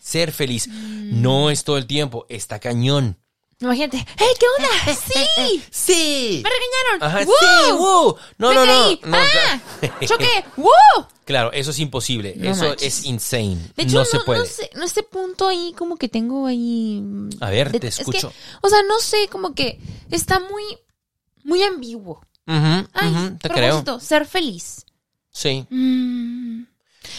Ser 0.00 0.30
feliz 0.32 0.68
Mm. 0.68 1.20
no 1.22 1.50
es 1.50 1.64
todo 1.64 1.76
el 1.76 1.86
tiempo, 1.88 2.24
está 2.28 2.60
cañón. 2.60 3.18
Imagínate, 3.60 3.96
¡hey, 4.16 4.28
qué 4.38 4.46
onda! 4.56 4.94
¡Sí! 4.94 5.62
Sí. 5.72 6.44
¡Me 6.44 6.50
engañaron. 6.50 7.02
Ajá, 7.02 7.24
¡Woo! 7.26 7.34
sí, 7.40 7.72
¡woo! 7.72 8.16
No, 8.38 8.54
no, 8.54 8.64
no, 8.64 8.90
no, 8.92 9.16
¡Ah! 9.18 9.60
claro. 9.80 9.94
¡Choqué! 10.06 10.44
¡Woo! 10.56 11.06
Claro, 11.24 11.50
eso 11.52 11.72
es 11.72 11.78
imposible. 11.80 12.34
No 12.36 12.52
eso 12.52 12.62
manches. 12.68 12.98
es 13.00 13.04
insane. 13.06 13.58
De 13.76 13.82
hecho, 13.82 13.98
no 13.98 14.04
se 14.04 14.20
puede. 14.20 14.38
No 14.38 14.46
sé, 14.46 14.70
no 14.76 14.84
este 14.84 15.02
punto 15.02 15.48
ahí 15.48 15.74
como 15.76 15.96
que 15.96 16.08
tengo 16.08 16.46
ahí... 16.46 17.00
mm, 17.02 17.30
A 17.40 17.50
ver, 17.50 17.72
de- 17.72 17.80
te 17.80 17.88
es 17.88 17.96
que, 17.96 18.02
escucho. 18.02 18.32
o 18.62 18.68
sea, 18.68 18.82
no 18.84 19.00
sé, 19.00 19.26
como 19.28 19.52
que 19.52 19.80
está 20.12 20.38
muy, 20.38 20.62
muy 21.42 21.62
ambiguo. 21.64 22.22
Ay, 22.52 23.08
ujú, 23.14 23.38
te 23.38 23.48
creo. 23.50 23.82
propósito, 23.82 24.00
ser 24.00 24.26
feliz. 24.26 24.84
Sí. 25.30 25.66
Mm. 25.70 26.62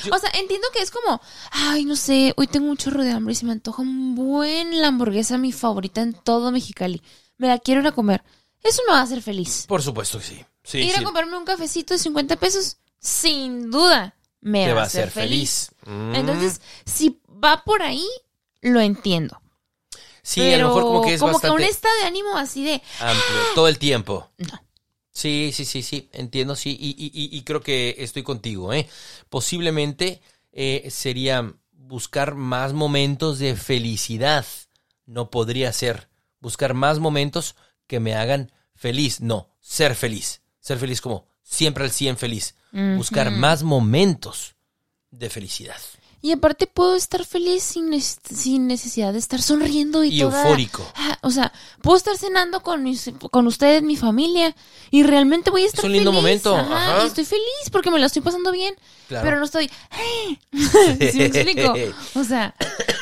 Yo- 0.06 0.14
O 0.14 0.20
sea, 0.20 0.30
entiendo 0.34 0.68
que 0.74 0.82
es 0.82 0.92
como, 0.92 1.22
ay, 1.52 1.86
no 1.86 1.96
sé, 1.96 2.34
hoy 2.38 2.48
tengo 2.48 2.70
un 2.70 2.78
chorro 2.78 3.04
de 3.04 3.12
hambre 3.12 3.34
y 3.34 3.36
se 3.36 3.46
me 3.46 3.52
antoja 3.52 3.82
un 3.82 4.16
buen 4.16 4.80
la 4.82 4.88
hamburguesa, 4.88 5.38
mi 5.38 5.52
favorita 5.52 6.02
en 6.02 6.14
todo 6.14 6.52
Mexicali. 6.52 7.02
Me 7.38 7.48
la 7.48 7.60
quiero 7.60 7.82
ir 7.82 7.88
a 7.88 7.92
comer. 7.92 8.24
Eso 8.62 8.82
me 8.88 8.94
va 8.94 9.00
a 9.00 9.04
hacer 9.04 9.22
feliz. 9.22 9.66
Por 9.68 9.82
supuesto 9.82 10.20
que 10.20 10.26
sí. 10.26 10.46
Sí, 10.64 10.78
ir 10.80 10.94
sí. 10.94 11.00
a 11.00 11.04
comprarme 11.04 11.38
un 11.38 11.46
cafecito 11.46 11.94
de 11.94 12.00
50 12.00 12.36
pesos, 12.36 12.78
sin 13.00 13.72
duda, 13.72 14.16
me 14.42 14.66
Te 14.66 14.74
va 14.74 14.82
a 14.82 14.86
hacer 14.86 15.10
feliz. 15.10 15.72
Mm. 15.86 16.16
Entonces, 16.16 16.62
si 16.86 17.20
va 17.44 17.64
por 17.64 17.82
ahí, 17.82 18.06
lo 18.62 18.82
entiendo. 18.82 19.42
sí, 20.22 20.42
Pero 20.42 20.56
a 20.56 20.60
lo 20.60 20.68
mejor 20.68 20.84
como 20.84 21.02
que 21.02 21.14
es 21.14 21.22
un 21.22 21.32
bastante 21.32 21.66
estado 21.68 21.96
de 22.02 22.04
ánimo 22.08 22.38
así 22.38 22.64
de, 22.66 22.82
amplio 23.00 23.40
todo 23.56 23.68
el 23.70 23.80
tiempo. 23.80 24.30
no. 24.38 24.62
Sí, 25.12 25.52
sí, 25.54 25.66
sí, 25.66 25.82
sí, 25.82 26.10
entiendo, 26.14 26.56
sí, 26.56 26.78
y, 26.80 26.90
y- 26.92 27.36
y- 27.38 27.42
creo 27.44 27.62
que 27.62 27.96
estoy 28.00 28.24
contigo, 28.24 28.74
¿eh? 28.74 28.88
Posiblemente 29.30 30.22
eh, 30.52 30.88
sería 30.92 31.54
buscar 31.72 32.36
más 32.36 32.74
momentos 32.74 33.40
de 33.40 33.56
felicidad, 33.56 34.46
no 35.06 35.30
podría 35.30 35.74
ser 35.74 36.10
buscar 36.40 36.74
más 36.74 37.00
momentos 37.00 37.56
que 37.88 38.00
me 38.00 38.14
hagan 38.16 38.52
feliz, 38.76 39.20
no, 39.22 39.50
ser 39.60 39.96
feliz, 39.96 40.42
ser 40.60 40.78
feliz 40.78 41.02
como 41.02 41.26
siempre 41.42 41.84
al 41.84 41.92
100 41.92 42.18
feliz, 42.18 42.56
buscar 42.98 43.32
más 43.32 43.64
momentos 43.64 44.56
de 45.12 45.30
felicidad 45.30 45.78
Y 46.22 46.34
aparte 46.34 46.68
puedo 46.68 46.96
estar 46.96 47.24
feliz 47.26 47.64
sin, 47.64 47.98
sin 48.02 48.68
necesidad 48.68 49.14
de 49.14 49.20
estar 49.20 49.42
sonriendo 49.42 50.04
y, 50.04 50.10
y 50.18 50.20
toda- 50.20 50.42
eufórico. 50.44 50.86
Ah, 50.96 51.18
o 51.22 51.32
sea, 51.32 51.54
puedo 51.82 51.96
estar 51.96 52.18
cenando 52.18 52.62
con, 52.62 52.84
mis- 52.84 53.10
con 53.32 53.48
ustedes, 53.48 53.84
mi 53.84 53.96
familia, 53.96 54.54
y 54.92 55.04
realmente 55.04 55.50
voy 55.50 55.64
a 55.64 55.68
estar 55.68 55.86
un 55.86 55.94
lindo 55.94 56.12
feliz. 56.12 56.22
momento, 56.22 56.56
Ajá, 56.58 56.96
ajá. 56.96 57.04
Y 57.04 57.08
estoy 57.08 57.24
feliz 57.24 57.70
porque 57.72 57.90
me 57.90 58.00
la 58.00 58.08
estoy 58.08 58.22
pasando 58.22 58.52
bien. 58.52 58.76
Claro. 59.08 59.24
Pero 59.26 59.40
no 59.40 59.46
estoy... 59.46 59.70
¿Sí 60.52 61.18
me 61.20 61.26
explico? 61.26 61.74
O 62.16 62.24
sea, 62.26 62.54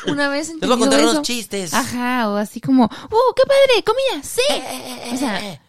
una 0.07 0.29
vez 0.29 0.49
Les 0.49 0.59
voy 0.59 0.67
a 0.73 0.77
contar 0.77 0.99
entendido 0.99 1.01
unos 1.01 1.13
eso- 1.13 1.21
chistes. 1.23 1.73
Ajá, 1.73 2.29
o 2.29 2.35
así 2.37 2.61
como, 2.61 2.83
¡uh, 2.85 3.33
qué 3.35 3.43
padre! 3.47 3.83
¡Comida! 3.83 4.23
¡Sí! 4.23 5.13
O 5.13 5.17
sea, 5.17 5.59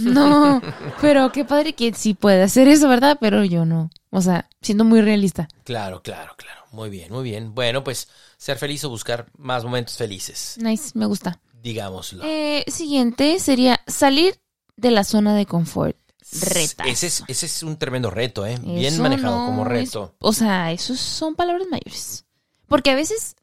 no, 0.00 0.60
pero 1.00 1.32
qué 1.32 1.46
padre 1.46 1.72
que 1.72 1.94
sí 1.94 2.12
puede 2.12 2.42
hacer 2.42 2.68
eso, 2.68 2.86
¿verdad? 2.88 3.16
Pero 3.18 3.44
yo 3.44 3.64
no. 3.64 3.88
O 4.10 4.20
sea, 4.22 4.48
siendo 4.62 4.84
muy 4.84 5.00
realista. 5.02 5.48
Claro, 5.64 6.02
claro, 6.02 6.34
claro. 6.36 6.62
Muy 6.72 6.88
bien, 6.90 7.12
muy 7.12 7.24
bien. 7.24 7.54
Bueno, 7.54 7.84
pues 7.84 8.08
ser 8.36 8.58
feliz 8.58 8.84
o 8.84 8.90
buscar 8.90 9.26
más 9.36 9.64
momentos 9.64 9.96
felices, 9.96 10.56
Nice, 10.60 10.90
me 10.94 11.06
gusta. 11.06 11.40
digámoslo. 11.62 12.22
Eh, 12.24 12.64
siguiente 12.68 13.38
sería 13.40 13.80
salir 13.86 14.40
de 14.76 14.90
la 14.90 15.04
zona 15.04 15.34
de 15.34 15.46
confort. 15.46 15.96
Reta. 16.40 16.84
Ese 16.84 17.06
es, 17.06 17.24
ese 17.26 17.46
es 17.46 17.62
un 17.62 17.78
tremendo 17.78 18.10
reto, 18.10 18.44
¿eh? 18.46 18.58
Bien 18.62 19.00
manejado 19.00 19.38
no 19.38 19.46
como 19.46 19.62
es- 19.62 19.68
reto. 19.68 20.14
o 20.18 20.32
sea, 20.34 20.72
esos 20.72 21.00
son 21.00 21.34
palabras 21.34 21.66
mayores. 21.70 22.26
Porque 22.66 22.90
a 22.90 22.94
veces 22.94 23.34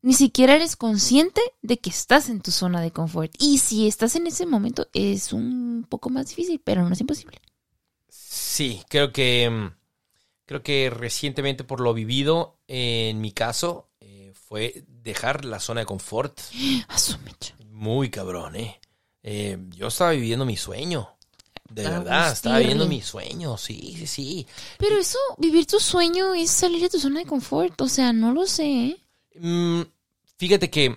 ni 0.00 0.14
siquiera 0.14 0.54
eres 0.54 0.76
consciente 0.76 1.42
de 1.60 1.76
que 1.78 1.90
estás 1.90 2.30
en 2.30 2.40
tu 2.40 2.50
zona 2.50 2.80
de 2.80 2.92
confort. 2.92 3.30
Y 3.38 3.58
si 3.58 3.86
estás 3.88 4.16
en 4.16 4.26
ese 4.26 4.46
momento 4.46 4.88
es 4.94 5.34
un 5.34 5.84
poco 5.88 6.08
más 6.08 6.28
difícil, 6.28 6.60
pero 6.64 6.82
no 6.86 6.94
es 6.94 7.00
imposible. 7.00 7.40
Sí, 8.08 8.82
creo 8.88 9.12
que 9.12 9.48
mm, 9.50 9.77
creo 10.48 10.62
que 10.62 10.88
recientemente 10.88 11.62
por 11.62 11.80
lo 11.80 11.92
vivido, 11.92 12.56
en 12.66 13.20
mi 13.20 13.32
caso, 13.32 13.90
eh, 14.00 14.32
fue 14.34 14.82
dejar 14.88 15.44
la 15.44 15.60
zona 15.60 15.80
de 15.80 15.86
confort. 15.86 16.40
Muy 17.70 18.08
cabrón, 18.08 18.56
¿eh? 18.56 18.80
Eh, 19.22 19.58
yo 19.76 19.88
estaba 19.88 20.12
viviendo 20.12 20.46
mi 20.46 20.56
sueño. 20.56 21.10
De 21.68 21.86
Agustín. 21.86 22.04
verdad, 22.04 22.32
estaba 22.32 22.58
viviendo 22.60 22.86
mi 22.86 23.02
sueño, 23.02 23.58
sí, 23.58 23.94
sí, 23.98 24.06
sí. 24.06 24.46
Pero 24.78 24.96
eso, 24.96 25.18
vivir 25.36 25.66
tu 25.66 25.78
sueño 25.78 26.32
es 26.32 26.50
salir 26.50 26.80
de 26.80 26.88
tu 26.88 26.98
zona 26.98 27.20
de 27.20 27.26
confort. 27.26 27.78
O 27.82 27.88
sea, 27.88 28.14
no 28.14 28.32
lo 28.32 28.46
sé. 28.46 28.64
¿eh? 28.64 28.96
Mm, 29.38 29.82
fíjate 30.38 30.70
que 30.70 30.96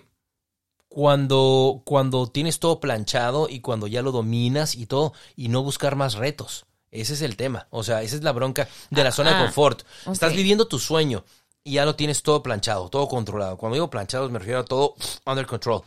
cuando, 0.88 1.82
cuando 1.84 2.26
tienes 2.26 2.58
todo 2.58 2.80
planchado 2.80 3.50
y 3.50 3.60
cuando 3.60 3.86
ya 3.86 4.00
lo 4.00 4.12
dominas 4.12 4.74
y 4.74 4.86
todo, 4.86 5.12
y 5.36 5.48
no 5.48 5.62
buscar 5.62 5.94
más 5.94 6.14
retos. 6.14 6.64
Ese 6.92 7.14
es 7.14 7.22
el 7.22 7.36
tema. 7.36 7.66
O 7.70 7.82
sea, 7.82 8.02
esa 8.02 8.14
es 8.14 8.22
la 8.22 8.30
bronca 8.32 8.68
de 8.90 9.02
la 9.02 9.10
zona 9.10 9.30
de 9.30 9.36
Ah, 9.36 9.44
confort. 9.46 9.82
Estás 10.12 10.34
viviendo 10.34 10.68
tu 10.68 10.78
sueño 10.78 11.24
y 11.64 11.72
ya 11.72 11.84
lo 11.84 11.96
tienes 11.96 12.22
todo 12.22 12.42
planchado, 12.42 12.88
todo 12.88 13.08
controlado. 13.08 13.56
Cuando 13.56 13.74
digo 13.74 13.90
planchado 13.90 14.28
me 14.30 14.38
refiero 14.38 14.60
a 14.60 14.64
todo 14.64 14.94
under 15.26 15.46
control. 15.46 15.82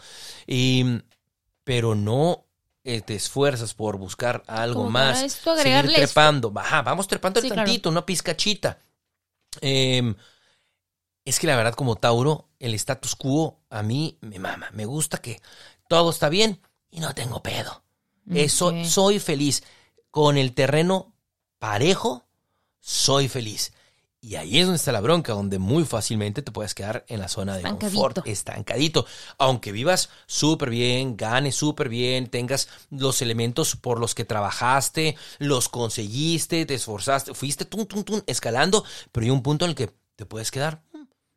Y, 0.48 0.84
pero 1.64 1.96
no 1.96 2.46
eh, 2.84 3.02
te 3.02 3.16
esfuerzas 3.16 3.74
por 3.74 3.98
buscar 3.98 4.44
algo 4.48 4.80
Como 4.82 4.92
más. 4.92 5.14
para 5.14 5.26
esto 5.26 5.56
seguir 5.58 5.86
esto. 5.86 5.94
trepando. 5.94 6.52
Ajá, 6.56 6.82
vamos 6.82 7.08
trepando 7.08 7.40
Sí, 7.40 7.48
el 7.48 7.54
claro. 7.54 7.66
tantito, 7.68 7.90
una 7.90 8.06
pizcachita. 8.06 8.80
Em, 9.62 10.16
es 11.24 11.40
que 11.40 11.48
la 11.48 11.56
verdad, 11.56 11.74
como 11.76 11.96
Tauro, 11.96 12.50
el 12.60 12.74
status 12.76 13.16
quo 13.16 13.60
a 13.70 13.82
mí 13.84 14.18
me 14.22 14.40
mama. 14.40 14.70
Me 14.74 14.86
gusta 14.86 15.18
que 15.20 15.42
todo 15.88 16.10
está 16.10 16.30
bien 16.30 16.62
y 16.90 17.00
no 17.00 17.14
tengo 17.14 17.42
pedo. 17.44 17.84
Eso, 18.32 18.68
Ok. 18.68 18.86
soy 18.86 19.20
feliz. 19.20 19.64
Con 20.16 20.38
el 20.38 20.54
terreno 20.54 21.14
parejo, 21.60 22.24
soy 22.80 23.28
feliz. 23.28 23.74
Y 24.22 24.38
ahí 24.38 24.60
es 24.60 24.66
donde 24.66 24.78
está 24.78 24.94
la 24.94 25.02
bronca, 25.02 25.34
donde 25.34 25.60
muy 25.60 25.84
fácilmente 25.84 26.42
te 26.42 26.54
puedes 26.54 26.74
quedar 26.74 27.04
en 27.10 27.20
la 27.20 27.28
zona 27.28 27.58
de 27.58 27.64
confort, 27.64 28.26
estancadito. 28.26 29.06
Aunque 29.38 29.74
vivas 29.74 30.08
súper 30.26 30.70
bien, 30.70 31.18
ganes 31.18 31.56
súper 31.56 31.90
bien, 31.90 32.28
tengas 32.28 32.70
los 32.92 33.22
elementos 33.22 33.76
por 33.76 34.00
los 34.00 34.16
que 34.16 34.24
trabajaste, 34.24 35.18
los 35.40 35.68
conseguiste, 35.68 36.66
te 36.66 36.76
esforzaste, 36.76 37.34
fuiste 37.34 37.66
tum, 37.66 37.86
tum, 37.86 38.06
tum, 38.06 38.22
escalando, 38.26 38.86
pero 39.12 39.26
hay 39.26 39.32
un 39.32 39.44
punto 39.44 39.66
en 39.66 39.72
el 39.72 39.76
que 39.76 39.92
te 40.16 40.26
puedes 40.26 40.50
quedar. 40.50 40.82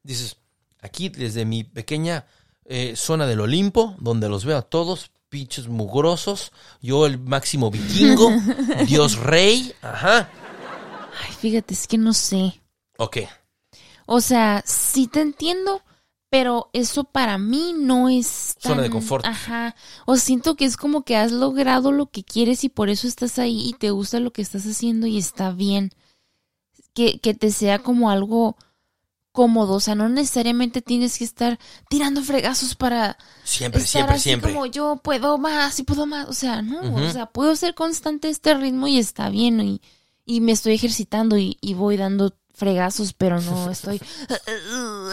Dices, 0.05 0.37
aquí 0.81 1.09
desde 1.09 1.45
mi 1.45 1.65
pequeña 1.65 2.27
eh, 2.65 2.95
zona 2.95 3.27
del 3.27 3.41
Olimpo, 3.41 3.97
donde 3.99 4.29
los 4.29 4.45
veo 4.45 4.57
a 4.57 4.63
todos, 4.63 5.11
pinches 5.29 5.69
mugrosos, 5.69 6.53
yo 6.81 7.07
el 7.07 7.19
máximo 7.19 7.71
vikingo, 7.71 8.31
Dios 8.87 9.17
rey, 9.17 9.75
ajá. 9.83 10.31
Ay, 11.23 11.33
fíjate, 11.39 11.75
es 11.75 11.87
que 11.87 11.99
no 11.99 12.13
sé. 12.13 12.61
Ok, 12.99 13.19
O 14.07 14.21
sea, 14.21 14.63
sí 14.67 15.07
te 15.07 15.21
entiendo, 15.21 15.83
pero 16.31 16.69
eso 16.73 17.05
para 17.05 17.39
mí 17.39 17.75
no 17.77 18.09
es 18.09 18.57
tan... 18.61 18.73
Zona 18.73 18.83
de 18.83 18.91
confort. 18.91 19.25
Ajá. 19.25 19.75
O 20.07 20.17
siento 20.17 20.57
que 20.57 20.65
es 20.65 20.77
como 20.77 21.03
que 21.03 21.17
has 21.17 21.33
logrado 21.33 21.93
lo 21.93 22.07
que 22.07 22.25
quieres 22.25 22.65
y 22.65 22.69
por 22.69 22.89
eso 22.89 23.07
estás 23.07 23.39
ahí 23.39 23.69
y 23.69 23.73
te 23.75 23.91
gusta 23.91 24.21
lo 24.21 24.33
que 24.33 24.43
estás 24.43 24.65
haciendo 24.67 25.07
y 25.07 25.19
está 25.19 25.53
bien. 25.53 25.93
Que, 26.95 27.21
que 27.21 27.35
te 27.35 27.51
sea 27.51 27.79
como 27.79 28.11
algo 28.11 28.57
cómodo. 29.39 29.75
O 29.75 29.81
sea, 29.81 29.95
no 29.95 30.09
necesariamente 30.09 30.83
tienes 30.83 31.19
que 31.19 31.25
estar 31.25 31.59
tirando 31.89 32.23
fregazos 32.23 32.75
para 32.75 33.17
siempre, 33.45 33.83
estar 33.83 33.91
siempre, 33.93 34.15
así 34.17 34.23
siempre. 34.31 34.53
como 34.53 34.67
yo 34.67 35.01
puedo 35.03 35.39
más 35.39 35.79
y 35.79 35.85
puedo 35.85 36.07
más. 36.07 36.29
O 36.29 36.33
sea, 36.33 36.63
no, 36.63 36.81
o 36.95 37.11
sea, 37.13 37.27
puedo 37.27 37.55
ser 37.57 37.75
constante 37.75 38.29
este 38.29 38.55
ritmo 38.55 38.87
y 38.89 38.99
está 38.99 39.31
bien 39.31 39.61
y, 39.61 39.81
y 40.25 40.41
me 40.41 40.53
estoy 40.53 40.75
ejercitando 40.75 41.37
y, 41.39 41.57
y 41.61 41.75
voy 41.75 41.97
dando 41.97 42.35
fregazos, 42.55 43.13
pero 43.13 43.41
no 43.41 43.71
estoy 43.77 44.01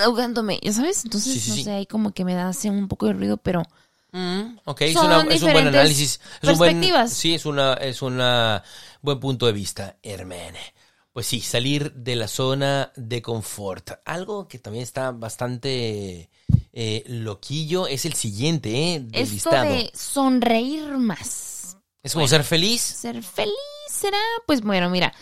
ahogándome, 0.03 0.59
¿ya 0.61 0.73
sabes? 0.73 1.03
Entonces, 1.05 1.33
Sí, 1.33 1.39
sí, 1.39 1.49
no 1.51 1.55
sí. 1.57 1.63
sé, 1.65 1.71
ahí 1.71 1.85
como 1.85 2.11
que 2.11 2.25
me 2.25 2.33
da 2.33 2.49
así 2.49 2.69
un 2.69 2.87
poco 2.87 3.05
de 3.07 3.13
ruido, 3.13 3.37
pero 3.37 3.63
Mm, 4.11 4.59
ok, 4.63 4.81
es, 4.81 4.93
Son 4.93 5.07
una- 5.07 5.33
es 5.33 5.43
un 5.43 5.51
buen 5.51 5.67
análisis. 5.67 6.21
Es 6.41 6.47
un 6.49 6.57
buen, 6.57 6.71
perspectivas. 6.71 7.11
sí, 7.11 7.33
es 7.35 7.45
una, 7.45 7.73
es 7.73 8.01
una 8.01 8.63
buen 9.01 9.19
punto 9.19 9.45
de 9.45 9.51
vista, 9.51 9.97
Hermene. 10.01 10.73
Pues 11.15 11.27
sí, 11.27 11.39
salir 11.39 11.93
de 11.93 12.17
la 12.17 12.27
zona 12.27 12.91
de 12.97 13.21
confort. 13.21 13.89
Algo 14.03 14.49
que 14.49 14.59
también 14.59 14.83
está 14.83 15.11
bastante 15.11 16.29
eh, 16.73 17.03
loquillo 17.07 17.87
es 17.87 18.03
el 18.03 18.15
siguiente, 18.15 18.69
¿eh? 18.95 18.99
Del 18.99 19.21
esto 19.21 19.33
listado. 19.33 19.63
de 19.73 19.89
sonreír 19.93 20.83
más, 20.97 21.77
Es 22.03 22.11
como 22.11 22.27
ser 22.27 22.43
feliz. 22.43 22.81
ser 22.81 23.23
feliz 23.23 23.53
será, 23.89 24.17
pues 24.45 24.59
bueno, 24.59 24.89
mira, 24.89 25.13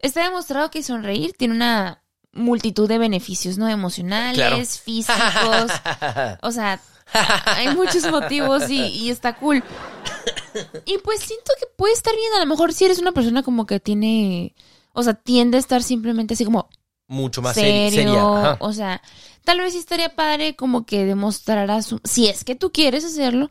está 0.00 0.22
demostrado 0.22 0.70
que 0.70 0.82
sonreír 0.82 1.32
tiene 1.32 1.54
una 1.54 2.04
multitud 2.32 2.86
de 2.86 2.98
beneficios, 2.98 3.56
¿no? 3.56 3.70
Emocionales, 3.70 4.36
Claro. 4.36 4.56
físicos, 4.84 5.72
o 6.42 6.50
sea, 6.52 6.78
hay 7.46 7.74
muchos 7.74 8.06
motivos 8.10 8.68
y, 8.68 8.82
y 8.82 9.08
está 9.08 9.34
cool. 9.38 9.64
Y 10.84 10.98
pues 10.98 11.20
siento 11.20 11.52
que 11.58 11.64
puede 11.74 11.94
estar 11.94 12.14
bien, 12.14 12.34
a 12.34 12.40
lo 12.40 12.44
mejor 12.46 12.74
si 12.74 12.84
eres 12.84 12.98
una 12.98 13.12
persona 13.12 13.42
como 13.42 13.64
que 13.64 13.80
tiene, 13.80 14.54
o 14.92 15.02
sea, 15.02 15.14
tiende 15.14 15.56
a 15.56 15.60
estar 15.60 15.82
simplemente 15.82 16.34
así 16.34 16.44
como 16.44 16.68
Mucho 17.08 17.42
más 17.42 17.56
seri- 17.56 17.90
serio, 17.90 18.12
seria. 18.12 18.56
O 18.60 18.72
sea, 18.72 19.02
tal 19.44 19.58
vez 19.60 19.72
sí 19.72 19.78
estaría 19.78 20.14
padre 20.14 20.56
como 20.56 20.86
que 20.86 21.04
demostrarás, 21.04 21.92
un- 21.92 22.00
si 22.04 22.28
es 22.28 22.44
que 22.44 22.54
tú 22.54 22.70
quieres 22.72 23.04
hacerlo, 23.04 23.48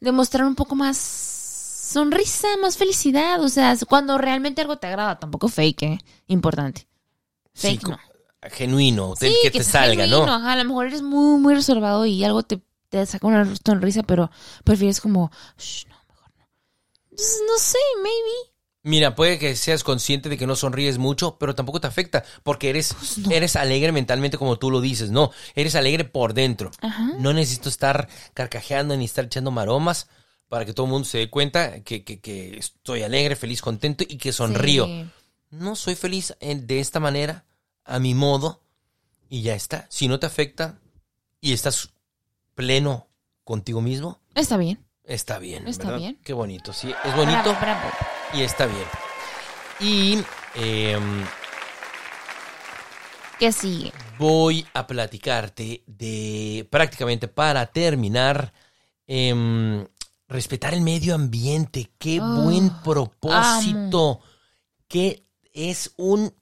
demostrar 0.00 0.46
un 0.46 0.54
poco 0.54 0.74
más 0.76 0.96
sonrisa, 0.96 2.48
más 2.62 2.76
felicidad. 2.76 3.42
O 3.42 3.48
sea, 3.48 3.76
cuando 3.88 4.16
realmente 4.18 4.60
algo 4.62 4.78
te 4.78 4.86
agrada, 4.86 5.18
tampoco 5.18 5.48
fake, 5.48 5.82
¿eh? 5.82 5.98
Importante. 6.28 6.86
Fake 7.54 7.88
no. 7.88 7.98
genuino, 8.50 9.14
Sí, 9.16 9.34
que, 9.42 9.50
te 9.50 9.62
salga, 9.64 10.04
genuino, 10.04 10.26
¿no? 10.26 10.32
ajá, 10.34 10.52
a 10.52 10.56
lo 10.56 10.64
mejor 10.64 10.86
eres 10.86 11.02
muy, 11.02 11.38
muy 11.40 11.54
reservado 11.54 12.06
y 12.06 12.22
algo 12.24 12.42
te, 12.42 12.62
te 12.88 13.04
saca 13.06 13.26
una 13.26 13.44
sonrisa, 13.66 14.02
pero 14.02 14.30
prefieres 14.64 15.00
como, 15.00 15.30
"Shh, 15.58 15.86
no, 15.88 15.96
mejor 16.08 16.30
no. 16.38 16.46
Entonces, 17.10 17.42
no 17.46 17.58
sé, 17.58 17.78
maybe. 18.02 18.49
Mira, 18.82 19.14
puede 19.14 19.38
que 19.38 19.54
seas 19.56 19.84
consciente 19.84 20.30
de 20.30 20.38
que 20.38 20.46
no 20.46 20.56
sonríes 20.56 20.96
mucho, 20.96 21.36
pero 21.38 21.54
tampoco 21.54 21.80
te 21.82 21.86
afecta, 21.86 22.24
porque 22.42 22.70
eres, 22.70 22.94
Pues 22.94 23.18
no. 23.18 23.30
eres 23.30 23.54
alegre 23.56 23.92
mentalmente 23.92 24.38
como 24.38 24.58
tú 24.58 24.70
lo 24.70 24.80
dices, 24.80 25.10
no, 25.10 25.32
eres 25.54 25.74
alegre 25.74 26.04
por 26.04 26.32
dentro. 26.32 26.70
Ajá. 26.80 27.10
No 27.18 27.34
necesito 27.34 27.68
estar 27.68 28.08
carcajeando 28.32 28.96
ni 28.96 29.04
estar 29.04 29.26
echando 29.26 29.50
maromas 29.50 30.08
para 30.48 30.64
que 30.64 30.72
todo 30.72 30.86
el 30.86 30.92
mundo 30.92 31.06
se 31.06 31.18
dé 31.18 31.28
cuenta 31.28 31.80
que, 31.84 32.04
que- 32.04 32.20
que 32.20 32.56
estoy 32.56 33.02
alegre, 33.02 33.36
feliz, 33.36 33.60
contento 33.60 34.02
y 34.08 34.16
que 34.16 34.32
sonrío. 34.32 34.86
Sí. 34.86 35.04
No 35.50 35.76
soy 35.76 35.94
feliz 35.94 36.34
en- 36.40 36.66
de 36.66 36.80
esta 36.80 37.00
manera, 37.00 37.44
a 37.84 37.98
mi 37.98 38.14
modo, 38.14 38.62
y 39.28 39.42
ya 39.42 39.54
está. 39.54 39.86
Si 39.90 40.08
no 40.08 40.18
te 40.18 40.26
afecta 40.26 40.78
y 41.40 41.52
estás 41.52 41.90
pleno 42.54 43.08
contigo 43.44 43.80
mismo, 43.82 44.20
Está 44.34 44.56
bien. 44.56 44.82
está 45.04 45.38
bien. 45.38 45.68
Está 45.68 45.84
¿verdad? 45.84 45.98
bien. 45.98 46.18
Qué 46.24 46.32
bonito, 46.32 46.72
sí, 46.72 46.88
es 47.04 47.14
bonito 47.14 47.42
Bravo, 47.42 47.60
bravo. 47.60 47.90
Y 48.34 48.42
está 48.42 48.66
bien. 48.66 48.86
Y 49.80 50.18
em, 50.54 51.24
¿Qué 53.38 53.52
sigue? 53.52 53.92
voy 54.18 54.66
a 54.74 54.86
platicarte 54.86 55.82
de 55.86 56.68
prácticamente 56.70 57.26
para 57.28 57.66
terminar 57.66 58.52
em, 59.06 59.86
respetar 60.28 60.74
el 60.74 60.82
medio 60.82 61.14
ambiente. 61.14 61.90
Qué 61.98 62.20
Oh, 62.20 62.42
buen 62.42 62.70
propósito. 62.82 64.20
Que 64.88 65.24
es 65.52 65.92
un 65.96 66.34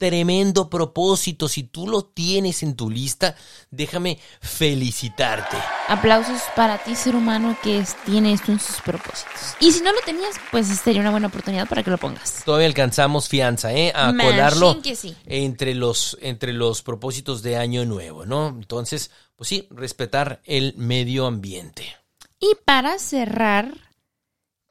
tremendo 0.00 0.70
propósito. 0.70 1.46
Si 1.46 1.64
tú 1.64 1.86
lo 1.86 2.06
tienes 2.06 2.62
en 2.62 2.74
tu 2.74 2.88
lista, 2.88 3.36
déjame 3.70 4.18
felicitarte. 4.40 5.58
Aplausos 5.88 6.40
para 6.56 6.78
ti, 6.78 6.96
ser 6.96 7.14
humano, 7.14 7.54
que 7.62 7.84
tiene 8.06 8.32
esto 8.32 8.50
en 8.50 8.58
sus 8.58 8.80
propósitos. 8.80 9.56
Y 9.60 9.70
si 9.72 9.82
no 9.82 9.92
lo 9.92 10.00
tenías, 10.00 10.36
pues 10.50 10.68
sería 10.68 11.02
una 11.02 11.10
buena 11.10 11.26
oportunidad 11.26 11.68
para 11.68 11.82
que 11.82 11.90
lo 11.90 11.98
pongas. 11.98 12.42
Todavía 12.46 12.66
alcanzamos 12.66 13.28
fianza, 13.28 13.74
¿eh? 13.74 13.92
A 13.94 14.10
Machín 14.10 14.30
colarlo 14.30 14.80
que 14.80 14.96
sí. 14.96 15.14
entre 15.26 15.74
los, 15.74 16.16
entre 16.22 16.54
los 16.54 16.80
propósitos 16.80 17.42
de 17.42 17.58
año 17.58 17.84
nuevo, 17.84 18.24
¿no? 18.24 18.48
Entonces, 18.48 19.10
pues 19.36 19.48
sí, 19.48 19.68
respetar 19.70 20.40
el 20.44 20.72
medio 20.78 21.26
ambiente. 21.26 21.94
Y 22.38 22.56
para 22.64 22.98
cerrar, 22.98 23.74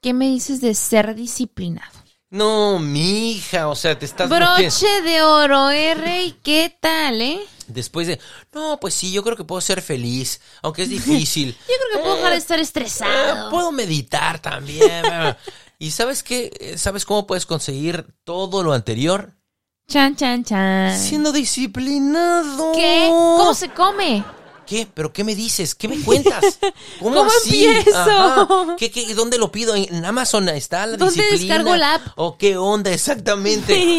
¿qué 0.02 0.16
me 0.16 0.26
dices 0.26 0.60
de 0.60 0.74
ser 0.74 1.14
disciplinado? 1.14 1.99
No, 2.32 2.78
mija, 2.78 3.68
o 3.70 3.76
sea, 3.76 3.98
te 3.98 4.06
estás 4.06 4.30
metiendo- 4.30 4.56
Broche 4.56 5.02
de 5.02 5.22
oro, 5.24 5.70
¿eh, 5.72 5.96
Rey? 5.96 6.38
¿Qué 6.44 6.76
tal, 6.80 7.22
eh? 7.22 7.40
después 7.68 8.08
de, 8.08 8.20
no, 8.52 8.80
pues 8.80 8.96
sí, 8.96 9.12
yo 9.12 9.24
creo 9.24 9.36
que 9.38 9.44
puedo 9.44 9.62
ser 9.62 9.82
feliz, 9.84 10.42
aunque 10.64 10.84
es 10.84 10.90
difícil. 11.30 11.52
Yo 11.52 11.66
creo 11.66 11.94
que 11.94 12.00
puedo 12.04 12.16
dejar 12.18 12.32
de 12.32 12.38
estar 12.38 12.60
Eh, 12.60 12.64
estresado. 12.64 13.50
puedo 13.50 13.72
meditar 13.72 14.40
también. 14.40 15.04
¿Y 15.80 15.92
sabes 15.92 16.24
qué? 16.24 16.52
Eh, 16.60 16.78
¿Sabes 16.78 17.06
cómo 17.06 17.26
puedes 17.26 17.46
conseguir 17.46 18.06
todo 18.24 18.64
lo 18.64 18.74
anterior? 18.74 19.36
Chan, 19.88 20.16
chan, 20.16 20.44
chan. 20.44 21.00
Siendo 21.00 21.32
disciplinado. 21.32 22.74
¿Qué? 22.74 23.08
¿Cómo 23.10 23.54
se 23.56 23.70
come? 23.70 24.24
¿Qué? 24.70 24.88
¿Pero 24.94 25.12
qué 25.12 25.24
me 25.24 25.34
dices? 25.34 25.74
¿Qué 25.74 25.88
me 25.88 26.00
cuentas? 26.00 26.60
¿Cómo, 27.00 27.16
¿Cómo 27.16 27.32
así? 27.32 27.66
empiezo? 27.66 28.76
¿Qué, 28.78 28.92
qué, 28.92 29.16
¿Dónde 29.16 29.40
lo 29.40 29.52
pido? 29.52 29.74
¿En 29.76 30.06
Amazon 30.06 30.48
está 30.50 30.86
la 30.86 30.96
¿Dónde 30.96 31.24
disciplina? 31.24 31.56
descargo 31.58 31.76
la 31.76 31.96
app? 31.96 32.08
¿O 32.18 32.38
qué 32.38 32.56
onda 32.56 32.92
exactamente? 32.94 33.90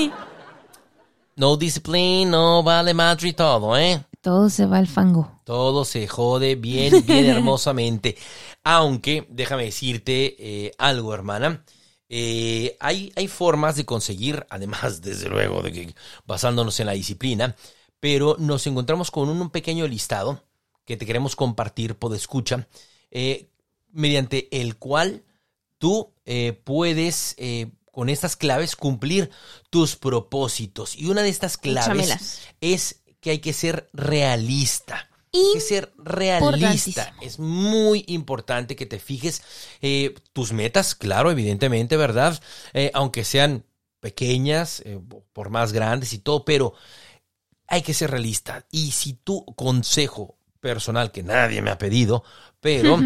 No 1.36 1.56
disciplina, 1.56 2.30
no 2.30 2.62
vale 2.62 2.94
madre 2.94 3.28
y 3.28 3.32
todo, 3.32 3.76
¿eh? 3.76 4.04
Todo 4.20 4.48
se 4.48 4.66
va 4.66 4.78
al 4.78 4.86
fango. 4.86 5.40
Todo 5.44 5.84
se 5.84 6.06
jode 6.06 6.54
bien, 6.54 7.04
bien 7.04 7.26
hermosamente. 7.30 8.16
Aunque, 8.62 9.26
déjame 9.30 9.64
decirte 9.64 10.36
eh, 10.38 10.72
algo, 10.78 11.14
hermana. 11.14 11.64
eh, 12.08 12.76
hay, 12.80 13.12
hay 13.16 13.26
formas 13.28 13.76
de 13.76 13.84
conseguir, 13.86 14.46
además, 14.50 15.00
desde 15.02 15.28
luego, 15.28 15.62
de 15.62 15.72
que 15.72 15.94
basándonos 16.26 16.78
en 16.80 16.86
la 16.86 16.92
disciplina, 16.92 17.56
pero 18.00 18.36
nos 18.38 18.66
encontramos 18.66 19.10
con 19.10 19.28
un, 19.28 19.40
un 19.40 19.50
pequeño 19.50 19.86
listado 19.88 20.42
que 20.90 20.96
te 20.96 21.06
queremos 21.06 21.36
compartir 21.36 21.94
por 21.94 22.12
escucha, 22.16 22.66
eh, 23.12 23.48
mediante 23.92 24.48
el 24.60 24.74
cual 24.74 25.22
tú 25.78 26.12
eh, 26.26 26.60
puedes, 26.64 27.36
eh, 27.38 27.70
con 27.92 28.08
estas 28.08 28.34
claves, 28.34 28.74
cumplir 28.74 29.30
tus 29.70 29.94
propósitos. 29.94 30.96
Y 30.96 31.06
una 31.06 31.22
de 31.22 31.28
estas 31.28 31.58
claves 31.58 32.40
es 32.60 33.02
que 33.20 33.30
hay 33.30 33.38
que 33.38 33.52
ser 33.52 33.88
realista. 33.92 35.08
Hay 35.32 35.44
que 35.54 35.60
ser 35.60 35.92
realista. 35.96 37.14
Es 37.20 37.38
muy 37.38 38.04
importante 38.08 38.74
que 38.74 38.86
te 38.86 38.98
fijes 38.98 39.42
eh, 39.80 40.16
tus 40.32 40.52
metas, 40.52 40.96
claro, 40.96 41.30
evidentemente, 41.30 41.96
¿verdad? 41.96 42.42
Eh, 42.72 42.90
aunque 42.94 43.22
sean 43.22 43.64
pequeñas, 44.00 44.82
eh, 44.84 44.98
por 45.32 45.50
más 45.50 45.72
grandes 45.72 46.12
y 46.14 46.18
todo, 46.18 46.44
pero 46.44 46.74
hay 47.68 47.82
que 47.82 47.94
ser 47.94 48.10
realista. 48.10 48.66
Y 48.72 48.90
si 48.90 49.12
tu 49.12 49.44
consejo 49.54 50.39
personal, 50.60 51.10
que 51.12 51.22
nadie 51.22 51.62
me 51.62 51.70
ha 51.70 51.78
pedido, 51.78 52.24
pero 52.60 52.98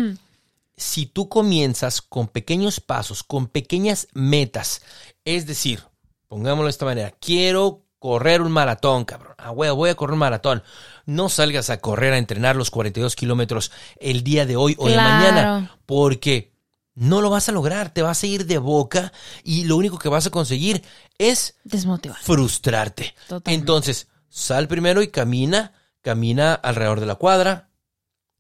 si 0.77 1.07
tú 1.07 1.29
comienzas 1.29 2.03
con 2.03 2.29
pequeños 2.29 2.81
pasos, 2.81 3.23
con 3.23 3.47
pequeñas 3.47 4.09
metas, 4.13 4.83
es 5.25 5.47
decir, 5.47 5.85
pongámoslo 6.29 6.65
de 6.67 6.71
esta 6.71 6.85
manera, 6.85 7.13
quiero 7.21 7.85
correr 7.99 8.43
un 8.43 8.53
maratón, 8.53 9.05
cabrón. 9.05 9.35
Ah, 9.39 9.51
huevo, 9.51 9.77
voy 9.77 9.91
a 9.91 9.95
correr 9.95 10.13
un 10.13 10.19
maratón. 10.19 10.63
No 11.07 11.29
salgas 11.31 11.71
a 11.71 11.79
correr, 11.79 12.13
a 12.13 12.19
entrenar 12.19 12.55
los 12.57 12.71
42 12.71 13.17
kilómetros 13.17 13.73
el 13.99 14.23
día 14.23 14.45
de 14.45 14.57
hoy 14.57 14.75
o 14.79 14.89
de 14.89 14.97
mañana, 14.97 15.79
porque 15.87 16.53
no 16.95 17.21
lo 17.23 17.31
vas 17.31 17.49
a 17.49 17.53
lograr, 17.53 17.95
te 17.95 18.03
vas 18.03 18.23
a 18.23 18.27
ir 18.27 18.47
de 18.47 18.59
boca 18.59 19.13
y 19.43 19.65
lo 19.65 19.77
único 19.77 19.99
que 19.99 20.09
vas 20.09 20.27
a 20.27 20.31
conseguir 20.31 20.83
es 21.19 21.57
Desmotivar. 21.65 22.19
frustrarte. 22.21 23.15
Totalmente. 23.29 23.55
Entonces, 23.55 24.09
sal 24.29 24.69
primero 24.69 25.03
y 25.03 25.09
camina, 25.09 25.73
camina 26.05 26.55
alrededor 26.55 27.01
de 27.01 27.07
la 27.07 27.15
cuadra 27.17 27.71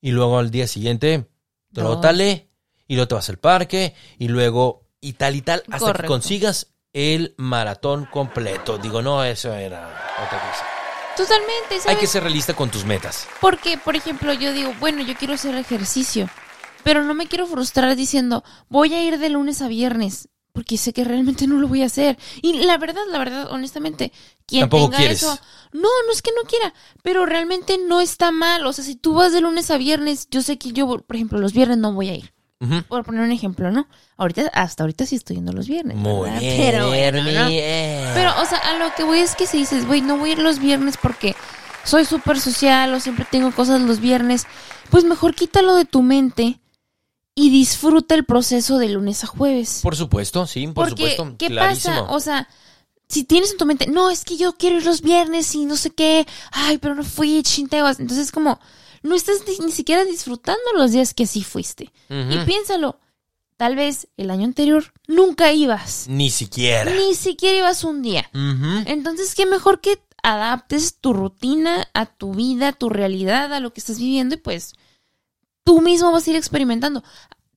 y 0.01 0.11
luego 0.11 0.39
al 0.39 0.51
día 0.51 0.69
siguiente 0.69 1.31
trótale 1.73 2.51
y 2.87 2.95
luego 2.95 3.09
te 3.09 3.15
vas 3.15 3.29
al 3.31 3.39
parque 3.39 3.95
y 4.19 4.29
luego 4.29 4.87
y 5.01 5.15
tal 5.15 5.35
y 5.35 5.41
tal 5.41 5.65
hasta 5.71 5.95
que 5.95 6.07
consigas 6.07 6.75
el 6.93 7.35
maratón 7.39 8.05
completo. 8.05 8.79
Digo, 8.79 9.01
no, 9.03 9.25
eso 9.25 9.53
era 9.55 9.89
otra 10.25 10.51
cosa. 10.51 10.67
Totalmente, 11.17 11.81
¿sabes? 11.81 11.87
Hay 11.87 11.97
que 11.97 12.07
ser 12.07 12.23
realista 12.23 12.55
con 12.55 12.71
tus 12.71 12.85
metas. 12.85 13.27
Porque, 13.41 13.79
por 13.79 13.97
ejemplo, 13.97 14.33
yo 14.35 14.53
digo, 14.53 14.73
bueno, 14.79 15.03
yo 15.03 15.15
quiero 15.15 15.35
hacer 15.35 15.55
ejercicio, 15.55 16.29
pero 16.83 17.03
no 17.03 17.15
me 17.15 17.27
quiero 17.27 17.47
frustrar 17.47 17.97
diciendo, 17.97 18.45
voy 18.69 18.95
a 18.95 19.03
ir 19.03 19.19
de 19.19 19.31
lunes 19.31 19.63
a 19.63 19.69
viernes, 19.69 20.29
porque 20.53 20.77
sé 20.77 20.93
que 20.93 21.05
realmente 21.05 21.47
no 21.47 21.59
lo 21.59 21.67
voy 21.67 21.83
a 21.83 21.87
hacer. 21.87 22.19
Y 22.43 22.65
la 22.65 22.79
verdad, 22.79 23.03
la 23.11 23.19
verdad, 23.19 23.51
honestamente, 23.51 24.13
quien 24.47 24.63
Tampoco 24.63 24.85
tenga 24.87 24.99
quieres. 24.99 25.23
eso, 25.23 25.39
no, 25.73 25.89
no 26.07 26.13
es 26.13 26.23
que 26.23 26.31
no 26.37 26.49
quiera, 26.49 26.73
pero 27.03 27.27
realmente 27.27 27.79
no 27.79 28.01
está 28.01 28.31
mal. 28.31 28.67
O 28.67 28.73
sea, 28.73 28.85
si 28.85 28.95
tú 28.97 29.15
vas 29.15 29.33
de 29.33 29.41
lunes 29.41 29.71
a 29.71 29.77
viernes, 29.79 30.29
yo 30.31 30.43
sé 30.43 30.59
que 30.59 30.73
yo, 30.73 30.87
por 30.87 31.17
ejemplo, 31.17 31.39
los 31.39 31.53
viernes 31.53 31.79
no 31.79 31.93
voy 31.93 32.09
a 32.11 32.15
ir. 32.17 32.33
Por 32.89 33.05
poner 33.05 33.21
un 33.21 33.31
ejemplo, 33.33 33.71
¿no? 33.71 33.87
Ahorita, 34.17 34.51
hasta 34.55 34.85
ahorita 34.85 35.05
sí 35.05 35.17
estoy 35.17 35.37
yendo 35.37 35.53
los 35.53 35.69
viernes. 35.69 35.99
Muy 35.99 36.31
¿verdad? 36.31 36.41
bien, 36.41 36.57
Pero, 36.63 36.89
bueno, 36.89 37.19
¿no? 37.23 37.49
bien. 37.49 38.11
Pero, 38.15 38.33
o 38.41 38.47
sea, 38.47 38.57
a 38.57 38.79
lo 38.79 38.95
que 38.95 39.03
voy 39.05 39.19
es 39.19 39.35
que 39.37 39.47
si 39.47 39.59
dices, 39.59 39.87
güey, 39.87 40.01
no 40.01 40.17
voy 40.17 40.31
a 40.31 40.33
ir 40.33 40.39
los 40.39 40.59
viernes 40.61 40.97
porque 40.97 41.37
soy 41.85 42.07
súper 42.07 42.41
social 42.41 42.95
o 42.95 43.01
siempre 43.01 43.27
tengo 43.31 43.53
cosas 43.53 43.83
los 43.83 44.01
viernes, 44.01 44.47
pues 44.89 45.05
mejor 45.05 45.35
quítalo 45.35 45.75
de 45.75 45.85
tu 45.85 46.01
mente 46.01 46.59
y 47.35 47.51
disfruta 47.51 48.15
el 48.15 48.25
proceso 48.25 48.79
de 48.79 48.89
lunes 48.89 49.25
a 49.25 49.27
jueves. 49.27 49.81
por 49.83 49.95
supuesto, 49.95 50.47
sí, 50.47 50.67
por 50.69 50.89
porque, 50.89 51.11
supuesto. 51.17 51.37
¿qué 51.39 51.49
clarísimo. 51.49 51.95
pasa? 52.05 52.13
O 52.15 52.21
sea, 52.21 52.49
si 53.09 53.25
tienes 53.25 53.53
en 53.53 53.59
tu 53.59 53.67
mente, 53.67 53.87
no, 53.87 54.11
es 54.11 54.25
que 54.25 54.37
yo 54.37 54.55
quiero 54.55 54.79
ir 54.79 54.85
los 54.85 55.03
viernes 55.03 55.55
y 55.55 55.65
no 55.67 55.77
sé 55.77 55.91
qué, 55.91 56.27
ay, 56.53 56.79
pero 56.79 56.95
no 56.95 57.05
fui, 57.05 57.43
chinteos. 57.43 58.01
Entonces, 58.01 58.33
como, 58.33 58.59
no 59.03 59.15
estás 59.15 59.39
ni, 59.47 59.65
ni 59.65 59.73
siquiera 59.73 60.05
disfrutando 60.05 60.63
los 60.77 60.93
días 60.93 61.15
que 61.15 61.27
sí 61.27 61.43
fuiste. 61.43 61.93
Y 62.09 62.39
piénsalo, 62.45 62.99
tal 63.57 63.77
vez 63.77 64.09
el 64.17 64.31
año 64.31 64.45
anterior 64.45 64.93
nunca 65.07 65.53
ibas. 65.53 66.07
Ni 66.09 66.31
siquiera. 66.31 66.91
Ni 66.91 67.15
siquiera 67.15 67.59
ibas 67.59 67.85
un 67.85 68.03
día. 68.03 68.29
Entonces, 68.87 69.35
qué 69.35 69.47
mejor 69.47 69.81
que 69.81 70.01
adaptes 70.23 70.99
tu 71.01 71.13
rutina 71.13 71.87
a 71.93 72.07
tu 72.07 72.33
vida, 72.33 72.69
a 72.69 72.73
tu 72.73 72.89
realidad, 72.89 73.53
a 73.53 73.61
lo 73.61 73.75
que 73.75 73.81
estás 73.81 73.99
viviendo 73.99 74.35
y 74.35 74.39
pues 74.39 74.73
tú 75.65 75.83
mismo 75.83 76.11
vas 76.13 76.27
a 76.27 76.31
ir 76.31 76.37
experimentando. 76.37 77.05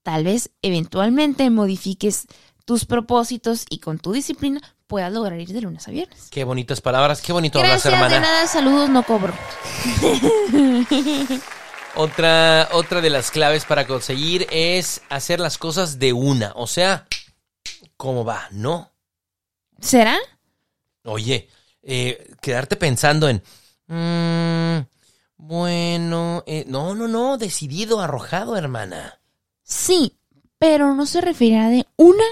Tal 0.02 0.24
vez 0.24 0.50
eventualmente 0.60 1.48
modifiques 1.48 2.26
tus 2.66 2.84
propósitos 2.84 3.64
y 3.70 3.78
con 3.78 3.98
tu 3.98 4.12
disciplina 4.12 4.60
puedas 4.88 5.12
lograr 5.12 5.38
ir 5.38 5.52
de 5.52 5.60
lunes 5.60 5.86
a 5.86 5.92
viernes. 5.92 6.28
Qué 6.30 6.42
bonitas 6.42 6.80
palabras, 6.80 7.20
qué 7.22 7.32
bonito 7.32 7.58
hablas, 7.60 7.84
Gracias, 7.84 7.92
de 7.92 7.96
hermana. 8.04 8.20
nada, 8.20 8.46
saludos, 8.48 8.90
no 8.90 9.04
cobro. 9.04 9.32
Otra, 11.94 12.68
otra 12.72 13.00
de 13.00 13.10
las 13.10 13.30
claves 13.32 13.64
para 13.64 13.86
conseguir 13.86 14.46
es 14.50 15.02
hacer 15.08 15.40
las 15.40 15.58
cosas 15.58 15.98
de 15.98 16.12
una. 16.12 16.52
O 16.54 16.68
sea, 16.68 17.08
cómo 17.96 18.24
va, 18.24 18.46
¿no? 18.52 18.92
¿Será? 19.80 20.16
Oye, 21.04 21.48
eh, 21.82 22.34
quedarte 22.40 22.76
pensando 22.76 23.28
en... 23.28 23.42
mm, 23.88 24.86
bueno, 25.38 26.44
eh, 26.46 26.64
no, 26.68 26.94
no, 26.94 27.08
no, 27.08 27.36
decidido, 27.36 28.00
arrojado, 28.00 28.56
hermana. 28.56 29.20
Sí, 29.64 30.16
pero 30.58 30.94
no 30.94 31.04
se 31.04 31.20
referirá 31.20 31.68
de 31.68 31.84
una 31.96 32.24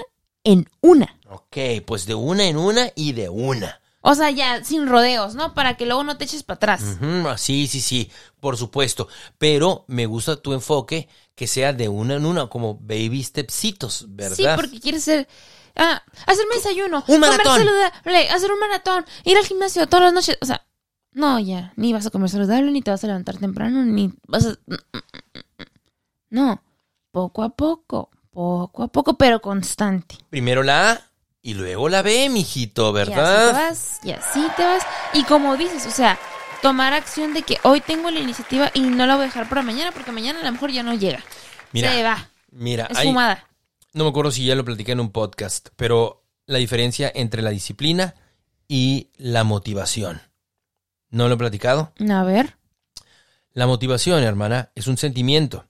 en 0.47 0.69
una. 0.79 1.19
Ok, 1.29 1.57
pues 1.85 2.05
de 2.05 2.15
una 2.15 2.45
en 2.45 2.55
una 2.55 2.89
y 2.95 3.11
de 3.11 3.27
una. 3.27 3.81
O 3.99 4.15
sea, 4.15 4.31
ya 4.31 4.63
sin 4.63 4.87
rodeos, 4.87 5.35
¿no? 5.35 5.53
Para 5.53 5.75
que 5.75 5.85
luego 5.85 6.05
no 6.05 6.17
te 6.17 6.23
eches 6.23 6.43
para 6.43 6.55
atrás. 6.55 6.97
Sí, 7.35 7.67
sí, 7.67 7.81
sí, 7.81 8.09
por 8.39 8.55
supuesto. 8.55 9.09
Pero 9.37 9.83
me 9.87 10.05
gusta 10.05 10.37
tu 10.37 10.53
enfoque 10.53 11.09
que 11.35 11.47
sea 11.47 11.73
de 11.73 11.89
una 11.89 12.15
en 12.15 12.25
una, 12.25 12.47
como 12.47 12.75
baby 12.79 13.21
stepsitos, 13.21 14.05
¿verdad? 14.07 14.35
Sí, 14.35 14.45
porque 14.55 14.79
quieres 14.79 15.03
ser... 15.03 15.27
Ah, 15.75 16.01
hacerme 16.25 16.55
desayuno. 16.55 17.03
Un 17.07 17.19
maratón. 17.19 17.57
saludable, 17.57 18.29
hacer 18.29 18.51
un 18.51 18.59
maratón, 18.59 19.05
ir 19.25 19.37
al 19.37 19.45
gimnasio 19.45 19.85
todas 19.87 20.05
las 20.05 20.13
noches. 20.13 20.37
O 20.41 20.45
sea, 20.45 20.65
no, 21.11 21.39
ya. 21.39 21.73
Ni 21.75 21.91
vas 21.91 22.05
a 22.05 22.09
comer 22.09 22.29
saludable, 22.29 22.71
ni 22.71 22.81
te 22.81 22.91
vas 22.91 23.03
a 23.03 23.07
levantar 23.07 23.37
temprano, 23.37 23.83
ni 23.83 24.13
vas 24.27 24.45
a... 24.45 24.57
No. 26.29 26.63
Poco 27.11 27.43
a 27.43 27.49
poco. 27.49 28.09
Poco 28.41 28.83
a 28.83 28.87
poco, 28.87 29.17
pero 29.17 29.41
constante. 29.41 30.15
Primero 30.29 30.61
la 30.61 30.91
A 30.91 31.01
y 31.41 31.55
luego 31.55 31.89
la 31.89 32.03
B, 32.03 32.29
mijito, 32.29 32.95
Y 32.95 33.01
así 33.01 33.09
te 33.09 33.15
¿verdad? 33.17 33.51
vas, 33.53 33.99
y 34.03 34.11
así 34.11 34.45
te 34.55 34.63
vas. 34.63 34.83
Y 35.15 35.23
como 35.23 35.57
dices, 35.57 35.87
o 35.87 35.89
sea, 35.89 36.19
tomar 36.61 36.93
acción 36.93 37.33
de 37.33 37.41
que 37.41 37.57
hoy 37.63 37.81
tengo 37.81 38.11
la 38.11 38.19
iniciativa 38.19 38.69
y 38.75 38.81
no 38.81 39.07
la 39.07 39.15
voy 39.15 39.23
a 39.23 39.25
dejar 39.25 39.49
para 39.49 39.63
mañana 39.63 39.91
porque 39.91 40.11
mañana 40.11 40.39
a 40.41 40.43
lo 40.43 40.51
mejor 40.51 40.69
ya 40.71 40.83
no 40.83 40.93
llega. 40.93 41.19
Mira, 41.71 41.91
Se 41.91 42.03
va. 42.03 42.29
mira, 42.51 42.85
Es 42.91 42.97
hay- 42.99 43.07
fumada. 43.07 43.43
no 43.93 44.03
me 44.03 44.11
acuerdo 44.11 44.29
si 44.29 44.45
ya 44.45 44.53
lo 44.53 44.63
platiqué 44.63 44.91
en 44.91 44.99
un 44.99 45.09
podcast, 45.11 45.69
pero 45.75 46.23
la 46.45 46.59
diferencia 46.59 47.11
entre 47.15 47.41
la 47.41 47.49
disciplina 47.49 48.13
y 48.67 49.09
la 49.17 49.45
motivación. 49.45 50.21
¿No 51.09 51.27
lo 51.27 51.33
he 51.33 51.37
platicado? 51.37 51.91
A 52.07 52.23
ver. 52.23 52.55
La 53.53 53.65
motivación, 53.65 54.21
hermana, 54.21 54.69
es 54.75 54.85
un 54.85 54.97
sentimiento. 54.97 55.65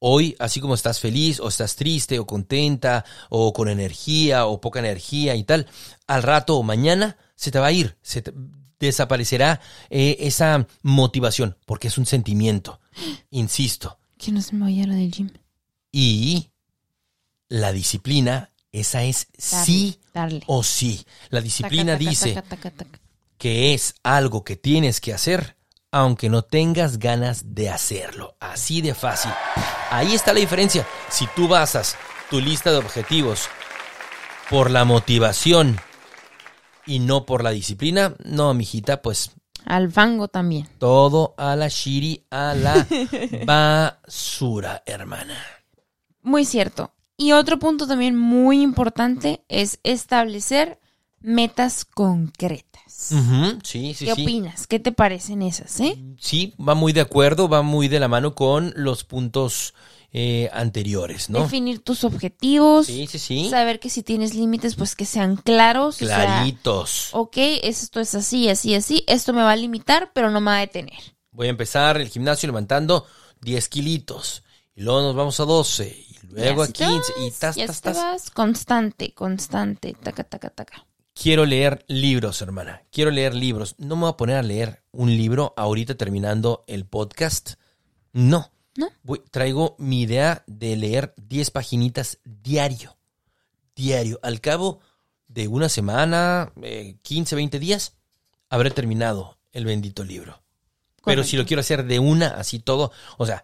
Hoy, 0.00 0.36
así 0.38 0.60
como 0.60 0.74
estás 0.74 1.00
feliz 1.00 1.40
o 1.40 1.48
estás 1.48 1.74
triste 1.76 2.18
o 2.18 2.26
contenta 2.26 3.04
o 3.30 3.52
con 3.52 3.68
energía 3.68 4.46
o 4.46 4.60
poca 4.60 4.78
energía 4.78 5.34
y 5.34 5.42
tal, 5.44 5.66
al 6.06 6.22
rato 6.22 6.56
o 6.56 6.62
mañana 6.62 7.16
se 7.34 7.50
te 7.50 7.58
va 7.58 7.66
a 7.66 7.72
ir, 7.72 7.96
se 8.02 8.22
te- 8.22 8.32
desaparecerá 8.78 9.60
eh, 9.90 10.16
esa 10.20 10.66
motivación 10.82 11.56
porque 11.66 11.88
es 11.88 11.98
un 11.98 12.06
sentimiento, 12.06 12.80
insisto. 13.30 13.98
Que 14.18 14.30
no 14.32 14.40
se 14.40 14.54
me 14.54 14.66
vaya 14.66 14.86
la 14.86 14.94
del 14.94 15.10
gym. 15.10 15.30
Y 15.90 16.50
la 17.48 17.72
disciplina, 17.72 18.52
esa 18.72 19.02
es 19.02 19.26
Darle, 19.50 19.64
sí 19.66 20.00
darle. 20.14 20.42
o 20.46 20.62
sí. 20.62 21.04
La 21.30 21.40
disciplina 21.40 21.98
Taca, 21.98 21.98
taca, 21.98 22.10
dice 22.10 22.34
taca. 22.76 23.00
que 23.36 23.74
es 23.74 23.94
algo 24.04 24.44
que 24.44 24.54
tienes 24.56 25.00
que 25.00 25.12
hacer 25.12 25.56
aunque 25.90 26.28
no 26.28 26.42
tengas 26.42 26.98
ganas 26.98 27.54
de 27.54 27.70
hacerlo. 27.70 28.36
Así 28.40 28.80
de 28.80 28.94
fácil. 28.94 29.32
Ahí 29.90 30.14
está 30.14 30.32
la 30.32 30.40
diferencia. 30.40 30.86
Si 31.08 31.26
tú 31.34 31.48
basas 31.48 31.96
tu 32.30 32.40
lista 32.40 32.70
de 32.70 32.78
objetivos 32.78 33.48
por 34.50 34.70
la 34.70 34.84
motivación 34.84 35.78
y 36.86 36.98
no 37.00 37.24
por 37.26 37.42
la 37.42 37.50
disciplina, 37.50 38.14
no, 38.24 38.52
mijita, 38.54 39.02
pues 39.02 39.32
Al 39.64 39.90
fango 39.90 40.28
también. 40.28 40.68
todo 40.78 41.34
a 41.36 41.56
la 41.56 41.68
shiri, 41.68 42.24
a 42.30 42.54
la 42.54 42.86
basura, 43.46 44.82
hermana. 44.86 45.38
Muy 46.22 46.44
cierto. 46.44 46.92
Y 47.16 47.32
otro 47.32 47.58
punto 47.58 47.86
también 47.86 48.14
muy 48.16 48.62
importante 48.62 49.42
es 49.48 49.80
establecer 49.82 50.78
metas 51.20 51.84
concretas. 51.84 53.10
Ujú, 53.12 53.58
Sí, 53.62 53.94
sí, 53.94 54.04
¿Qué 54.06 54.14
sí. 54.14 54.22
opinas? 54.22 54.66
¿Qué 54.66 54.78
te 54.78 54.92
parecen 54.92 55.42
esas, 55.42 55.78
eh? 55.80 55.98
Sí, 56.18 56.54
va 56.58 56.74
muy 56.74 56.92
de 56.92 57.00
acuerdo, 57.00 57.48
va 57.48 57.62
muy 57.62 57.88
de 57.88 58.00
la 58.00 58.08
mano 58.08 58.34
con 58.34 58.72
los 58.76 59.04
puntos 59.04 59.74
eh, 60.12 60.48
anteriores, 60.52 61.28
¿no? 61.30 61.42
Definir 61.42 61.80
tus 61.80 62.02
objetivos. 62.04 62.86
Sí, 62.86 63.06
sí, 63.06 63.18
sí. 63.18 63.48
Saber 63.50 63.78
que 63.78 63.90
si 63.90 64.02
tienes 64.02 64.34
límites, 64.34 64.74
pues 64.74 64.96
que 64.96 65.04
sean 65.04 65.36
claros. 65.36 66.00
o 66.00 66.06
sea, 66.06 66.24
Claritos. 66.24 67.10
ok, 67.12 67.36
esto 67.62 68.00
es 68.00 68.14
así, 68.14 68.48
así, 68.48 68.74
así. 68.74 69.04
Esto 69.06 69.32
me 69.32 69.42
va 69.42 69.52
a 69.52 69.56
limitar, 69.56 70.10
pero 70.14 70.30
no 70.30 70.40
me 70.40 70.50
va 70.50 70.56
a 70.58 70.60
detener. 70.60 70.98
Voy 71.30 71.46
a 71.48 71.50
empezar 71.50 72.00
el 72.00 72.08
gimnasio 72.08 72.46
levantando 72.46 73.06
10 73.42 73.68
kilitos. 73.68 74.42
Y 74.74 74.82
luego 74.82 75.02
nos 75.02 75.14
vamos 75.14 75.38
a 75.40 75.44
12. 75.44 75.88
Y 75.88 76.26
luego 76.34 76.62
a 76.62 76.64
así 76.64 76.72
te 76.72 76.84
15. 76.84 77.12
Y 77.20 77.30
vas, 77.30 77.38
tas, 77.38 77.56
y 77.56 77.66
tas, 77.66 77.80
tas. 77.80 77.96
vas. 77.96 78.30
Constante, 78.30 79.12
constante. 79.12 79.94
Taca, 80.02 80.24
taca, 80.24 80.50
taca. 80.50 80.86
Quiero 81.20 81.46
leer 81.46 81.84
libros, 81.88 82.40
hermana. 82.42 82.82
Quiero 82.92 83.10
leer 83.10 83.34
libros. 83.34 83.74
No 83.78 83.96
me 83.96 84.02
voy 84.02 84.10
a 84.10 84.16
poner 84.16 84.36
a 84.36 84.42
leer 84.42 84.82
un 84.92 85.10
libro 85.16 85.52
ahorita 85.56 85.96
terminando 85.96 86.64
el 86.68 86.84
podcast. 86.86 87.54
No. 88.12 88.52
¿No? 88.76 88.88
Voy- 89.02 89.22
traigo 89.30 89.74
mi 89.78 90.02
idea 90.02 90.44
de 90.46 90.76
leer 90.76 91.14
10 91.16 91.50
paginitas 91.50 92.18
diario. 92.24 92.96
Diario. 93.74 94.20
Al 94.22 94.40
cabo 94.40 94.80
de 95.26 95.48
una 95.48 95.68
semana, 95.68 96.52
eh, 96.62 96.96
15, 97.02 97.34
20 97.34 97.58
días, 97.58 97.94
habré 98.48 98.70
terminado 98.70 99.38
el 99.52 99.64
bendito 99.64 100.04
libro. 100.04 100.40
Pero 101.04 101.24
si 101.24 101.36
lo 101.36 101.46
quiero 101.46 101.60
hacer 101.60 101.84
de 101.84 101.98
una, 101.98 102.28
así 102.28 102.58
todo, 102.60 102.92
o 103.16 103.26
sea, 103.26 103.42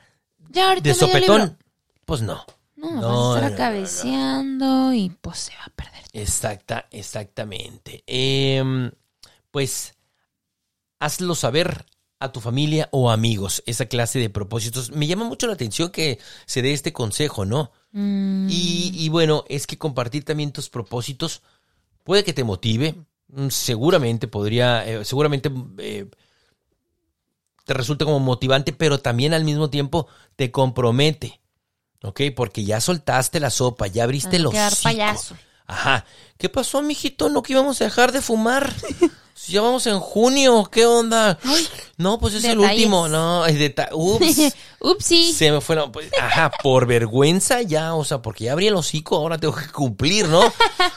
Ya 0.51 0.75
de 0.77 0.95
sopetón, 0.95 1.59
pues 2.05 2.21
no. 2.23 2.45
No, 2.93 3.01
No, 3.01 3.31
vas 3.31 3.43
a 3.43 3.47
estar 3.47 3.51
no, 3.53 3.57
cabeceando 3.57 4.93
y 4.93 5.11
pues 5.21 5.39
se 5.39 5.53
va 5.57 5.65
a 5.67 5.71
perder. 5.71 6.03
Exacta, 6.13 6.87
exactamente. 6.91 8.03
Em, 8.07 8.91
pues 9.51 9.95
hazlo 11.01 11.35
saber 11.35 11.85
a 12.21 12.33
tu 12.33 12.41
familia 12.41 12.89
o 12.93 13.11
amigos 13.11 13.63
esa 13.67 13.87
clase 13.87 14.19
de 14.19 14.31
propósitos. 14.31 14.91
Me 14.93 15.07
llama 15.07 15.25
mucho 15.25 15.47
la 15.47 15.55
atención 15.55 15.91
que 15.91 16.19
se 16.47 16.63
dé 16.63 16.73
este 16.73 16.93
consejo, 16.93 17.45
¿no? 17.45 17.73
Mm, 17.93 18.49
Y, 18.49 18.93
y 18.95 19.09
bueno, 19.09 19.45
es 19.49 19.67
que 19.67 19.79
compartir 19.79 20.25
también 20.25 20.53
tus 20.53 20.71
propósitos 20.71 21.43
puede 22.05 22.25
que 22.25 22.33
te 22.33 22.45
motive. 22.45 22.95
Mm, 23.29 23.49
Seguramente 23.49 24.29
podría, 24.29 24.87
eh, 24.87 25.05
seguramente 25.05 25.51
eh, 25.79 26.07
te 27.65 27.75
resulta 27.75 28.05
como 28.05 28.21
motivante, 28.21 28.73
pero 28.73 28.99
también 28.99 29.33
al 29.35 29.45
mismo 29.45 29.71
tiempo 29.71 30.07
te 30.37 30.51
compromete. 30.51 31.41
¿Ok? 32.03 32.21
Porque 32.37 32.65
ya 32.65 32.81
soltaste 32.81 33.41
la 33.41 33.51
sopa, 33.51 33.87
ya 33.87 34.05
abriste 34.05 34.39
los 34.39 34.53
quedar 34.53 34.73
payaso. 34.83 35.37
Ajá. 35.67 36.05
¿Qué 36.37 36.49
pasó, 36.51 36.83
mijito? 36.83 37.29
¿No 37.31 37.43
que 37.43 37.55
íbamos 37.55 37.81
a 37.81 37.85
dejar 37.85 38.13
de 38.13 38.21
fumar? 38.21 38.73
Si 39.37 39.53
ya 39.53 39.63
vamos 39.63 39.85
en 39.89 39.99
junio, 39.99 40.69
¿qué 40.71 40.87
onda? 40.87 41.41
No, 41.97 42.21
pues 42.21 42.35
es 42.35 42.45
el 42.45 42.61
último. 42.61 43.09
No, 43.09 43.45
es 43.45 43.59
deta- 43.59 43.89
Ups. 43.93 44.55
Upsi. 44.81 45.33
Se 45.33 45.51
me 45.51 45.61
fue 45.61 45.75
la... 45.75 45.91
pues, 45.91 46.09
ajá, 46.19 46.53
por 46.63 46.87
vergüenza 46.87 47.61
ya, 47.61 47.95
o 47.97 48.05
sea, 48.05 48.23
porque 48.23 48.45
ya 48.45 48.53
abrí 48.53 48.69
el 48.69 48.77
hocico, 48.77 49.17
ahora 49.17 49.37
tengo 49.37 49.57
que 49.57 49.67
cumplir, 49.73 50.29
¿no? 50.29 50.41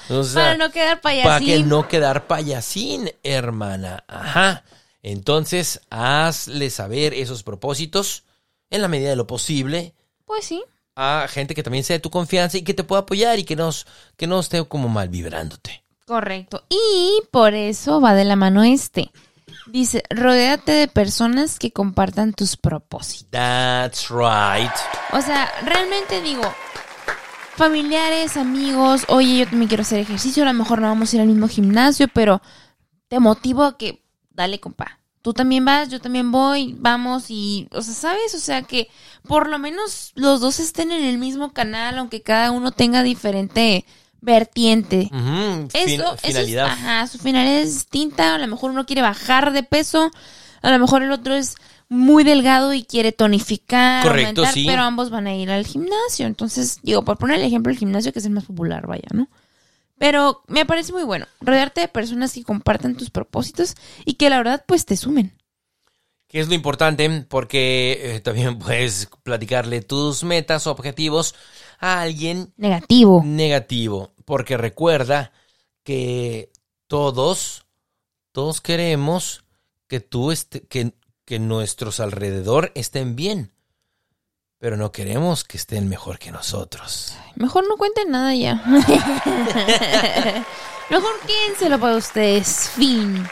O 0.09 0.23
sea, 0.23 0.43
Para 0.43 0.57
no 0.57 0.71
quedar 0.71 1.01
para 1.01 1.23
payasín. 1.23 1.47
que 1.47 1.59
no 1.63 1.87
quedar 1.87 2.27
payasín, 2.27 3.11
hermana. 3.23 4.03
Ajá. 4.07 4.63
Entonces, 5.01 5.81
hazle 5.89 6.69
saber 6.69 7.15
esos 7.15 7.41
propósitos 7.41 8.23
en 8.69 8.83
la 8.83 8.87
medida 8.87 9.09
de 9.09 9.15
lo 9.15 9.25
posible 9.25 9.95
Pues 10.25 10.45
sí. 10.45 10.63
A 10.99 11.27
gente 11.27 11.53
que 11.53 11.61
también 11.61 11.83
sea 11.83 11.97
de 11.97 12.01
tu 12.01 12.09
confianza 12.09 12.57
y 12.57 12.63
que 12.63 12.73
te 12.73 12.83
pueda 12.83 13.03
apoyar 13.03 13.37
y 13.37 13.43
que 13.43 13.55
no, 13.55 13.69
que 14.17 14.25
no 14.25 14.39
esté 14.39 14.65
como 14.65 14.89
mal 14.89 15.09
vibrándote. 15.09 15.83
Correcto. 16.07 16.63
Y 16.69 17.21
por 17.29 17.53
eso 17.53 18.01
va 18.01 18.15
de 18.15 18.25
la 18.25 18.35
mano 18.35 18.63
este. 18.63 19.11
Dice, 19.67 20.01
rodéate 20.09 20.71
de 20.71 20.87
personas 20.87 21.59
que 21.59 21.71
compartan 21.71 22.33
tus 22.33 22.57
propósitos. 22.57 23.29
That's 23.29 24.09
right. 24.09 24.71
O 25.11 25.21
sea, 25.21 25.51
realmente 25.63 26.21
digo, 26.21 26.41
familiares, 27.55 28.35
amigos, 28.35 29.05
oye, 29.07 29.39
yo 29.39 29.45
también 29.45 29.67
quiero 29.67 29.81
hacer 29.81 29.99
ejercicio, 29.99 30.43
a 30.43 30.47
lo 30.47 30.53
mejor 30.53 30.81
no 30.81 30.87
vamos 30.87 31.13
a 31.13 31.17
ir 31.17 31.21
al 31.21 31.27
mismo 31.27 31.47
gimnasio, 31.47 32.07
pero 32.07 32.41
te 33.07 33.19
motivo 33.19 33.65
a 33.65 33.77
que, 33.77 34.03
dale, 34.31 34.59
compa. 34.59 34.99
Tú 35.27 35.33
también 35.33 35.65
vas, 35.65 35.89
yo 35.89 35.99
también 35.99 36.31
voy, 36.31 36.73
vamos 36.79 37.25
y, 37.27 37.67
o 37.73 37.81
sea, 37.81 37.93
¿sabes? 37.93 38.33
O 38.33 38.39
sea, 38.39 38.61
que 38.61 38.87
por 39.23 39.49
lo 39.49 39.59
menos 39.59 40.13
los 40.15 40.39
dos 40.39 40.61
estén 40.61 40.89
en 40.89 41.03
el 41.03 41.17
mismo 41.17 41.51
canal, 41.51 41.97
aunque 41.97 42.21
cada 42.21 42.51
uno 42.51 42.71
tenga 42.71 43.03
diferente 43.03 43.83
vertiente. 44.21 45.11
Eso, 45.73 46.15
eso 46.23 46.39
es, 46.39 46.57
ajá, 46.57 47.07
su 47.07 47.17
finalidad 47.17 47.57
es 47.57 47.73
distinta. 47.73 48.35
A 48.35 48.37
lo 48.37 48.47
mejor 48.47 48.71
uno 48.71 48.85
quiere 48.85 49.01
bajar 49.01 49.51
de 49.51 49.63
peso, 49.63 50.11
a 50.61 50.71
lo 50.71 50.79
mejor 50.79 51.03
el 51.03 51.11
otro 51.11 51.35
es 51.35 51.57
muy 51.89 52.23
delgado 52.23 52.73
y 52.73 52.83
quiere 52.83 53.11
tonificar, 53.11 54.03
Correcto, 54.03 54.39
aumentar, 54.39 54.53
sí. 54.53 54.65
pero 54.65 54.83
ambos 54.83 55.09
van 55.09 55.27
a 55.27 55.35
ir 55.35 55.51
al 55.51 55.65
gimnasio. 55.65 56.25
Entonces, 56.25 56.79
digo, 56.83 57.03
por 57.03 57.17
poner 57.17 57.41
el 57.41 57.45
ejemplo, 57.45 57.69
el 57.69 57.77
gimnasio 57.77 58.13
que 58.13 58.19
es 58.19 58.25
el 58.25 58.31
más 58.31 58.45
popular, 58.45 58.87
vaya, 58.87 59.09
¿no? 59.11 59.27
Pero 59.97 60.43
me 60.47 60.65
parece 60.65 60.93
muy 60.93 61.03
bueno 61.03 61.25
rodearte 61.41 61.81
de 61.81 61.87
personas 61.87 62.33
que 62.33 62.43
compartan 62.43 62.95
tus 62.95 63.09
propósitos 63.09 63.75
y 64.05 64.13
que 64.13 64.29
la 64.29 64.37
verdad, 64.37 64.63
pues, 64.67 64.85
te 64.85 64.95
sumen. 64.95 65.35
Que 66.27 66.39
es 66.39 66.47
lo 66.49 66.53
importante 66.55 67.25
porque 67.27 68.15
eh, 68.15 68.19
también 68.19 68.59
puedes 68.59 69.09
platicarle 69.23 69.81
tus 69.81 70.23
metas 70.23 70.67
o 70.67 70.71
objetivos 70.71 71.35
a 71.79 72.01
alguien 72.01 72.53
Negativo. 72.57 73.21
negativo. 73.23 74.13
porque 74.25 74.57
recuerda 74.57 75.31
que 75.83 76.51
todos, 76.87 77.65
todos 78.33 78.61
queremos 78.61 79.45
que 79.87 79.99
tú 80.01 80.31
este, 80.31 80.61
que, 80.67 80.93
que 81.23 81.39
nuestros 81.39 81.99
alrededor 81.99 82.71
estén 82.75 83.15
bien. 83.15 83.51
Pero 84.59 84.75
no 84.75 84.91
queremos 84.91 85.43
que 85.43 85.57
estén 85.57 85.87
mejor 85.87 86.17
que 86.17 86.31
nosotros. 86.31 87.13
Mejor 87.35 87.67
no 87.67 87.77
cuenten 87.77 88.09
nada 88.09 88.33
ya. 88.33 88.55
Mejor 90.89 91.11
quédenselo 91.27 91.79
para 91.79 91.95
ustedes. 91.95 92.71
Fin. 92.75 93.27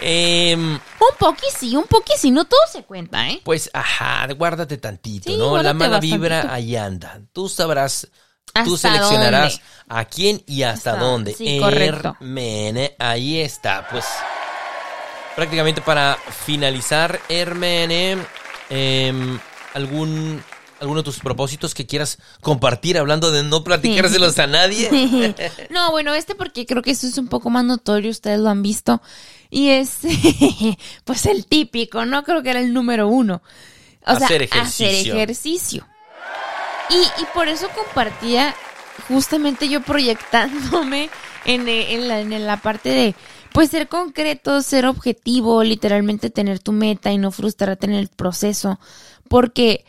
Em, 0.00 0.74
Un 0.76 0.80
poqui 1.18 1.44
sí, 1.54 1.76
un 1.76 1.84
poqui 1.84 2.14
sí. 2.16 2.30
No 2.30 2.46
todo 2.46 2.60
se 2.72 2.82
cuenta, 2.84 3.28
¿eh? 3.28 3.42
pues, 3.44 3.68
ajá, 3.74 4.26
guárdate 4.32 4.78
tantito, 4.78 5.30
Sí, 5.30 5.36
¿no? 5.36 5.62
La 5.62 5.74
mala 5.74 6.00
vibra 6.00 6.46
ahí 6.52 6.76
anda. 6.76 7.20
Tú 7.34 7.48
sabrás, 7.50 8.08
tú 8.64 8.74
¿Hasta 8.76 8.88
seleccionarás 8.88 9.60
dónde? 9.60 9.64
a 9.88 10.04
quién 10.06 10.42
y 10.46 10.62
hasta, 10.62 10.92
Hasta- 10.92 11.04
dónde. 11.04 11.34
sí, 11.34 11.58
correcto. 11.60 12.16
Hermene, 12.20 12.96
ahí 12.98 13.40
está. 13.40 13.86
Pues, 13.90 14.06
prácticamente 15.36 15.82
para 15.82 16.16
finalizar, 16.46 17.20
Hermene, 17.28 18.16
em, 18.70 19.38
algún... 19.74 20.42
¿Alguno 20.80 21.00
de 21.00 21.04
tus 21.04 21.20
propósitos 21.20 21.74
que 21.74 21.86
quieras 21.86 22.18
compartir 22.40 22.96
hablando 22.98 23.30
de 23.30 23.42
no 23.42 23.62
platicárselos 23.62 24.38
a 24.38 24.46
nadie? 24.46 24.88
no, 25.70 25.90
bueno, 25.90 26.14
este 26.14 26.34
porque 26.34 26.64
creo 26.66 26.82
que 26.82 26.92
eso 26.92 27.06
es 27.06 27.18
un 27.18 27.28
poco 27.28 27.50
más 27.50 27.64
notorio, 27.64 28.10
ustedes 28.10 28.40
lo 28.40 28.48
han 28.48 28.62
visto. 28.62 29.02
Y 29.50 29.68
es, 29.68 29.98
pues 31.04 31.26
el 31.26 31.46
típico, 31.46 32.04
¿no? 32.06 32.22
Creo 32.24 32.42
que 32.42 32.50
era 32.50 32.60
el 32.60 32.72
número 32.72 33.08
uno. 33.08 33.42
O 34.06 34.16
sea, 34.16 34.26
Hacer 34.26 34.48
hacer 34.50 34.88
ejercicio. 34.88 35.14
ejercicio. 35.14 35.86
Y, 36.88 37.22
y 37.22 37.24
por 37.34 37.48
eso 37.48 37.68
compartía 37.74 38.54
justamente 39.08 39.68
yo 39.68 39.82
proyectándome 39.82 41.10
en, 41.44 41.68
en 41.68 42.08
la, 42.08 42.20
en 42.20 42.46
la 42.46 42.56
parte 42.56 42.88
de, 42.88 43.14
pues 43.52 43.70
ser 43.70 43.88
concreto, 43.88 44.62
ser 44.62 44.86
objetivo, 44.86 45.62
literalmente 45.62 46.30
tener 46.30 46.58
tu 46.60 46.72
meta 46.72 47.12
y 47.12 47.18
no 47.18 47.30
frustrarte 47.30 47.86
en 47.86 47.92
el 47.92 48.08
proceso. 48.08 48.78
Porque, 49.28 49.84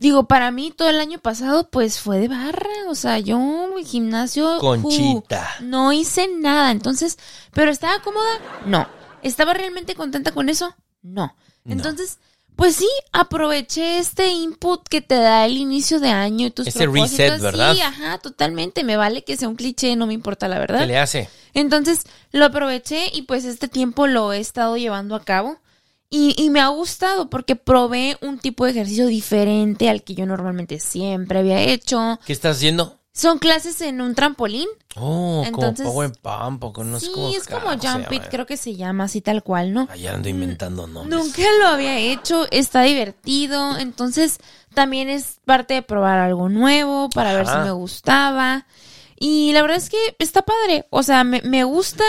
digo, 0.00 0.26
para 0.26 0.50
mí 0.50 0.72
todo 0.72 0.88
el 0.88 0.98
año 0.98 1.20
pasado 1.20 1.70
pues 1.70 2.00
fue 2.00 2.18
de 2.18 2.28
barra, 2.28 2.68
o 2.88 2.96
sea, 2.96 3.20
yo 3.20 3.78
el 3.78 3.86
gimnasio... 3.86 4.58
Conchita. 4.58 5.56
no 5.60 5.92
hice 5.92 6.26
nada, 6.26 6.72
entonces, 6.72 7.18
pero 7.52 7.70
estaba 7.70 8.02
cómoda, 8.02 8.30
no. 8.66 8.88
¿Estaba 9.22 9.54
realmente 9.54 9.94
contenta 9.94 10.32
con 10.32 10.48
eso? 10.48 10.74
No. 11.02 11.36
No. 11.64 11.72
Entonces, 11.72 12.18
pues 12.56 12.76
sí, 12.76 12.88
aproveché 13.12 13.98
este 13.98 14.28
input 14.28 14.86
que 14.88 15.02
te 15.02 15.14
da 15.14 15.44
el 15.44 15.58
inicio 15.58 16.00
de 16.00 16.08
año 16.08 16.46
y 16.46 16.50
tus 16.50 16.66
Ese 16.66 16.80
propósitos. 16.80 17.18
reset, 17.18 17.40
¿verdad? 17.40 17.74
Sí, 17.74 17.82
ajá, 17.82 18.18
totalmente. 18.18 18.84
Me 18.84 18.96
vale 18.96 19.22
que 19.24 19.36
sea 19.36 19.48
un 19.48 19.56
cliché, 19.56 19.94
no 19.96 20.06
me 20.06 20.14
importa 20.14 20.48
la 20.48 20.58
verdad. 20.58 20.80
¿Qué 20.80 20.86
le 20.86 20.98
hace? 20.98 21.28
Entonces 21.52 22.04
lo 22.32 22.46
aproveché 22.46 23.10
y 23.12 23.22
pues 23.22 23.44
este 23.44 23.68
tiempo 23.68 24.06
lo 24.06 24.32
he 24.32 24.40
estado 24.40 24.76
llevando 24.76 25.14
a 25.14 25.24
cabo. 25.24 25.58
Y, 26.10 26.34
y 26.36 26.50
me 26.50 26.60
ha 26.60 26.68
gustado 26.68 27.30
porque 27.30 27.54
probé 27.54 28.18
un 28.20 28.38
tipo 28.38 28.64
de 28.64 28.72
ejercicio 28.72 29.06
diferente 29.06 29.88
al 29.88 30.02
que 30.02 30.14
yo 30.14 30.26
normalmente 30.26 30.80
siempre 30.80 31.38
había 31.38 31.60
hecho. 31.60 32.18
¿Qué 32.26 32.32
estás 32.32 32.56
haciendo? 32.56 32.98
Son 33.12 33.38
clases 33.38 33.80
en 33.80 34.00
un 34.00 34.14
trampolín. 34.14 34.68
Oh, 34.96 35.42
Entonces- 35.46 35.84
como 35.86 35.94
Power 35.94 36.12
Pump, 36.20 36.64
o 36.64 36.84
no 36.84 36.98
sí, 36.98 37.12
es 37.36 37.46
como 37.46 37.70
se 37.72 37.88
Jump 37.88 38.12
It, 38.12 38.22
creo 38.30 38.46
que 38.46 38.56
se 38.56 38.76
llama 38.76 39.04
así 39.04 39.20
tal 39.20 39.42
cual, 39.42 39.72
¿no? 39.72 39.88
Allá 39.90 40.14
ando 40.14 40.28
inventando 40.28 40.86
nombres. 40.86 41.16
Nunca 41.22 41.42
lo 41.60 41.66
había 41.68 41.98
hecho, 41.98 42.46
está 42.50 42.82
divertido, 42.82 43.78
entonces 43.78 44.38
también 44.74 45.08
es 45.08 45.38
parte 45.44 45.74
de 45.74 45.82
probar 45.82 46.18
algo 46.18 46.48
nuevo 46.48 47.08
para 47.10 47.34
ver 47.34 47.46
si 47.46 47.56
me 47.58 47.72
gustaba. 47.72 48.66
Y 49.18 49.52
la 49.52 49.62
verdad 49.62 49.76
es 49.76 49.90
que 49.90 49.98
está 50.18 50.42
padre, 50.42 50.86
o 50.90 51.02
sea, 51.02 51.24
me, 51.24 51.42
me 51.42 51.62
gusta, 51.64 52.04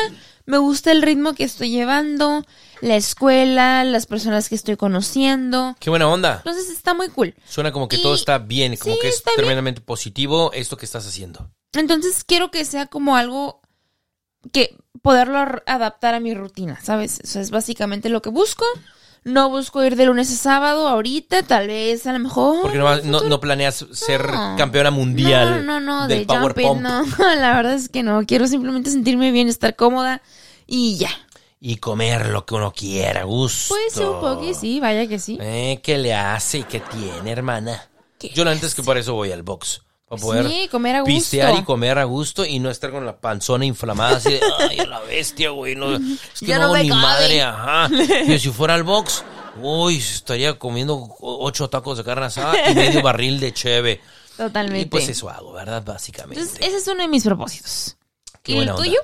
me 0.52 0.58
gusta 0.58 0.92
el 0.92 1.02
ritmo 1.02 1.34
que 1.34 1.46
estoy 1.46 1.70
llevando, 1.72 2.44
la 2.82 2.98
escuela, 2.98 3.86
las 3.86 4.06
personas 4.06 4.50
que 4.50 4.56
estoy 4.56 4.76
conociendo. 4.76 5.78
Qué 5.80 5.90
buena 5.90 6.10
onda. 6.10 6.36
Entonces 6.46 6.70
está 6.70 6.94
muy 6.94 7.08
cool. 7.08 7.34
Suena 7.48 7.72
como 7.72 7.88
que 7.88 7.96
Y- 7.96 8.02
todo 8.04 8.16
está 8.16 8.38
bien, 8.38 8.76
como 8.76 8.96
sí, 8.96 9.00
que 9.02 9.08
es 9.08 9.24
bien. 9.24 9.36
tremendamente 9.38 9.80
positivo 9.80 10.52
esto 10.54 10.76
que 10.76 10.86
estás 10.86 11.08
haciendo. 11.08 11.50
Entonces 11.74 12.26
quiero 12.26 12.52
que 12.52 12.66
sea 12.66 12.88
como 12.88 13.16
algo 13.16 13.62
que 14.52 14.76
poderlo 15.02 15.38
ar- 15.38 15.64
adaptar 15.68 16.16
a 16.16 16.20
mi 16.20 16.34
rutina, 16.34 16.80
¿sabes? 16.84 17.20
Eso 17.24 17.40
es 17.40 17.50
básicamente 17.50 18.10
lo 18.10 18.22
que 18.22 18.30
busco. 18.30 18.66
No 19.24 19.52
busco 19.52 19.84
ir 19.84 19.96
de 19.98 20.08
lunes 20.08 20.32
a 20.32 20.36
sábado 20.36 20.88
ahorita, 20.88 21.44
tal 21.44 21.68
vez 21.68 22.08
a 22.08 22.12
lo 22.14 22.18
mejor. 22.18 22.64
Porque 22.64 22.80
no, 22.80 22.98
no, 23.04 23.22
no 23.22 23.40
planeas 23.40 23.86
ser 23.92 24.32
No. 24.32 24.56
campeona 24.58 24.90
mundial 24.90 25.64
No, 25.64 25.80
no, 25.80 26.00
no, 26.02 26.08
del 26.08 26.22
de 26.22 26.26
Power 26.26 26.42
jumping, 26.56 26.68
Pump 26.68 26.82
no. 26.82 27.06
La 27.36 27.56
verdad 27.56 27.76
es 27.76 27.88
que 27.88 28.02
no. 28.02 28.26
Quiero 28.26 28.48
simplemente 28.48 28.90
sentirme 28.90 29.32
bien, 29.32 29.48
estar 29.48 29.76
cómoda 29.76 30.24
y 30.74 30.98
ya. 30.98 31.10
y 31.60 31.76
comer 31.78 32.28
lo 32.30 32.46
que 32.46 32.56
uno 32.56 32.72
quiera, 32.72 33.24
gusto. 33.26 33.76
Pues 33.76 33.98
un 33.98 34.20
poco, 34.22 34.54
sí, 34.54 34.80
vaya 34.80 35.06
que 35.08 35.20
sí. 35.20 35.38
Eh, 35.42 35.80
¿Qué 35.84 35.98
le 35.98 36.14
hace 36.14 36.60
y 36.60 36.64
qué 36.64 36.80
tiene, 36.80 37.30
hermana? 37.32 37.88
¿Qué 38.18 38.30
Yo 38.30 38.44
la 38.46 38.54
neta 38.56 38.66
es 38.68 38.74
que 38.76 38.82
por 38.84 38.98
eso 38.98 39.14
voy 39.14 39.32
al 39.32 39.44
box. 39.44 39.82
Para 40.08 40.22
poder 40.22 40.48
Sí, 40.50 40.68
comer 40.70 40.96
a 40.98 41.02
gusto. 41.02 41.14
pistear 41.14 41.56
y 41.58 41.64
comer 41.64 41.98
a 42.00 42.04
gusto 42.04 42.46
y 42.46 42.60
no 42.60 42.70
estar 42.70 42.92
con 42.92 43.06
la 43.06 43.18
panzona 43.20 43.66
inflamada 43.66 44.18
así 44.18 44.32
de, 44.32 44.42
ay, 44.70 44.78
la 44.88 45.00
bestia, 45.02 45.50
güey. 45.52 45.76
No, 45.76 45.96
es 45.96 46.02
que 46.40 46.46
Ya 46.48 46.58
no, 46.60 46.68
no 46.68 46.74
me 46.74 46.84
ni 46.84 46.90
cabe. 46.90 47.02
madre, 47.02 47.42
ajá. 47.44 47.90
Y 48.28 48.40
si 48.40 48.50
fuera 48.50 48.74
al 48.76 48.84
box, 48.84 49.24
uy, 49.62 49.98
estaría 49.98 50.58
comiendo 50.60 51.16
ocho 51.20 51.70
tacos 51.70 51.98
de 51.98 52.04
carne 52.04 52.26
asada 52.26 52.72
y 52.72 52.76
medio 52.76 53.02
barril 53.04 53.40
de 53.40 53.54
cheve. 53.54 54.02
Totalmente. 54.36 54.82
Y 54.82 54.86
pues 54.86 55.08
eso 55.10 55.30
hago, 55.30 55.54
¿verdad? 55.54 55.84
Básicamente. 55.86 56.40
Entonces, 56.42 56.66
ese 56.68 56.78
es 56.78 56.88
uno 56.88 57.04
de 57.04 57.08
mis 57.08 57.24
propósitos. 57.24 57.96
Qué 58.44 58.54
¿Y 58.54 58.58
el 58.58 58.70
onda. 58.70 58.84
tuyo? 58.84 59.00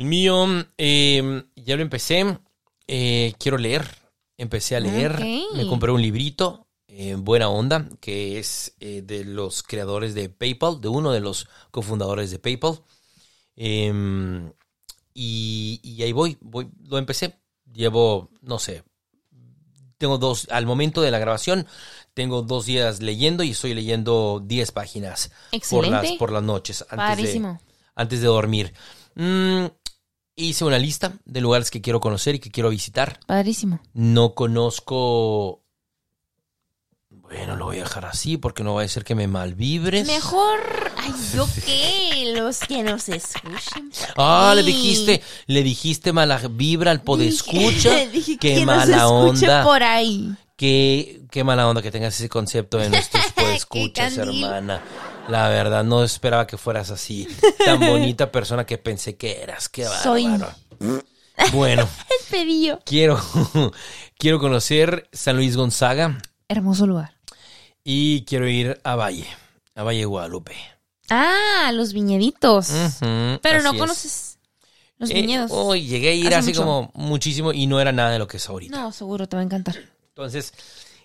El 0.00 0.06
mío, 0.06 0.46
eh, 0.78 1.42
ya 1.56 1.76
lo 1.76 1.82
empecé. 1.82 2.38
eh, 2.86 3.34
quiero 3.38 3.58
leer. 3.58 3.84
Empecé 4.38 4.74
a 4.74 4.80
leer. 4.80 5.20
Me 5.54 5.66
compré 5.66 5.92
un 5.92 6.00
librito. 6.00 6.66
eh, 6.88 7.16
buena 7.18 7.50
onda. 7.50 7.86
Que 8.00 8.38
es 8.38 8.74
eh, 8.80 9.02
de 9.02 9.26
los 9.26 9.62
creadores 9.62 10.14
de 10.14 10.30
PayPal. 10.30 10.80
De 10.80 10.88
uno 10.88 11.12
de 11.12 11.20
los 11.20 11.46
cofundadores 11.70 12.30
de 12.30 12.38
PayPal. 12.38 12.80
Em, 13.56 14.50
y, 15.12 15.80
y 15.82 16.02
ahí 16.02 16.12
voy, 16.12 16.38
voy. 16.40 16.70
Lo 16.88 16.96
empecé. 16.96 17.38
Llevo, 17.70 18.30
no 18.40 18.58
sé. 18.58 18.82
Tengo 19.98 20.16
dos. 20.16 20.48
Al 20.50 20.64
momento 20.64 21.02
de 21.02 21.10
la 21.10 21.18
grabación. 21.18 21.66
Tengo 22.14 22.40
dos 22.40 22.64
días 22.64 23.02
leyendo. 23.02 23.42
Y 23.44 23.50
estoy 23.50 23.74
leyendo 23.74 24.40
10 24.42 24.72
páginas. 24.72 25.28
Por 25.28 25.86
las, 25.86 26.00
Excelente. 26.04 26.16
por 26.18 26.32
las 26.32 26.42
noches. 26.42 26.86
Antes 26.88 27.34
de, 27.34 27.56
antes 27.94 28.20
de 28.22 28.26
dormir. 28.26 28.72
Mm, 29.14 29.66
hice 30.44 30.64
una 30.64 30.78
lista 30.78 31.12
de 31.24 31.40
lugares 31.40 31.70
que 31.70 31.80
quiero 31.80 32.00
conocer 32.00 32.34
y 32.34 32.38
que 32.38 32.50
quiero 32.50 32.70
visitar. 32.70 33.20
Padrísimo. 33.26 33.80
No 33.94 34.34
conozco. 34.34 35.62
Bueno, 37.08 37.54
lo 37.56 37.66
voy 37.66 37.76
a 37.78 37.82
dejar 37.84 38.06
así 38.06 38.36
porque 38.38 38.64
no 38.64 38.74
va 38.74 38.82
a 38.82 38.88
ser 38.88 39.04
que 39.04 39.14
me 39.14 39.28
malvibres. 39.28 40.06
Mejor. 40.06 40.58
Ay, 40.96 41.12
¿yo 41.34 41.46
qué? 41.64 42.32
Los 42.36 42.58
que 42.60 42.82
nos 42.82 43.08
escuchen. 43.08 43.90
Ah, 44.16 44.52
le 44.56 44.62
dijiste, 44.64 45.22
le 45.46 45.62
dijiste 45.62 46.12
mala 46.12 46.40
vibra 46.50 46.90
al 46.90 47.02
podescucha. 47.02 47.60
Dije- 48.06 48.10
dije 48.10 48.38
Qué 48.38 48.54
que 48.54 48.66
nos 48.66 48.66
mala 48.66 48.96
escuche 48.96 49.46
onda. 49.46 49.62
por 49.64 49.82
ahí. 49.82 50.34
Qué, 50.56 51.22
qué 51.30 51.42
mala 51.44 51.68
onda 51.68 51.80
que 51.82 51.90
tengas 51.90 52.14
ese 52.14 52.28
concepto 52.28 52.78
de 52.78 52.90
nuestros 52.90 53.24
podescuchas, 53.34 54.16
hermana. 54.18 54.82
La 55.30 55.48
verdad, 55.48 55.84
no 55.84 56.02
esperaba 56.02 56.46
que 56.46 56.56
fueras 56.56 56.90
así. 56.90 57.28
Tan 57.64 57.78
bonita 57.86 58.30
persona 58.32 58.66
que 58.66 58.78
pensé 58.78 59.16
que 59.16 59.40
eras. 59.42 59.68
Qué 59.68 59.84
Soy. 60.02 60.24
bárbaro. 60.26 60.52
Bueno. 61.52 61.82
El 62.10 62.30
pedillo. 62.30 62.80
Quiero, 62.84 63.20
quiero 64.18 64.38
conocer 64.40 65.08
San 65.12 65.36
Luis 65.36 65.56
Gonzaga 65.56 66.18
Hermoso 66.48 66.86
lugar. 66.86 67.14
y 67.84 68.24
quiero 68.24 68.48
ir 68.48 68.80
a 68.84 68.96
Valle, 68.96 69.26
a 69.74 69.82
Valle 69.82 70.04
Guadalupe. 70.04 70.54
Ah, 71.08 71.70
los 71.72 71.92
viñeditos. 71.92 72.68
Pero 73.42 73.62
no 73.62 73.72
es. 73.72 73.78
conoces 73.78 74.38
los 74.98 75.10
Eh, 75.10 75.14
viñedos. 75.14 75.50
uy, 75.52 75.86
llegué 75.86 76.10
a 76.10 76.14
ir 76.14 76.26
Hace 76.28 76.36
así 76.36 76.48
mucho. 76.50 76.60
como 76.64 76.90
muchísimo 76.94 77.52
y 77.52 77.66
no 77.66 77.80
era 77.80 77.90
nada 77.92 78.10
de 78.10 78.18
lo 78.18 78.28
que 78.28 78.36
es 78.36 78.48
ahorita. 78.48 78.76
No, 78.76 78.92
seguro 78.92 79.28
te 79.28 79.36
va 79.36 79.40
a 79.42 79.44
encantar. 79.44 79.76
Entonces, 80.08 80.52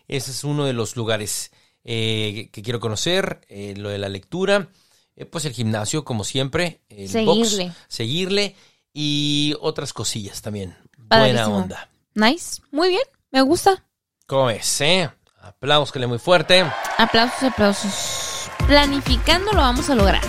ese 0.07 0.31
es 0.31 0.43
uno 0.43 0.65
de 0.65 0.73
los 0.73 0.95
lugares 0.95 1.51
eh, 1.85 2.49
que- 2.51 2.61
quiero 2.61 2.79
conocer, 2.81 3.41
eh, 3.47 3.73
lo 3.77 3.89
de 3.89 3.97
la 3.99 4.09
lectura, 4.09 4.67
eh, 5.15 5.25
pues 5.25 5.45
el 5.45 5.53
gimnasio, 5.53 6.03
como 6.03 6.23
siempre, 6.25 6.81
el 6.89 7.07
Seguirle. 7.07 7.65
box, 7.67 7.77
seguirle 7.87 8.55
y 8.93 9.53
otras 9.61 9.93
cosillas 9.93 10.41
también. 10.41 10.75
Buena 10.97 11.47
onda. 11.47 11.89
Nice. 12.15 12.61
Muy 12.71 12.89
bien. 12.89 13.03
Me 13.31 13.41
gusta. 13.41 13.83
¿Cómo 14.27 14.49
es, 14.49 14.81
eh? 14.81 15.09
Aplauscale 15.41 16.07
muy 16.07 16.17
fuerte. 16.17 16.65
Aplausos, 16.97 17.43
aplausos. 17.43 18.49
Planificando 18.67 19.51
lo 19.51 19.59
vamos 19.59 19.89
a 19.89 19.95
lograr. 19.95 20.23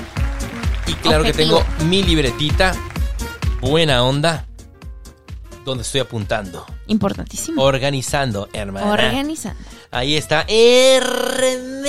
Y 0.86 0.92
claro 0.94 1.22
Objetivo. 1.22 1.58
que 1.60 1.64
tengo 1.64 1.88
mi 1.88 2.02
libretita, 2.02 2.74
buena 3.60 4.04
onda, 4.04 4.46
donde 5.64 5.82
estoy 5.82 6.00
apuntando, 6.02 6.64
Importantísimo. 6.86 7.62
organizando, 7.62 8.48
hermana. 8.52 8.92
Organizando. 8.92 9.58
Ahí 9.90 10.16
está. 10.16 10.44
Hermene. 10.48 11.86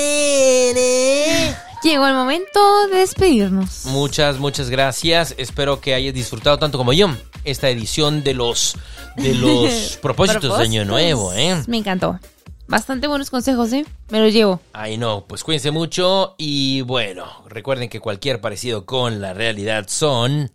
Llegó 1.84 2.08
el 2.08 2.14
momento 2.14 2.88
de 2.92 2.98
despedirnos. 2.98 3.86
Muchas, 3.86 4.40
muchas 4.40 4.70
gracias. 4.70 5.36
Espero 5.38 5.80
que 5.80 5.94
hayas 5.94 6.14
disfrutado 6.14 6.58
tanto 6.58 6.78
como 6.78 6.94
yo 6.94 7.10
esta 7.44 7.70
edición 7.70 8.24
de 8.24 8.34
los 8.34 8.76
de 9.16 9.34
los 9.36 9.98
propósitos 10.02 10.58
de 10.58 10.64
año 10.64 10.86
nuevo, 10.86 11.34
¿eh? 11.34 11.64
Me 11.68 11.78
encantó. 11.78 12.20
Bastante 12.68 13.08
buenos 13.08 13.30
consejos, 13.30 13.72
¿eh? 13.72 13.86
Me 14.10 14.20
los 14.20 14.34
llevo. 14.34 14.60
Ay, 14.74 14.98
no, 14.98 15.26
pues 15.26 15.44
cuídense 15.44 15.72
mucho 15.72 16.36
y 16.38 16.82
bueno, 16.82 17.26
recuerden 17.48 17.88
que 17.88 18.02
cualquier 18.02 18.42
parecido 18.42 18.86
con 18.86 19.22
la 19.22 19.34
realidad 19.34 19.86
son 19.88 20.52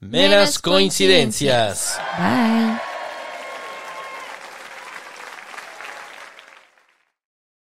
meras 0.00 0.30
Meras 0.30 0.58
coincidencias. 0.58 2.00
Bye. 2.18 2.91